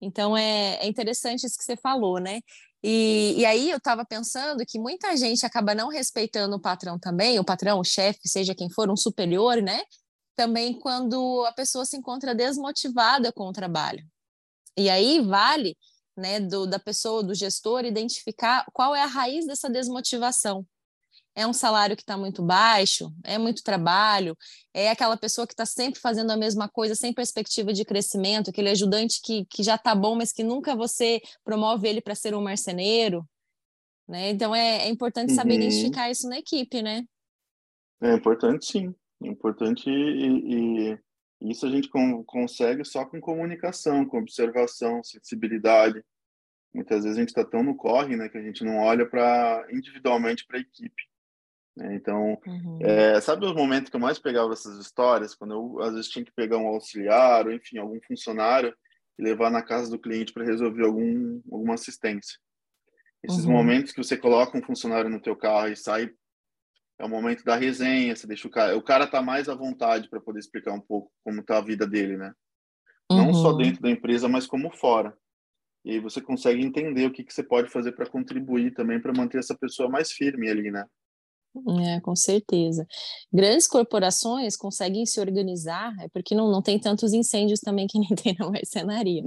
então 0.00 0.36
é, 0.36 0.76
é 0.76 0.86
interessante 0.86 1.44
isso 1.44 1.58
que 1.58 1.64
você 1.64 1.76
falou, 1.76 2.18
né? 2.18 2.40
E, 2.82 3.34
e 3.36 3.44
aí 3.44 3.70
eu 3.70 3.78
estava 3.78 4.04
pensando 4.04 4.64
que 4.66 4.78
muita 4.78 5.16
gente 5.16 5.44
acaba 5.44 5.74
não 5.74 5.88
respeitando 5.88 6.56
o 6.56 6.60
patrão 6.60 6.98
também, 6.98 7.38
o 7.38 7.44
patrão, 7.44 7.80
o 7.80 7.84
chefe, 7.84 8.28
seja 8.28 8.54
quem 8.54 8.70
for, 8.70 8.90
um 8.90 8.96
superior, 8.96 9.60
né? 9.60 9.82
Também 10.36 10.78
quando 10.78 11.44
a 11.46 11.52
pessoa 11.52 11.84
se 11.84 11.96
encontra 11.96 12.34
desmotivada 12.34 13.32
com 13.32 13.48
o 13.48 13.52
trabalho. 13.52 14.06
E 14.76 14.88
aí 14.88 15.20
vale, 15.20 15.76
né, 16.16 16.38
do, 16.38 16.66
da 16.66 16.78
pessoa, 16.78 17.22
do 17.22 17.34
gestor, 17.34 17.84
identificar 17.84 18.64
qual 18.72 18.94
é 18.94 19.02
a 19.02 19.06
raiz 19.06 19.46
dessa 19.46 19.68
desmotivação 19.68 20.64
é 21.38 21.46
um 21.46 21.52
salário 21.52 21.94
que 21.94 22.02
está 22.02 22.18
muito 22.18 22.42
baixo, 22.42 23.12
é 23.22 23.38
muito 23.38 23.62
trabalho, 23.62 24.36
é 24.74 24.90
aquela 24.90 25.16
pessoa 25.16 25.46
que 25.46 25.52
está 25.52 25.64
sempre 25.64 26.00
fazendo 26.00 26.32
a 26.32 26.36
mesma 26.36 26.68
coisa, 26.68 26.96
sem 26.96 27.12
perspectiva 27.14 27.72
de 27.72 27.84
crescimento, 27.84 28.50
aquele 28.50 28.70
ajudante 28.70 29.20
que, 29.22 29.44
que 29.44 29.62
já 29.62 29.76
está 29.76 29.94
bom, 29.94 30.16
mas 30.16 30.32
que 30.32 30.42
nunca 30.42 30.74
você 30.74 31.20
promove 31.44 31.86
ele 31.86 32.00
para 32.00 32.16
ser 32.16 32.34
um 32.34 32.42
marceneiro. 32.42 33.24
Né? 34.08 34.30
Então 34.30 34.52
é, 34.52 34.78
é 34.78 34.88
importante 34.88 35.32
saber 35.32 35.54
uhum. 35.54 35.60
identificar 35.60 36.10
isso 36.10 36.28
na 36.28 36.38
equipe, 36.38 36.82
né? 36.82 37.04
É 38.02 38.14
importante 38.14 38.66
sim. 38.66 38.92
É 39.22 39.28
importante 39.28 39.88
e, 39.88 40.90
e 40.90 40.98
isso 41.40 41.66
a 41.66 41.70
gente 41.70 41.88
com, 41.88 42.24
consegue 42.24 42.84
só 42.84 43.04
com 43.04 43.20
comunicação, 43.20 44.04
com 44.04 44.18
observação, 44.18 45.04
sensibilidade. 45.04 46.02
Muitas 46.74 47.04
vezes 47.04 47.16
a 47.16 47.20
gente 47.20 47.28
está 47.28 47.44
tão 47.44 47.62
no 47.62 47.76
corre, 47.76 48.16
né, 48.16 48.28
que 48.28 48.38
a 48.38 48.42
gente 48.42 48.64
não 48.64 48.78
olha 48.78 49.08
para 49.08 49.64
individualmente 49.70 50.44
para 50.44 50.58
a 50.58 50.60
equipe. 50.60 51.07
Né? 51.78 51.94
Então, 51.94 52.36
uhum. 52.44 52.78
é, 52.82 53.20
sabe 53.20 53.46
os 53.46 53.54
momentos 53.54 53.88
que 53.88 53.96
eu 53.96 54.00
mais 54.00 54.18
pegava 54.18 54.52
essas 54.52 54.78
histórias? 54.78 55.34
Quando 55.34 55.54
eu, 55.54 55.80
às 55.80 55.94
vezes, 55.94 56.10
tinha 56.10 56.24
que 56.24 56.32
pegar 56.32 56.58
um 56.58 56.66
auxiliar, 56.66 57.46
ou 57.46 57.52
enfim, 57.52 57.78
algum 57.78 58.00
funcionário 58.00 58.74
e 59.16 59.22
levar 59.22 59.48
na 59.48 59.62
casa 59.62 59.88
do 59.88 59.98
cliente 59.98 60.32
para 60.32 60.44
resolver 60.44 60.84
algum, 60.84 61.40
alguma 61.50 61.74
assistência. 61.74 62.36
Esses 63.22 63.44
uhum. 63.44 63.52
momentos 63.52 63.92
que 63.92 64.02
você 64.02 64.16
coloca 64.16 64.58
um 64.58 64.62
funcionário 64.62 65.08
no 65.08 65.20
teu 65.20 65.36
carro 65.36 65.68
e 65.68 65.76
sai, 65.76 66.10
é 66.98 67.04
o 67.04 67.08
momento 67.08 67.44
da 67.44 67.54
resenha, 67.54 68.14
você 68.14 68.26
deixa 68.26 68.48
o 68.48 68.50
cara... 68.50 68.76
O 68.76 68.82
cara 68.82 69.06
tá 69.06 69.22
mais 69.22 69.48
à 69.48 69.54
vontade 69.54 70.08
para 70.08 70.20
poder 70.20 70.40
explicar 70.40 70.72
um 70.72 70.80
pouco 70.80 71.12
como 71.22 71.44
tá 71.44 71.58
a 71.58 71.64
vida 71.64 71.86
dele, 71.86 72.16
né? 72.16 72.32
Uhum. 73.10 73.26
Não 73.26 73.34
só 73.34 73.52
uhum. 73.52 73.58
dentro 73.58 73.80
da 73.80 73.90
empresa, 73.90 74.28
mas 74.28 74.48
como 74.48 74.68
fora. 74.72 75.16
E 75.84 75.92
aí 75.92 76.00
você 76.00 76.20
consegue 76.20 76.60
entender 76.60 77.06
o 77.06 77.12
que, 77.12 77.22
que 77.22 77.32
você 77.32 77.42
pode 77.42 77.70
fazer 77.70 77.92
para 77.92 78.10
contribuir 78.10 78.74
também 78.74 79.00
para 79.00 79.12
manter 79.12 79.38
essa 79.38 79.56
pessoa 79.56 79.88
mais 79.88 80.10
firme 80.10 80.50
ali, 80.50 80.72
né? 80.72 80.84
É, 81.80 82.00
com 82.00 82.14
certeza. 82.14 82.86
Grandes 83.32 83.66
corporações 83.66 84.56
conseguem 84.56 85.04
se 85.04 85.18
organizar, 85.18 85.92
é 86.00 86.08
porque 86.08 86.34
não, 86.34 86.50
não 86.50 86.62
tem 86.62 86.78
tantos 86.78 87.12
incêndios 87.12 87.58
também 87.60 87.86
que 87.86 87.98
nem 87.98 88.08
tem 88.10 88.36
na 88.38 88.48
marcenaria, 88.50 89.22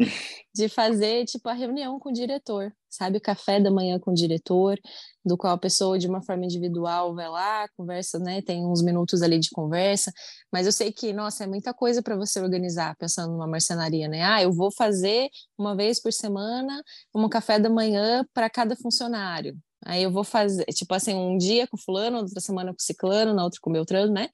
de 0.54 0.70
fazer 0.70 1.26
tipo 1.26 1.50
a 1.50 1.54
reunião 1.54 2.00
com 2.00 2.10
o 2.10 2.14
diretor, 2.14 2.74
sabe? 2.90 3.18
O 3.18 3.22
café 3.22 3.60
da 3.60 3.70
manhã 3.70 4.00
com 4.00 4.12
o 4.12 4.14
diretor, 4.14 4.80
do 5.26 5.36
qual 5.36 5.54
a 5.54 5.58
pessoa 5.58 6.00
de 6.00 6.08
uma 6.08 6.22
forma 6.24 6.46
individual 6.46 7.14
vai 7.14 7.28
lá, 7.28 7.68
conversa, 7.76 8.18
né? 8.20 8.42
Tem 8.42 8.66
uns 8.66 8.82
minutos 8.82 9.22
ali 9.22 9.38
de 9.40 9.50
conversa, 9.50 10.12
mas 10.52 10.66
eu 10.66 10.72
sei 10.72 10.92
que, 10.92 11.12
nossa, 11.12 11.44
é 11.44 11.48
muita 11.48 11.74
coisa 11.74 12.02
para 12.02 12.16
você 12.16 12.40
organizar, 12.40 12.96
pensando 12.98 13.34
numa 13.34 13.48
marcenaria, 13.48 14.08
né? 14.08 14.24
Ah, 14.24 14.42
eu 14.42 14.54
vou 14.54 14.72
fazer 14.72 15.28
uma 15.58 15.76
vez 15.76 16.00
por 16.02 16.14
semana 16.14 16.82
um 17.14 17.28
café 17.28 17.60
da 17.60 17.70
manhã 17.70 18.26
para 18.34 18.50
cada 18.50 18.76
funcionário. 18.76 19.58
Aí 19.86 20.04
eu 20.04 20.12
vou 20.12 20.24
fazer, 20.24 20.66
tipo 20.66 20.94
assim, 20.94 21.14
um 21.14 21.38
dia 21.38 21.68
com 21.68 21.78
fulano, 21.78 22.20
outra 22.20 22.40
semana 22.40 22.72
com 22.72 22.80
ciclano, 22.80 23.34
na 23.34 23.44
outra 23.44 23.60
com 23.62 23.72
Beltrano, 23.72 24.14
né? 24.14 24.30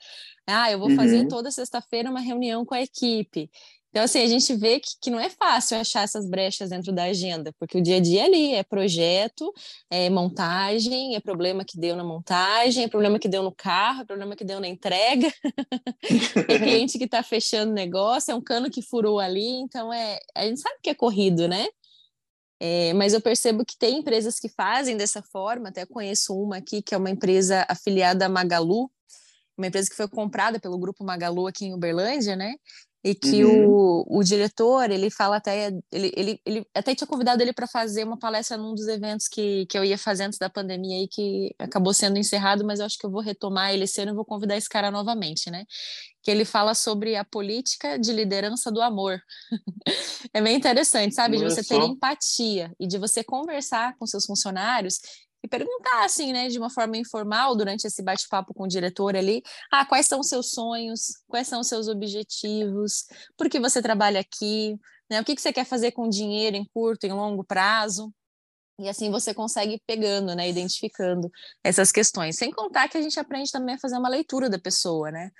Ah, 0.45 0.71
eu 0.71 0.79
vou 0.79 0.89
fazer 0.91 1.21
uhum. 1.21 1.27
toda 1.27 1.51
sexta-feira 1.51 2.09
uma 2.09 2.21
reunião 2.21 2.65
com 2.65 2.73
a 2.73 2.81
equipe. 2.81 3.49
Então, 3.89 4.03
assim, 4.03 4.21
a 4.21 4.27
gente 4.27 4.53
vê 4.55 4.79
que, 4.79 4.89
que 5.01 5.09
não 5.09 5.19
é 5.19 5.29
fácil 5.29 5.77
achar 5.77 6.03
essas 6.03 6.29
brechas 6.29 6.69
dentro 6.69 6.93
da 6.93 7.05
agenda, 7.05 7.51
porque 7.57 7.77
o 7.77 7.81
dia 7.81 7.97
a 7.97 7.99
dia 7.99 8.21
é 8.21 8.25
ali 8.25 8.53
é 8.53 8.63
projeto, 8.63 9.51
é 9.89 10.09
montagem, 10.09 11.15
é 11.15 11.19
problema 11.19 11.65
que 11.65 11.79
deu 11.79 11.95
na 11.95 12.03
montagem, 12.03 12.83
é 12.83 12.87
problema 12.87 13.17
que 13.17 13.27
deu 13.27 13.41
no 13.41 13.51
carro, 13.51 14.01
é 14.01 14.05
problema 14.05 14.35
que 14.35 14.43
deu 14.43 14.59
na 14.59 14.67
entrega, 14.67 15.33
é 16.47 16.59
cliente 16.59 16.97
que 16.97 17.05
está 17.05 17.23
fechando 17.23 17.73
negócio, 17.73 18.31
é 18.31 18.35
um 18.35 18.41
cano 18.41 18.69
que 18.69 18.81
furou 18.81 19.19
ali, 19.19 19.47
então 19.61 19.91
é, 19.91 20.19
a 20.35 20.45
gente 20.45 20.59
sabe 20.59 20.75
que 20.83 20.89
é 20.89 20.93
corrido, 20.93 21.47
né? 21.47 21.65
É, 22.59 22.93
mas 22.93 23.13
eu 23.13 23.21
percebo 23.21 23.63
que 23.63 23.77
tem 23.77 23.99
empresas 23.99 24.39
que 24.39 24.49
fazem 24.49 24.97
dessa 24.97 25.21
forma, 25.21 25.69
até 25.69 25.85
conheço 25.85 26.33
uma 26.35 26.57
aqui, 26.57 26.81
que 26.81 26.95
é 26.95 26.97
uma 26.97 27.09
empresa 27.09 27.65
afiliada 27.69 28.25
à 28.25 28.29
Magalu, 28.29 28.89
uma 29.57 29.67
empresa 29.67 29.89
que 29.89 29.95
foi 29.95 30.07
comprada 30.07 30.59
pelo 30.59 30.77
grupo 30.77 31.03
Magalu 31.03 31.47
aqui 31.47 31.65
em 31.65 31.73
Uberlândia, 31.73 32.35
né? 32.35 32.55
E 33.07 33.15
que 33.15 33.45
uhum. 33.45 33.69
o, 33.69 34.19
o 34.19 34.21
diretor, 34.21 34.91
ele 34.91 35.09
fala 35.09 35.37
até, 35.37 35.67
ele, 35.93 36.11
ele, 36.13 36.41
ele 36.45 36.67
até 36.75 36.93
tinha 36.93 37.07
convidado 37.07 37.41
ele 37.41 37.53
para 37.53 37.65
fazer 37.65 38.03
uma 38.03 38.19
palestra 38.19 38.57
num 38.57 38.75
dos 38.75 38.85
eventos 38.85 39.29
que, 39.29 39.65
que 39.67 39.77
eu 39.77 39.85
ia 39.85 39.97
fazer 39.97 40.25
antes 40.25 40.37
da 40.37 40.49
pandemia 40.49 41.01
e 41.01 41.07
que 41.07 41.55
acabou 41.57 41.93
sendo 41.93 42.17
encerrado, 42.17 42.65
mas 42.65 42.79
eu 42.79 42.85
acho 42.85 42.97
que 42.97 43.05
eu 43.05 43.09
vou 43.09 43.21
retomar 43.21 43.73
ele 43.73 43.85
esse 43.85 44.01
ano 44.01 44.11
e 44.11 44.13
vou 44.13 44.25
convidar 44.25 44.57
esse 44.57 44.67
cara 44.67 44.91
novamente, 44.91 45.49
né? 45.49 45.63
Que 46.21 46.29
ele 46.29 46.43
fala 46.43 46.75
sobre 46.75 47.15
a 47.15 47.23
política 47.23 47.97
de 47.97 48.11
liderança 48.11 48.69
do 48.69 48.81
amor. 48.81 49.21
é 50.33 50.41
bem 50.41 50.57
interessante, 50.57 51.15
sabe? 51.15 51.37
De 51.37 51.45
você 51.45 51.63
ter 51.63 51.81
empatia 51.81 52.73
e 52.77 52.85
de 52.85 52.97
você 52.97 53.23
conversar 53.23 53.95
com 53.97 54.05
seus 54.05 54.25
funcionários 54.25 54.99
e 55.43 55.47
perguntar, 55.47 56.03
assim, 56.03 56.33
né, 56.33 56.47
de 56.47 56.57
uma 56.57 56.69
forma 56.69 56.97
informal, 56.97 57.55
durante 57.55 57.85
esse 57.85 58.01
bate-papo 58.03 58.53
com 58.53 58.63
o 58.63 58.67
diretor 58.67 59.15
ali, 59.15 59.41
ah, 59.71 59.85
quais 59.85 60.07
são 60.07 60.19
os 60.19 60.27
seus 60.27 60.51
sonhos, 60.51 61.13
quais 61.27 61.47
são 61.47 61.61
os 61.61 61.67
seus 61.67 61.87
objetivos, 61.87 63.05
por 63.37 63.49
que 63.49 63.59
você 63.59 63.81
trabalha 63.81 64.19
aqui, 64.19 64.77
né, 65.09 65.21
o 65.21 65.23
que, 65.23 65.35
que 65.35 65.41
você 65.41 65.53
quer 65.53 65.65
fazer 65.65 65.91
com 65.91 66.09
dinheiro 66.09 66.55
em 66.55 66.65
curto, 66.65 67.05
em 67.05 67.13
longo 67.13 67.43
prazo, 67.43 68.11
e 68.79 68.87
assim 68.87 69.09
você 69.09 69.33
consegue 69.33 69.81
pegando, 69.87 70.35
né, 70.35 70.47
identificando 70.49 71.31
essas 71.63 71.91
questões. 71.91 72.37
Sem 72.37 72.51
contar 72.51 72.87
que 72.87 72.97
a 72.97 73.01
gente 73.01 73.19
aprende 73.19 73.51
também 73.51 73.75
a 73.75 73.79
fazer 73.79 73.97
uma 73.97 74.09
leitura 74.09 74.49
da 74.49 74.59
pessoa, 74.59 75.09
né? 75.09 75.31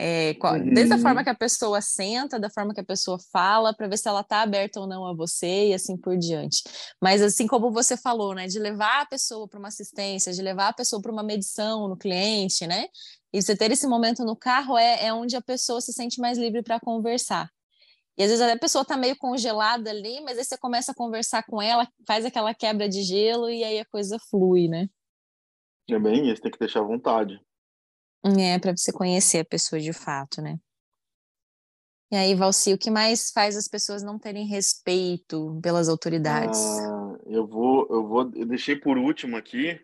É, 0.00 0.32
desde 0.72 0.94
a 0.94 0.98
forma 0.98 1.20
uhum. 1.20 1.24
que 1.24 1.30
a 1.30 1.34
pessoa 1.34 1.80
senta, 1.80 2.38
da 2.38 2.48
forma 2.48 2.72
que 2.72 2.80
a 2.80 2.84
pessoa 2.84 3.18
fala, 3.32 3.74
para 3.74 3.88
ver 3.88 3.98
se 3.98 4.08
ela 4.08 4.20
está 4.20 4.42
aberta 4.42 4.78
ou 4.78 4.86
não 4.86 5.04
a 5.04 5.12
você 5.12 5.70
e 5.70 5.74
assim 5.74 5.96
por 5.96 6.16
diante. 6.16 6.62
Mas 7.02 7.20
assim 7.20 7.48
como 7.48 7.72
você 7.72 7.96
falou, 7.96 8.32
né, 8.32 8.46
de 8.46 8.60
levar 8.60 9.02
a 9.02 9.06
pessoa 9.06 9.48
para 9.48 9.58
uma 9.58 9.66
assistência, 9.66 10.32
de 10.32 10.40
levar 10.40 10.68
a 10.68 10.72
pessoa 10.72 11.02
para 11.02 11.10
uma 11.10 11.24
medição 11.24 11.88
no 11.88 11.96
cliente, 11.96 12.64
né? 12.64 12.86
E 13.32 13.42
você 13.42 13.56
ter 13.56 13.72
esse 13.72 13.88
momento 13.88 14.24
no 14.24 14.36
carro 14.36 14.78
é, 14.78 15.06
é 15.06 15.12
onde 15.12 15.34
a 15.34 15.42
pessoa 15.42 15.80
se 15.80 15.92
sente 15.92 16.20
mais 16.20 16.38
livre 16.38 16.62
para 16.62 16.78
conversar. 16.78 17.50
E 18.16 18.22
às 18.22 18.30
vezes 18.30 18.40
a 18.40 18.56
pessoa 18.56 18.82
está 18.82 18.96
meio 18.96 19.16
congelada 19.16 19.90
ali, 19.90 20.20
mas 20.20 20.38
aí 20.38 20.44
você 20.44 20.56
começa 20.56 20.92
a 20.92 20.94
conversar 20.94 21.44
com 21.44 21.60
ela, 21.60 21.88
faz 22.06 22.24
aquela 22.24 22.54
quebra 22.54 22.88
de 22.88 23.02
gelo 23.02 23.50
e 23.50 23.64
aí 23.64 23.80
a 23.80 23.84
coisa 23.84 24.16
flui, 24.30 24.68
né? 24.68 24.88
É 25.88 25.98
bem 25.98 26.30
isso, 26.30 26.42
tem 26.42 26.50
que 26.50 26.58
deixar 26.58 26.80
à 26.80 26.84
vontade. 26.84 27.40
É, 28.24 28.58
para 28.58 28.76
você 28.76 28.92
conhecer 28.92 29.38
a 29.38 29.44
pessoa 29.44 29.80
de 29.80 29.92
fato, 29.92 30.42
né? 30.42 30.58
E 32.10 32.16
aí, 32.16 32.34
Valci, 32.34 32.72
o 32.72 32.78
que 32.78 32.90
mais 32.90 33.30
faz 33.30 33.54
as 33.54 33.68
pessoas 33.68 34.02
não 34.02 34.18
terem 34.18 34.46
respeito 34.46 35.60
pelas 35.62 35.88
autoridades? 35.90 36.58
Ah, 36.58 37.18
eu 37.26 37.46
vou, 37.46 37.86
eu 37.90 38.06
vou, 38.06 38.30
eu 38.34 38.46
deixei 38.46 38.74
por 38.74 38.96
último 38.96 39.36
aqui 39.36 39.78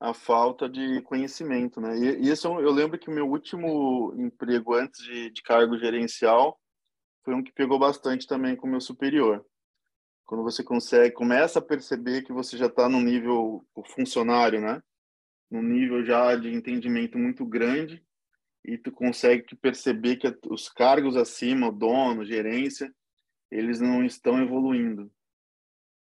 a 0.00 0.12
falta 0.12 0.68
de 0.68 1.00
conhecimento, 1.02 1.80
né? 1.80 1.96
E, 1.96 2.26
e 2.26 2.30
isso 2.30 2.48
eu 2.48 2.70
lembro 2.72 2.98
que 2.98 3.08
o 3.08 3.12
meu 3.12 3.28
último 3.28 4.12
emprego 4.18 4.74
antes 4.74 5.02
de, 5.04 5.30
de 5.30 5.42
cargo 5.42 5.78
gerencial 5.78 6.60
foi 7.24 7.34
um 7.34 7.42
que 7.42 7.52
pegou 7.52 7.78
bastante 7.78 8.26
também 8.26 8.56
com 8.56 8.66
o 8.66 8.70
meu 8.70 8.80
superior. 8.80 9.44
Quando 10.24 10.42
você 10.42 10.64
consegue, 10.64 11.14
começa 11.14 11.60
a 11.60 11.62
perceber 11.62 12.22
que 12.22 12.32
você 12.32 12.56
já 12.58 12.66
está 12.66 12.88
no 12.88 13.00
nível 13.00 13.64
funcionário, 13.94 14.60
né? 14.60 14.82
Num 15.50 15.62
nível 15.62 16.04
já 16.04 16.34
de 16.36 16.52
entendimento 16.52 17.18
muito 17.18 17.44
grande 17.44 18.02
e 18.64 18.76
tu 18.76 18.90
consegue 18.90 19.54
perceber 19.56 20.16
que 20.16 20.26
os 20.50 20.68
cargos 20.68 21.16
acima, 21.16 21.68
o 21.68 21.72
dono, 21.72 22.24
gerência, 22.24 22.92
eles 23.50 23.80
não 23.80 24.04
estão 24.04 24.42
evoluindo. 24.42 25.10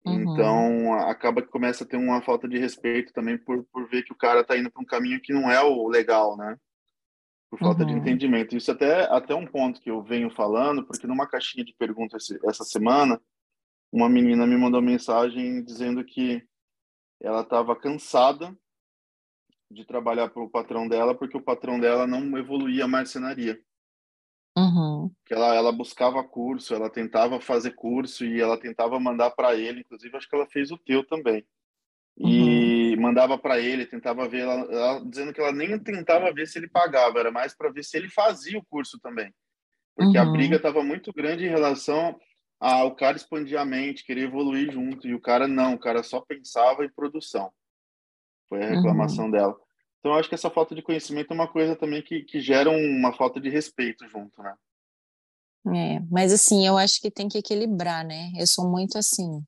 Uhum. 0.06 0.20
Então, 0.20 0.94
acaba 0.94 1.42
que 1.42 1.48
começa 1.48 1.84
a 1.84 1.86
ter 1.86 1.96
uma 1.96 2.22
falta 2.22 2.48
de 2.48 2.58
respeito 2.58 3.12
também 3.12 3.36
por, 3.36 3.64
por 3.64 3.88
ver 3.88 4.02
que 4.02 4.12
o 4.12 4.16
cara 4.16 4.40
está 4.40 4.56
indo 4.56 4.70
para 4.70 4.82
um 4.82 4.86
caminho 4.86 5.20
que 5.20 5.32
não 5.32 5.50
é 5.50 5.62
o 5.62 5.88
legal, 5.88 6.36
né? 6.36 6.56
Por 7.50 7.58
falta 7.58 7.82
uhum. 7.82 7.88
de 7.88 7.94
entendimento. 7.94 8.56
Isso 8.56 8.70
até, 8.70 9.04
até 9.14 9.34
um 9.34 9.46
ponto 9.46 9.80
que 9.80 9.90
eu 9.90 10.02
venho 10.02 10.30
falando, 10.30 10.86
porque 10.86 11.06
numa 11.06 11.28
caixinha 11.28 11.64
de 11.64 11.74
perguntas 11.74 12.28
essa 12.44 12.64
semana, 12.64 13.20
uma 13.92 14.08
menina 14.08 14.46
me 14.46 14.56
mandou 14.56 14.80
mensagem 14.80 15.62
dizendo 15.62 16.02
que 16.02 16.42
ela 17.20 17.42
estava 17.42 17.76
cansada 17.76 18.56
de 19.70 19.84
trabalhar 19.84 20.28
para 20.28 20.42
o 20.42 20.48
patrão 20.48 20.86
dela, 20.88 21.14
porque 21.14 21.36
o 21.36 21.42
patrão 21.42 21.78
dela 21.78 22.06
não 22.06 22.36
evoluía 22.38 22.84
a 22.84 22.88
marcenaria. 22.88 23.60
Uhum. 24.56 25.10
Que 25.26 25.34
ela, 25.34 25.54
ela 25.54 25.72
buscava 25.72 26.22
curso, 26.22 26.74
ela 26.74 26.88
tentava 26.88 27.40
fazer 27.40 27.72
curso 27.72 28.24
e 28.24 28.40
ela 28.40 28.58
tentava 28.58 29.00
mandar 29.00 29.30
para 29.30 29.54
ele, 29.54 29.80
inclusive 29.80 30.16
acho 30.16 30.28
que 30.28 30.36
ela 30.36 30.46
fez 30.46 30.70
o 30.70 30.78
teu 30.78 31.04
também. 31.04 31.44
E 32.16 32.94
uhum. 32.94 33.02
mandava 33.02 33.36
para 33.36 33.58
ele, 33.58 33.86
tentava 33.86 34.28
ver, 34.28 34.42
ela, 34.42 34.72
ela, 34.72 35.04
dizendo 35.04 35.32
que 35.32 35.40
ela 35.40 35.50
nem 35.50 35.76
tentava 35.78 36.32
ver 36.32 36.46
se 36.46 36.58
ele 36.58 36.68
pagava, 36.68 37.18
era 37.18 37.32
mais 37.32 37.56
para 37.56 37.72
ver 37.72 37.82
se 37.82 37.96
ele 37.96 38.08
fazia 38.08 38.58
o 38.58 38.64
curso 38.64 39.00
também. 39.00 39.34
Porque 39.96 40.16
uhum. 40.16 40.28
a 40.28 40.30
briga 40.30 40.56
estava 40.56 40.84
muito 40.84 41.12
grande 41.12 41.44
em 41.44 41.50
relação 41.50 42.16
ah, 42.60 42.84
o 42.84 42.94
cara 42.94 43.16
expandia 43.16 43.60
a 43.60 43.64
mente, 43.64 44.04
queria 44.04 44.24
evoluir 44.24 44.72
junto, 44.72 45.06
e 45.06 45.14
o 45.14 45.20
cara 45.20 45.46
não, 45.46 45.74
o 45.74 45.78
cara 45.78 46.02
só 46.02 46.20
pensava 46.20 46.82
em 46.82 46.88
produção. 46.88 47.52
Foi 48.54 48.62
a 48.62 48.70
reclamação 48.70 49.24
uhum. 49.24 49.30
dela. 49.32 49.56
Então, 49.98 50.12
eu 50.12 50.18
acho 50.18 50.28
que 50.28 50.34
essa 50.34 50.50
falta 50.50 50.74
de 50.74 50.82
conhecimento 50.82 51.32
é 51.32 51.34
uma 51.34 51.48
coisa 51.48 51.74
também 51.74 52.02
que, 52.02 52.22
que 52.22 52.40
gera 52.40 52.70
uma 52.70 53.12
falta 53.12 53.40
de 53.40 53.48
respeito 53.48 54.06
junto, 54.06 54.40
né? 54.42 54.54
É, 55.74 56.00
mas 56.10 56.32
assim, 56.32 56.66
eu 56.66 56.76
acho 56.76 57.00
que 57.00 57.10
tem 57.10 57.26
que 57.26 57.38
equilibrar, 57.38 58.04
né? 58.04 58.30
Eu 58.36 58.46
sou 58.46 58.70
muito 58.70 58.98
assim, 58.98 59.42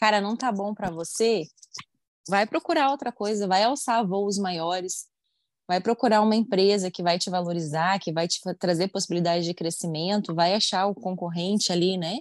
cara, 0.00 0.20
não 0.20 0.34
tá 0.34 0.50
bom 0.50 0.74
para 0.74 0.90
você, 0.90 1.44
vai 2.26 2.46
procurar 2.46 2.90
outra 2.90 3.12
coisa, 3.12 3.46
vai 3.46 3.62
alçar 3.62 4.06
voos 4.06 4.38
maiores, 4.38 5.06
vai 5.68 5.78
procurar 5.78 6.22
uma 6.22 6.34
empresa 6.34 6.90
que 6.90 7.02
vai 7.02 7.18
te 7.18 7.28
valorizar, 7.28 8.00
que 8.00 8.10
vai 8.10 8.26
te 8.26 8.40
trazer 8.58 8.88
possibilidades 8.88 9.44
de 9.44 9.52
crescimento, 9.52 10.34
vai 10.34 10.54
achar 10.54 10.86
o 10.86 10.94
concorrente 10.94 11.70
ali, 11.70 11.98
né? 11.98 12.16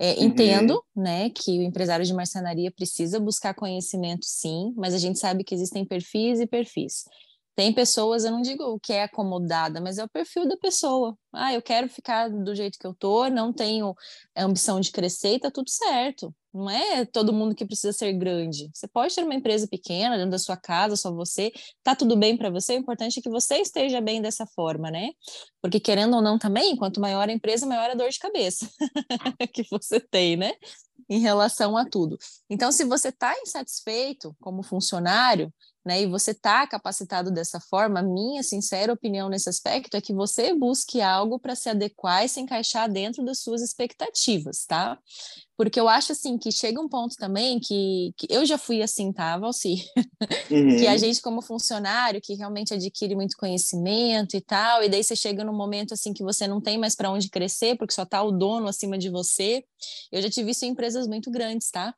É, 0.00 0.12
uhum. 0.12 0.24
Entendo, 0.26 0.84
né, 0.94 1.28
que 1.30 1.58
o 1.58 1.62
empresário 1.62 2.06
de 2.06 2.14
marcenaria 2.14 2.70
precisa 2.70 3.18
buscar 3.18 3.52
conhecimento, 3.52 4.24
sim, 4.24 4.72
mas 4.76 4.94
a 4.94 4.98
gente 4.98 5.18
sabe 5.18 5.42
que 5.42 5.54
existem 5.54 5.84
perfis 5.84 6.38
e 6.38 6.46
perfis. 6.46 7.04
Tem 7.58 7.72
pessoas, 7.72 8.24
eu 8.24 8.30
não 8.30 8.40
digo 8.40 8.78
que 8.78 8.92
é 8.92 9.02
acomodada, 9.02 9.80
mas 9.80 9.98
é 9.98 10.04
o 10.04 10.08
perfil 10.08 10.46
da 10.46 10.56
pessoa. 10.56 11.18
Ah, 11.32 11.52
eu 11.52 11.60
quero 11.60 11.88
ficar 11.88 12.28
do 12.28 12.54
jeito 12.54 12.78
que 12.78 12.86
eu 12.86 12.94
tô, 12.94 13.28
não 13.28 13.52
tenho 13.52 13.96
ambição 14.36 14.78
de 14.78 14.92
crescer, 14.92 15.40
tá 15.40 15.50
tudo 15.50 15.68
certo. 15.68 16.32
Não 16.54 16.70
é 16.70 17.04
todo 17.04 17.32
mundo 17.32 17.56
que 17.56 17.66
precisa 17.66 17.92
ser 17.92 18.12
grande. 18.12 18.70
Você 18.72 18.86
pode 18.86 19.12
ter 19.12 19.24
uma 19.24 19.34
empresa 19.34 19.66
pequena 19.66 20.16
dentro 20.16 20.30
da 20.30 20.38
sua 20.38 20.56
casa, 20.56 20.94
só 20.94 21.12
você, 21.12 21.50
tá 21.82 21.96
tudo 21.96 22.16
bem 22.16 22.36
para 22.36 22.48
você. 22.48 22.76
O 22.76 22.78
importante 22.78 23.18
é 23.18 23.22
que 23.22 23.28
você 23.28 23.56
esteja 23.56 24.00
bem 24.00 24.22
dessa 24.22 24.46
forma, 24.46 24.88
né? 24.88 25.10
Porque 25.60 25.80
querendo 25.80 26.14
ou 26.14 26.22
não 26.22 26.38
também, 26.38 26.76
quanto 26.76 27.00
maior 27.00 27.28
a 27.28 27.32
empresa, 27.32 27.66
maior 27.66 27.90
a 27.90 27.94
dor 27.94 28.08
de 28.08 28.20
cabeça 28.20 28.70
que 29.52 29.64
você 29.68 29.98
tem, 29.98 30.36
né? 30.36 30.52
Em 31.08 31.18
relação 31.18 31.76
a 31.76 31.84
tudo. 31.84 32.16
Então, 32.48 32.70
se 32.70 32.84
você 32.84 33.08
está 33.08 33.34
insatisfeito 33.40 34.36
como 34.40 34.62
funcionário, 34.62 35.52
né, 35.88 36.02
e 36.02 36.06
você 36.06 36.32
está 36.32 36.66
capacitado 36.66 37.30
dessa 37.30 37.58
forma, 37.58 38.02
minha 38.02 38.42
sincera 38.42 38.92
opinião 38.92 39.30
nesse 39.30 39.48
aspecto 39.48 39.96
é 39.96 40.02
que 40.02 40.12
você 40.12 40.52
busque 40.52 41.00
algo 41.00 41.38
para 41.38 41.54
se 41.54 41.70
adequar 41.70 42.26
e 42.26 42.28
se 42.28 42.40
encaixar 42.40 42.92
dentro 42.92 43.24
das 43.24 43.38
suas 43.38 43.62
expectativas, 43.62 44.66
tá? 44.66 44.98
Porque 45.56 45.80
eu 45.80 45.88
acho 45.88 46.12
assim 46.12 46.36
que 46.36 46.52
chega 46.52 46.78
um 46.78 46.88
ponto 46.88 47.16
também 47.16 47.58
que, 47.58 48.12
que 48.18 48.26
eu 48.28 48.44
já 48.44 48.58
fui 48.58 48.82
assim, 48.82 49.10
tá, 49.10 49.38
Valci? 49.38 49.82
Uhum. 50.50 50.76
que 50.76 50.86
a 50.86 50.92
uhum. 50.92 50.98
gente, 50.98 51.22
como 51.22 51.40
funcionário, 51.40 52.20
que 52.20 52.34
realmente 52.34 52.74
adquire 52.74 53.16
muito 53.16 53.34
conhecimento 53.38 54.36
e 54.36 54.42
tal, 54.42 54.84
e 54.84 54.90
daí 54.90 55.02
você 55.02 55.16
chega 55.16 55.42
num 55.42 55.56
momento 55.56 55.94
assim 55.94 56.12
que 56.12 56.22
você 56.22 56.46
não 56.46 56.60
tem 56.60 56.76
mais 56.76 56.94
para 56.94 57.10
onde 57.10 57.30
crescer, 57.30 57.78
porque 57.78 57.94
só 57.94 58.04
tá 58.04 58.22
o 58.22 58.30
dono 58.30 58.68
acima 58.68 58.98
de 58.98 59.08
você. 59.08 59.64
Eu 60.12 60.20
já 60.20 60.28
tive 60.28 60.50
isso 60.50 60.66
em 60.66 60.68
empresas 60.68 61.06
muito 61.06 61.30
grandes, 61.30 61.70
tá? 61.70 61.94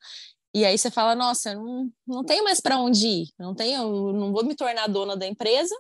E 0.53 0.65
aí 0.65 0.77
você 0.77 0.91
fala, 0.91 1.15
nossa, 1.15 1.55
não, 1.55 1.91
não 2.07 2.25
tenho 2.25 2.43
mais 2.43 2.61
para 2.61 2.79
onde 2.79 3.07
ir, 3.07 3.29
não 3.39 3.55
tenho, 3.55 4.13
não 4.13 4.33
vou 4.33 4.45
me 4.45 4.57
tornar 4.57 4.89
dona 4.89 5.17
da 5.17 5.27
empresa, 5.27 5.75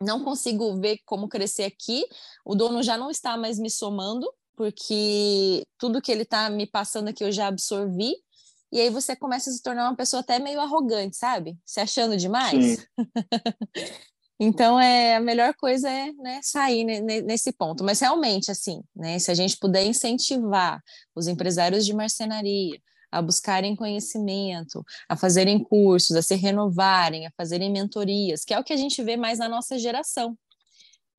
não 0.00 0.22
consigo 0.22 0.78
ver 0.78 0.98
como 1.06 1.28
crescer 1.28 1.64
aqui, 1.64 2.04
o 2.44 2.54
dono 2.54 2.82
já 2.82 2.98
não 2.98 3.10
está 3.10 3.36
mais 3.36 3.58
me 3.58 3.70
somando, 3.70 4.30
porque 4.54 5.64
tudo 5.78 6.02
que 6.02 6.12
ele 6.12 6.22
está 6.22 6.50
me 6.50 6.66
passando 6.66 7.08
aqui 7.08 7.24
eu 7.24 7.32
já 7.32 7.46
absorvi, 7.46 8.14
e 8.70 8.80
aí 8.80 8.90
você 8.90 9.16
começa 9.16 9.48
a 9.48 9.52
se 9.52 9.62
tornar 9.62 9.88
uma 9.88 9.96
pessoa 9.96 10.20
até 10.20 10.38
meio 10.38 10.60
arrogante, 10.60 11.16
sabe? 11.16 11.56
Se 11.64 11.80
achando 11.80 12.16
demais. 12.16 12.86
então, 14.38 14.78
é, 14.78 15.16
a 15.16 15.20
melhor 15.20 15.54
coisa 15.54 15.90
é 15.90 16.12
né, 16.12 16.40
sair 16.42 16.84
nesse 16.84 17.50
ponto. 17.50 17.82
Mas 17.82 18.00
realmente, 18.00 18.50
assim, 18.50 18.82
né, 18.94 19.18
se 19.18 19.30
a 19.30 19.34
gente 19.34 19.56
puder 19.56 19.86
incentivar 19.86 20.82
os 21.14 21.26
empresários 21.26 21.86
de 21.86 21.94
marcenaria, 21.94 22.78
a 23.10 23.22
buscarem 23.22 23.76
conhecimento, 23.76 24.84
a 25.08 25.16
fazerem 25.16 25.62
cursos, 25.62 26.16
a 26.16 26.22
se 26.22 26.34
renovarem, 26.34 27.26
a 27.26 27.32
fazerem 27.36 27.70
mentorias, 27.70 28.44
que 28.44 28.54
é 28.54 28.58
o 28.58 28.64
que 28.64 28.72
a 28.72 28.76
gente 28.76 29.02
vê 29.02 29.16
mais 29.16 29.38
na 29.38 29.48
nossa 29.48 29.78
geração, 29.78 30.36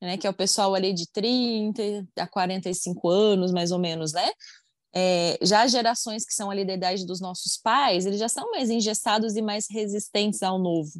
né? 0.01 0.17
Que 0.17 0.27
é 0.27 0.29
o 0.29 0.33
pessoal 0.33 0.75
ali 0.75 0.93
de 0.93 1.09
30 1.11 1.81
a 2.17 2.27
45 2.27 3.09
anos, 3.09 3.51
mais 3.51 3.71
ou 3.71 3.79
menos, 3.79 4.13
né? 4.13 4.29
É, 4.93 5.37
já 5.41 5.67
gerações 5.67 6.25
que 6.25 6.33
são 6.33 6.49
ali 6.49 6.65
da 6.65 6.73
idade 6.73 7.05
dos 7.05 7.21
nossos 7.21 7.57
pais, 7.57 8.05
eles 8.05 8.19
já 8.19 8.27
são 8.29 8.49
mais 8.51 8.69
engessados 8.69 9.35
e 9.35 9.41
mais 9.41 9.67
resistentes 9.69 10.41
ao 10.41 10.57
novo 10.57 10.99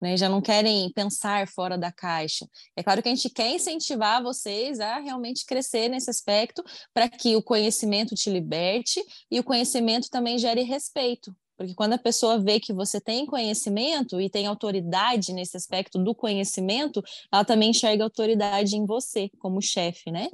né? 0.00 0.16
Já 0.16 0.28
não 0.28 0.40
querem 0.40 0.90
pensar 0.92 1.48
fora 1.48 1.76
da 1.76 1.92
caixa. 1.92 2.46
É 2.76 2.82
claro 2.82 3.02
que 3.02 3.08
a 3.08 3.14
gente 3.14 3.30
quer 3.30 3.50
incentivar 3.50 4.22
vocês 4.22 4.80
a 4.80 4.98
realmente 4.98 5.44
crescer 5.44 5.88
nesse 5.88 6.10
aspecto 6.10 6.62
para 6.92 7.08
que 7.08 7.36
o 7.36 7.42
conhecimento 7.42 8.14
te 8.14 8.30
liberte 8.30 9.02
e 9.30 9.38
o 9.38 9.44
conhecimento 9.44 10.08
também 10.10 10.38
gere 10.38 10.62
respeito. 10.62 11.34
Porque 11.56 11.74
quando 11.74 11.94
a 11.94 11.98
pessoa 11.98 12.38
vê 12.38 12.60
que 12.60 12.72
você 12.72 13.00
tem 13.00 13.26
conhecimento 13.26 14.20
e 14.20 14.30
tem 14.30 14.46
autoridade 14.46 15.32
nesse 15.32 15.56
aspecto 15.56 15.98
do 15.98 16.14
conhecimento, 16.14 17.02
ela 17.32 17.44
também 17.44 17.70
enxerga 17.70 18.04
autoridade 18.04 18.76
em 18.76 18.86
você 18.86 19.28
como 19.40 19.60
chefe, 19.60 20.12
né? 20.12 20.28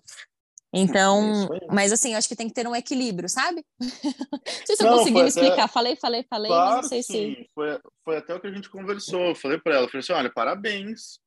Então, 0.76 1.48
mas 1.70 1.92
assim, 1.92 2.12
eu 2.12 2.18
acho 2.18 2.28
que 2.28 2.34
tem 2.34 2.48
que 2.48 2.54
ter 2.54 2.66
um 2.66 2.74
equilíbrio, 2.74 3.28
sabe? 3.28 3.64
não 3.80 4.40
sei 4.66 4.76
se 4.76 4.84
eu 4.84 4.88
consegui 4.90 5.22
me 5.22 5.28
explicar. 5.28 5.64
Até... 5.64 5.72
Falei, 5.72 5.96
falei, 5.96 6.24
falei, 6.28 6.48
claro, 6.48 6.70
mas 6.70 6.82
não 6.82 6.88
sei 6.88 7.02
sim. 7.04 7.34
se. 7.36 7.50
Foi, 7.54 7.80
foi 8.04 8.16
até 8.16 8.34
o 8.34 8.40
que 8.40 8.48
a 8.48 8.52
gente 8.52 8.68
conversou. 8.68 9.20
Eu 9.28 9.34
falei 9.36 9.58
para 9.58 9.76
ela, 9.76 9.88
falei 9.88 10.00
assim: 10.00 10.12
olha, 10.12 10.32
parabéns. 10.32 11.22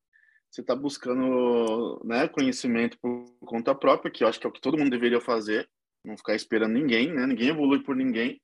Você 0.50 0.62
está 0.62 0.76
buscando 0.76 2.02
né, 2.04 2.28
conhecimento 2.28 2.98
por 3.02 3.26
conta 3.46 3.76
própria, 3.76 4.12
que 4.12 4.24
eu 4.24 4.28
acho 4.28 4.40
que 4.40 4.48
é 4.48 4.50
o 4.50 4.54
que 4.54 4.62
todo 4.62 4.78
mundo 4.78 4.90
deveria 4.90 5.20
fazer, 5.22 5.70
não 6.04 6.18
ficar 6.18 6.36
esperando 6.36 6.74
ninguém, 6.74 7.14
né? 7.14 7.26
Ninguém 7.26 7.50
evolui 7.50 7.84
por 7.84 7.96
ninguém. 7.96 8.42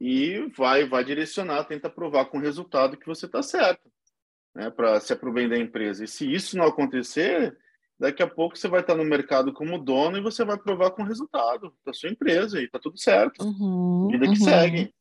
E 0.00 0.48
vai, 0.56 0.86
vai 0.86 1.04
direcionar, 1.04 1.64
tenta 1.64 1.90
provar 1.90 2.26
com 2.26 2.38
resultado 2.38 2.96
que 2.96 3.06
você 3.06 3.26
está 3.26 3.42
certo, 3.42 3.90
né? 4.54 4.70
Para 4.70 4.98
se 5.00 5.12
aproveitar 5.12 5.56
da 5.56 5.60
empresa. 5.60 6.04
E 6.04 6.08
se 6.08 6.32
isso 6.32 6.56
não 6.56 6.64
acontecer, 6.64 7.56
daqui 7.98 8.22
a 8.22 8.28
pouco 8.28 8.56
você 8.56 8.68
vai 8.68 8.80
estar 8.80 8.94
no 8.94 9.04
mercado 9.04 9.52
como 9.52 9.78
dono 9.78 10.18
e 10.18 10.22
você 10.22 10.44
vai 10.44 10.58
provar 10.58 10.90
com 10.90 11.02
o 11.02 11.06
resultado 11.06 11.72
da 11.84 11.92
sua 11.92 12.10
empresa 12.10 12.60
e 12.60 12.68
tá 12.68 12.78
tudo 12.78 12.98
certo. 12.98 13.42
Uhum, 13.44 14.08
Vida 14.10 14.26
que 14.26 14.38
uhum. 14.38 14.44
segue. 14.44 14.94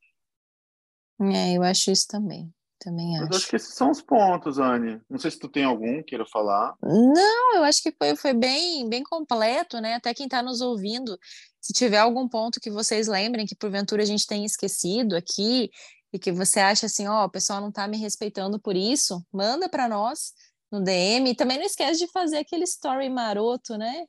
É, 1.21 1.57
eu 1.57 1.63
acho 1.63 1.91
isso 1.91 2.07
também. 2.07 2.53
Também 2.79 3.15
acho. 3.15 3.25
Mas 3.27 3.37
acho 3.37 3.49
que 3.49 3.55
esses 3.55 3.73
são 3.73 3.89
os 3.89 4.01
pontos, 4.01 4.59
Anne. 4.59 5.01
Não 5.09 5.17
sei 5.17 5.31
se 5.31 5.39
tu 5.39 5.47
tem 5.47 5.63
algum 5.63 6.03
queira 6.03 6.25
falar. 6.25 6.75
Não, 6.83 7.55
eu 7.55 7.63
acho 7.63 7.81
que 7.81 7.91
foi, 7.91 8.15
foi 8.15 8.33
bem, 8.33 8.87
bem 8.89 9.01
completo, 9.01 9.79
né? 9.79 9.95
Até 9.95 10.13
quem 10.13 10.25
está 10.25 10.43
nos 10.43 10.61
ouvindo, 10.61 11.17
se 11.61 11.73
tiver 11.73 11.97
algum 11.97 12.27
ponto 12.27 12.59
que 12.59 12.69
vocês 12.69 13.07
lembrem 13.07 13.45
que 13.45 13.55
porventura 13.55 14.03
a 14.03 14.05
gente 14.05 14.27
tenha 14.27 14.45
esquecido 14.45 15.15
aqui 15.15 15.71
e 16.13 16.19
que 16.19 16.31
você 16.31 16.59
acha 16.59 16.85
assim, 16.85 17.07
ó, 17.07 17.23
oh, 17.23 17.25
o 17.25 17.29
pessoal 17.29 17.61
não 17.61 17.69
está 17.69 17.87
me 17.87 17.97
respeitando 17.97 18.59
por 18.59 18.75
isso, 18.75 19.25
manda 19.33 19.67
para 19.67 19.87
nós 19.87 20.33
no 20.75 20.83
DM. 20.83 21.31
E 21.31 21.35
também 21.35 21.57
não 21.57 21.65
esquece 21.65 21.99
de 21.99 22.11
fazer 22.11 22.37
aquele 22.37 22.63
story 22.63 23.09
maroto, 23.09 23.77
né? 23.77 24.05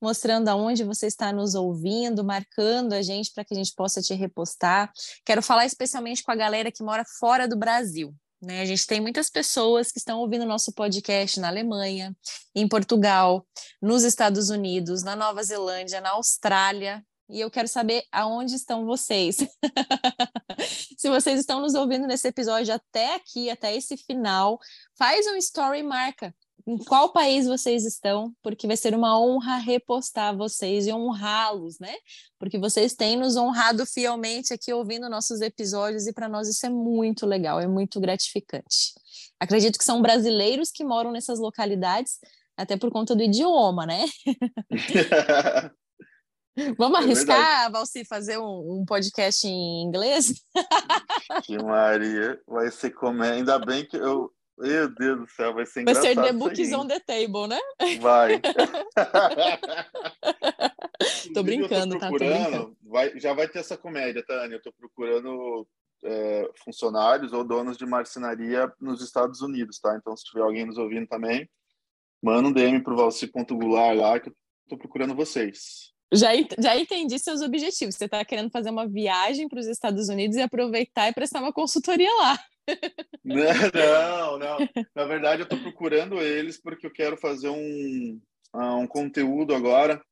Mostrando 0.00 0.48
aonde 0.48 0.84
você 0.84 1.06
está 1.06 1.32
nos 1.32 1.54
ouvindo, 1.54 2.24
marcando 2.24 2.92
a 2.92 3.02
gente 3.02 3.32
para 3.32 3.44
que 3.44 3.54
a 3.54 3.56
gente 3.56 3.74
possa 3.74 4.00
te 4.00 4.14
repostar. 4.14 4.92
Quero 5.24 5.42
falar 5.42 5.66
especialmente 5.66 6.22
com 6.22 6.30
a 6.30 6.36
galera 6.36 6.70
que 6.70 6.82
mora 6.82 7.04
fora 7.18 7.48
do 7.48 7.56
Brasil. 7.56 8.14
Né? 8.40 8.60
A 8.60 8.64
gente 8.64 8.86
tem 8.86 9.00
muitas 9.00 9.28
pessoas 9.28 9.90
que 9.90 9.98
estão 9.98 10.20
ouvindo 10.20 10.46
nosso 10.46 10.72
podcast 10.72 11.40
na 11.40 11.48
Alemanha, 11.48 12.16
em 12.54 12.68
Portugal, 12.68 13.44
nos 13.82 14.04
Estados 14.04 14.48
Unidos, 14.48 15.02
na 15.02 15.16
Nova 15.16 15.42
Zelândia, 15.42 16.00
na 16.00 16.10
Austrália, 16.10 17.04
e 17.28 17.40
eu 17.40 17.50
quero 17.50 17.68
saber 17.68 18.04
aonde 18.10 18.54
estão 18.54 18.84
vocês. 18.86 19.36
Se 20.98 21.08
vocês 21.08 21.38
estão 21.40 21.60
nos 21.60 21.74
ouvindo 21.74 22.06
nesse 22.06 22.28
episódio 22.28 22.74
até 22.74 23.14
aqui, 23.14 23.50
até 23.50 23.74
esse 23.76 23.96
final, 23.96 24.58
faz 24.96 25.26
um 25.26 25.36
story 25.36 25.82
marca 25.82 26.34
em 26.68 26.76
qual 26.76 27.10
país 27.12 27.46
vocês 27.46 27.86
estão, 27.86 28.30
porque 28.42 28.66
vai 28.66 28.76
ser 28.76 28.94
uma 28.94 29.18
honra 29.18 29.56
repostar 29.56 30.36
vocês 30.36 30.86
e 30.86 30.92
honrá-los, 30.92 31.78
né? 31.78 31.94
Porque 32.38 32.58
vocês 32.58 32.94
têm 32.94 33.16
nos 33.16 33.36
honrado 33.36 33.86
fielmente 33.86 34.52
aqui 34.52 34.70
ouvindo 34.70 35.08
nossos 35.08 35.40
episódios 35.40 36.06
e 36.06 36.12
para 36.12 36.28
nós 36.28 36.46
isso 36.46 36.66
é 36.66 36.68
muito 36.68 37.24
legal, 37.24 37.58
é 37.58 37.66
muito 37.66 37.98
gratificante. 37.98 38.92
Acredito 39.40 39.78
que 39.78 39.84
são 39.84 40.02
brasileiros 40.02 40.70
que 40.70 40.84
moram 40.84 41.10
nessas 41.10 41.38
localidades, 41.38 42.18
até 42.54 42.76
por 42.76 42.90
conta 42.90 43.16
do 43.16 43.22
idioma, 43.22 43.86
né? 43.86 44.04
Vamos 46.76 46.98
é 46.98 47.02
arriscar, 47.02 47.66
é 47.66 47.70
Valci, 47.70 48.04
fazer 48.04 48.38
um, 48.38 48.80
um, 48.80 48.84
podcast 48.84 49.46
em 49.46 49.82
inglês? 49.82 50.34
Que 51.44 51.62
Maria, 51.62 52.40
vai 52.46 52.70
ser 52.70 52.90
como 52.90 53.22
é. 53.22 53.32
Ainda 53.32 53.58
bem 53.58 53.84
que 53.84 53.96
eu. 53.96 54.32
Meu 54.56 54.88
Deus 54.88 55.20
do 55.20 55.28
céu, 55.28 55.54
vai 55.54 55.64
ser 55.66 55.82
engraçado. 55.82 56.02
Vai 56.02 56.14
ser 56.14 56.22
The 56.22 56.32
Books 56.32 56.72
on 56.72 56.86
the 56.88 56.98
Table, 56.98 57.46
né? 57.46 57.60
Vai. 58.00 58.40
tô 61.32 61.44
brincando, 61.44 61.94
tô 61.94 62.00
tá? 62.00 62.08
Tô 62.08 62.14
brincando. 62.14 62.76
Vai, 62.82 63.20
já 63.20 63.32
vai 63.34 63.46
ter 63.46 63.60
essa 63.60 63.76
comédia, 63.76 64.24
Tânia. 64.26 64.56
Eu 64.56 64.62
tô 64.62 64.72
procurando 64.72 65.64
é, 66.02 66.50
funcionários 66.64 67.32
ou 67.32 67.44
donos 67.44 67.76
de 67.76 67.86
marcenaria 67.86 68.72
nos 68.80 69.00
Estados 69.00 69.42
Unidos, 69.42 69.78
tá? 69.78 69.96
Então, 69.96 70.16
se 70.16 70.24
tiver 70.24 70.42
alguém 70.42 70.64
nos 70.64 70.78
ouvindo 70.78 71.06
também, 71.06 71.48
manda 72.20 72.48
um 72.48 72.52
DM 72.52 72.82
pro 72.82 72.96
Valci.gular 72.96 73.94
lá 73.94 74.18
que 74.18 74.30
eu 74.30 74.34
tô 74.68 74.76
procurando 74.76 75.14
vocês. 75.14 75.92
Já, 76.12 76.30
já 76.58 76.76
entendi 76.76 77.18
seus 77.18 77.42
objetivos. 77.42 77.94
Você 77.94 78.06
está 78.06 78.24
querendo 78.24 78.50
fazer 78.50 78.70
uma 78.70 78.88
viagem 78.88 79.48
para 79.48 79.60
os 79.60 79.66
Estados 79.66 80.08
Unidos 80.08 80.36
e 80.36 80.40
aproveitar 80.40 81.08
e 81.08 81.14
prestar 81.14 81.40
uma 81.40 81.52
consultoria 81.52 82.10
lá. 82.14 82.38
Não, 83.24 84.38
não. 84.38 84.58
Na 84.94 85.04
verdade, 85.04 85.40
eu 85.40 85.44
estou 85.44 85.58
procurando 85.58 86.20
eles 86.20 86.60
porque 86.60 86.86
eu 86.86 86.90
quero 86.90 87.16
fazer 87.16 87.48
um, 87.48 88.20
ah, 88.52 88.76
um 88.76 88.86
conteúdo 88.86 89.54
agora 89.54 90.02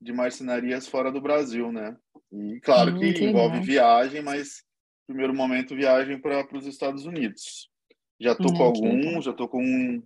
de 0.00 0.12
marcenarias 0.12 0.86
fora 0.86 1.10
do 1.10 1.20
Brasil, 1.20 1.72
né? 1.72 1.96
E 2.32 2.60
claro 2.60 2.92
hum, 2.92 2.98
que, 3.00 3.14
que 3.14 3.24
envolve 3.24 3.60
viagem, 3.60 4.22
mas 4.22 4.62
primeiro 5.08 5.34
momento 5.34 5.74
viagem 5.74 6.20
para 6.20 6.46
os 6.56 6.66
Estados 6.66 7.04
Unidos. 7.06 7.68
Já 8.20 8.32
estou 8.32 8.52
hum, 8.52 8.56
com 8.56 8.62
alguns, 8.62 9.24
já 9.24 9.30
estou 9.30 9.48
com 9.48 9.62
um, 9.62 10.02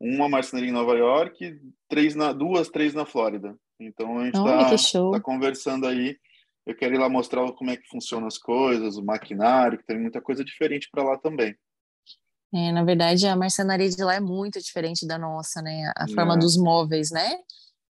uma 0.00 0.28
marcenaria 0.28 0.70
em 0.70 0.72
Nova 0.72 0.96
York, 0.96 1.60
três 1.88 2.14
na, 2.14 2.32
duas, 2.32 2.68
três 2.68 2.94
na 2.94 3.04
Flórida. 3.04 3.56
Então 3.80 4.18
a 4.18 4.24
gente 4.24 4.34
está 4.74 5.10
tá 5.10 5.20
conversando 5.20 5.86
aí. 5.86 6.16
Eu 6.66 6.76
quero 6.76 6.94
ir 6.94 6.98
lá 6.98 7.08
mostrar 7.08 7.50
como 7.52 7.70
é 7.70 7.76
que 7.76 7.88
funcionam 7.88 8.26
as 8.26 8.36
coisas, 8.36 8.96
o 8.96 9.04
maquinário, 9.04 9.78
que 9.78 9.86
tem 9.86 9.98
muita 9.98 10.20
coisa 10.20 10.44
diferente 10.44 10.88
para 10.90 11.02
lá 11.02 11.16
também. 11.16 11.56
É, 12.54 12.72
na 12.72 12.84
verdade, 12.84 13.26
a 13.26 13.36
marcenaria 13.36 13.88
de 13.88 14.02
lá 14.02 14.14
é 14.14 14.20
muito 14.20 14.60
diferente 14.60 15.06
da 15.06 15.18
nossa, 15.18 15.62
né? 15.62 15.92
A 15.96 16.06
forma 16.08 16.34
é. 16.34 16.38
dos 16.38 16.56
móveis, 16.56 17.10
né? 17.10 17.38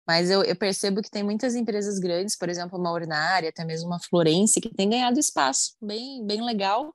Mas 0.06 0.30
eu, 0.30 0.42
eu, 0.42 0.56
percebo 0.56 1.00
que 1.00 1.10
tem 1.10 1.22
muitas 1.22 1.54
empresas 1.54 1.98
grandes, 1.98 2.36
por 2.36 2.48
exemplo, 2.48 2.78
uma 2.78 2.92
Ornária, 2.92 3.48
até 3.48 3.64
mesmo 3.64 3.88
uma 3.88 4.00
Florence, 4.00 4.60
que 4.60 4.68
tem 4.68 4.90
ganhado 4.90 5.18
espaço 5.18 5.76
bem, 5.80 6.26
bem 6.26 6.44
legal 6.44 6.94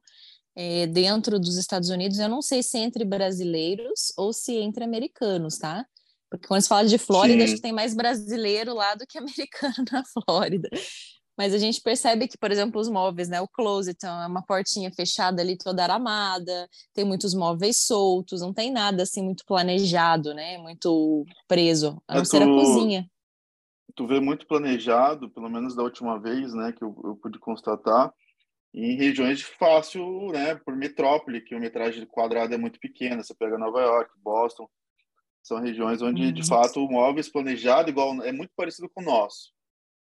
é, 0.56 0.86
dentro 0.88 1.40
dos 1.40 1.58
Estados 1.58 1.90
Unidos. 1.90 2.20
Eu 2.20 2.30
não 2.30 2.42
sei 2.42 2.62
se 2.62 2.78
entre 2.78 3.06
brasileiros 3.06 4.12
ou 4.18 4.34
se 4.34 4.56
entre 4.56 4.84
americanos, 4.84 5.58
tá? 5.58 5.86
Porque 6.30 6.48
quando 6.48 6.62
se 6.62 6.68
fala 6.68 6.86
de 6.86 6.98
Flórida, 6.98 7.40
Sim. 7.40 7.44
acho 7.44 7.56
que 7.56 7.62
tem 7.62 7.74
mais 7.74 7.96
brasileiro 7.96 8.74
lá 8.74 8.96
do 8.96 9.06
que 9.08 9.18
americano 9.20 9.86
na 9.92 10.04
Flórida. 10.06 10.70
Mas 11.38 11.54
a 11.54 11.60
gente 11.60 11.80
percebe 11.82 12.28
que, 12.28 12.38
por 12.38 12.52
exemplo, 12.52 12.82
os 12.82 12.90
móveis, 12.90 13.30
né? 13.30 13.40
O 13.40 13.48
closet 13.48 13.96
então, 13.96 14.22
é 14.22 14.26
uma 14.26 14.42
portinha 14.42 14.92
fechada 14.92 15.40
ali 15.42 15.56
toda 15.56 15.84
aramada, 15.84 16.68
tem 16.94 17.06
muitos 17.06 17.36
móveis 17.36 17.86
soltos, 17.86 18.42
não 18.42 18.52
tem 18.52 18.72
nada 18.72 19.04
assim 19.04 19.22
muito 19.22 19.46
planejado, 19.46 20.34
né? 20.34 20.58
Muito 20.58 21.26
preso, 21.48 22.02
a 22.08 22.16
não 22.16 22.22
é, 22.24 22.26
ser 22.26 22.42
a 22.42 22.48
cozinha. 22.48 23.08
Tu 23.96 24.08
vê 24.08 24.20
muito 24.20 24.48
planejado, 24.48 25.30
pelo 25.30 25.50
menos 25.50 25.76
da 25.76 25.84
última 25.84 26.20
vez, 26.20 26.54
né, 26.54 26.72
que 26.72 26.84
eu, 26.84 26.96
eu 27.04 27.16
pude 27.16 27.40
constatar, 27.40 28.14
em 28.74 28.96
regiões 28.96 29.40
de 29.40 29.46
fácil, 29.46 30.28
né, 30.32 30.56
por 30.56 30.76
metrópole, 30.76 31.42
que 31.42 31.56
a 31.56 31.60
metragem 31.60 32.06
quadrada 32.06 32.54
é 32.54 32.58
muito 32.60 32.80
pequena. 32.80 33.24
Você 33.24 33.34
pega 33.34 33.58
Nova 33.58 33.82
York, 33.82 34.12
Boston, 34.22 34.70
são 35.48 35.62
regiões 35.62 36.02
onde, 36.02 36.24
uhum. 36.24 36.34
de 36.34 36.46
fato, 36.46 36.84
o 36.84 36.92
móveis 36.92 37.30
planejado 37.30 37.90
igual 37.90 38.22
é 38.22 38.34
muito 38.34 38.52
parecido 38.54 38.90
com 38.90 39.02
o 39.02 39.06
nosso. 39.06 39.54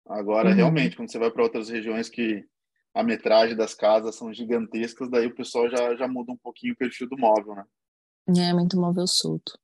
Agora, 0.08 0.50
uhum. 0.50 0.56
realmente, 0.56 0.96
quando 0.96 1.12
você 1.12 1.20
vai 1.20 1.30
para 1.30 1.44
outras 1.44 1.68
regiões 1.68 2.08
que 2.08 2.46
a 2.94 3.04
metragem 3.04 3.56
das 3.56 3.74
casas 3.74 4.16
são 4.16 4.34
gigantescas, 4.34 5.10
daí 5.10 5.28
o 5.28 5.36
pessoal 5.36 5.70
já, 5.70 5.94
já 5.98 6.08
muda 6.08 6.32
um 6.32 6.38
pouquinho 6.38 6.74
o 6.74 6.78
perfil 6.78 7.10
do 7.10 7.18
móvel, 7.18 7.54
né? 7.54 7.66
É, 8.38 8.54
muito 8.54 8.80
móvel 8.80 9.06
solto. 9.06 9.60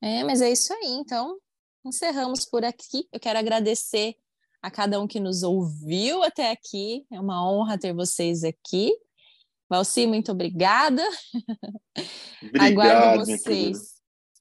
É, 0.00 0.22
mas 0.22 0.40
é 0.40 0.50
isso 0.50 0.72
aí. 0.72 0.92
Então, 0.92 1.36
encerramos 1.84 2.44
por 2.44 2.64
aqui. 2.64 3.08
Eu 3.12 3.18
quero 3.18 3.40
agradecer 3.40 4.14
a 4.62 4.70
cada 4.70 5.00
um 5.00 5.08
que 5.08 5.18
nos 5.18 5.42
ouviu 5.42 6.22
até 6.22 6.52
aqui. 6.52 7.04
É 7.10 7.20
uma 7.20 7.44
honra 7.50 7.76
ter 7.76 7.92
vocês 7.92 8.44
aqui. 8.44 8.96
Valci, 9.68 10.06
muito 10.06 10.30
obrigada. 10.30 11.02
Obrigado, 12.40 12.80
Aguardo 12.80 13.26
vocês 13.26 13.95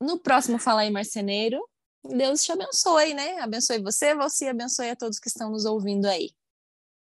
no 0.06 0.20
próximo 0.20 0.60
Fala 0.60 0.82
aí 0.82 0.92
Marceneiro. 0.92 1.60
Deus 2.04 2.44
te 2.44 2.52
abençoe, 2.52 3.14
né? 3.14 3.40
Abençoe 3.40 3.82
você, 3.82 4.14
você 4.14 4.48
abençoe 4.48 4.90
a 4.92 4.96
todos 4.96 5.20
que 5.20 5.28
estão 5.28 5.50
nos 5.50 5.66
ouvindo 5.66 6.06
aí. 6.06 6.32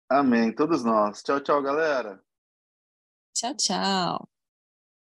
Amém, 0.10 0.54
todos 0.54 0.84
nós. 0.84 1.22
Tchau, 1.22 1.42
tchau, 1.42 1.62
galera. 1.62 2.24
Tchau, 3.34 3.56
tchau. 3.56 4.33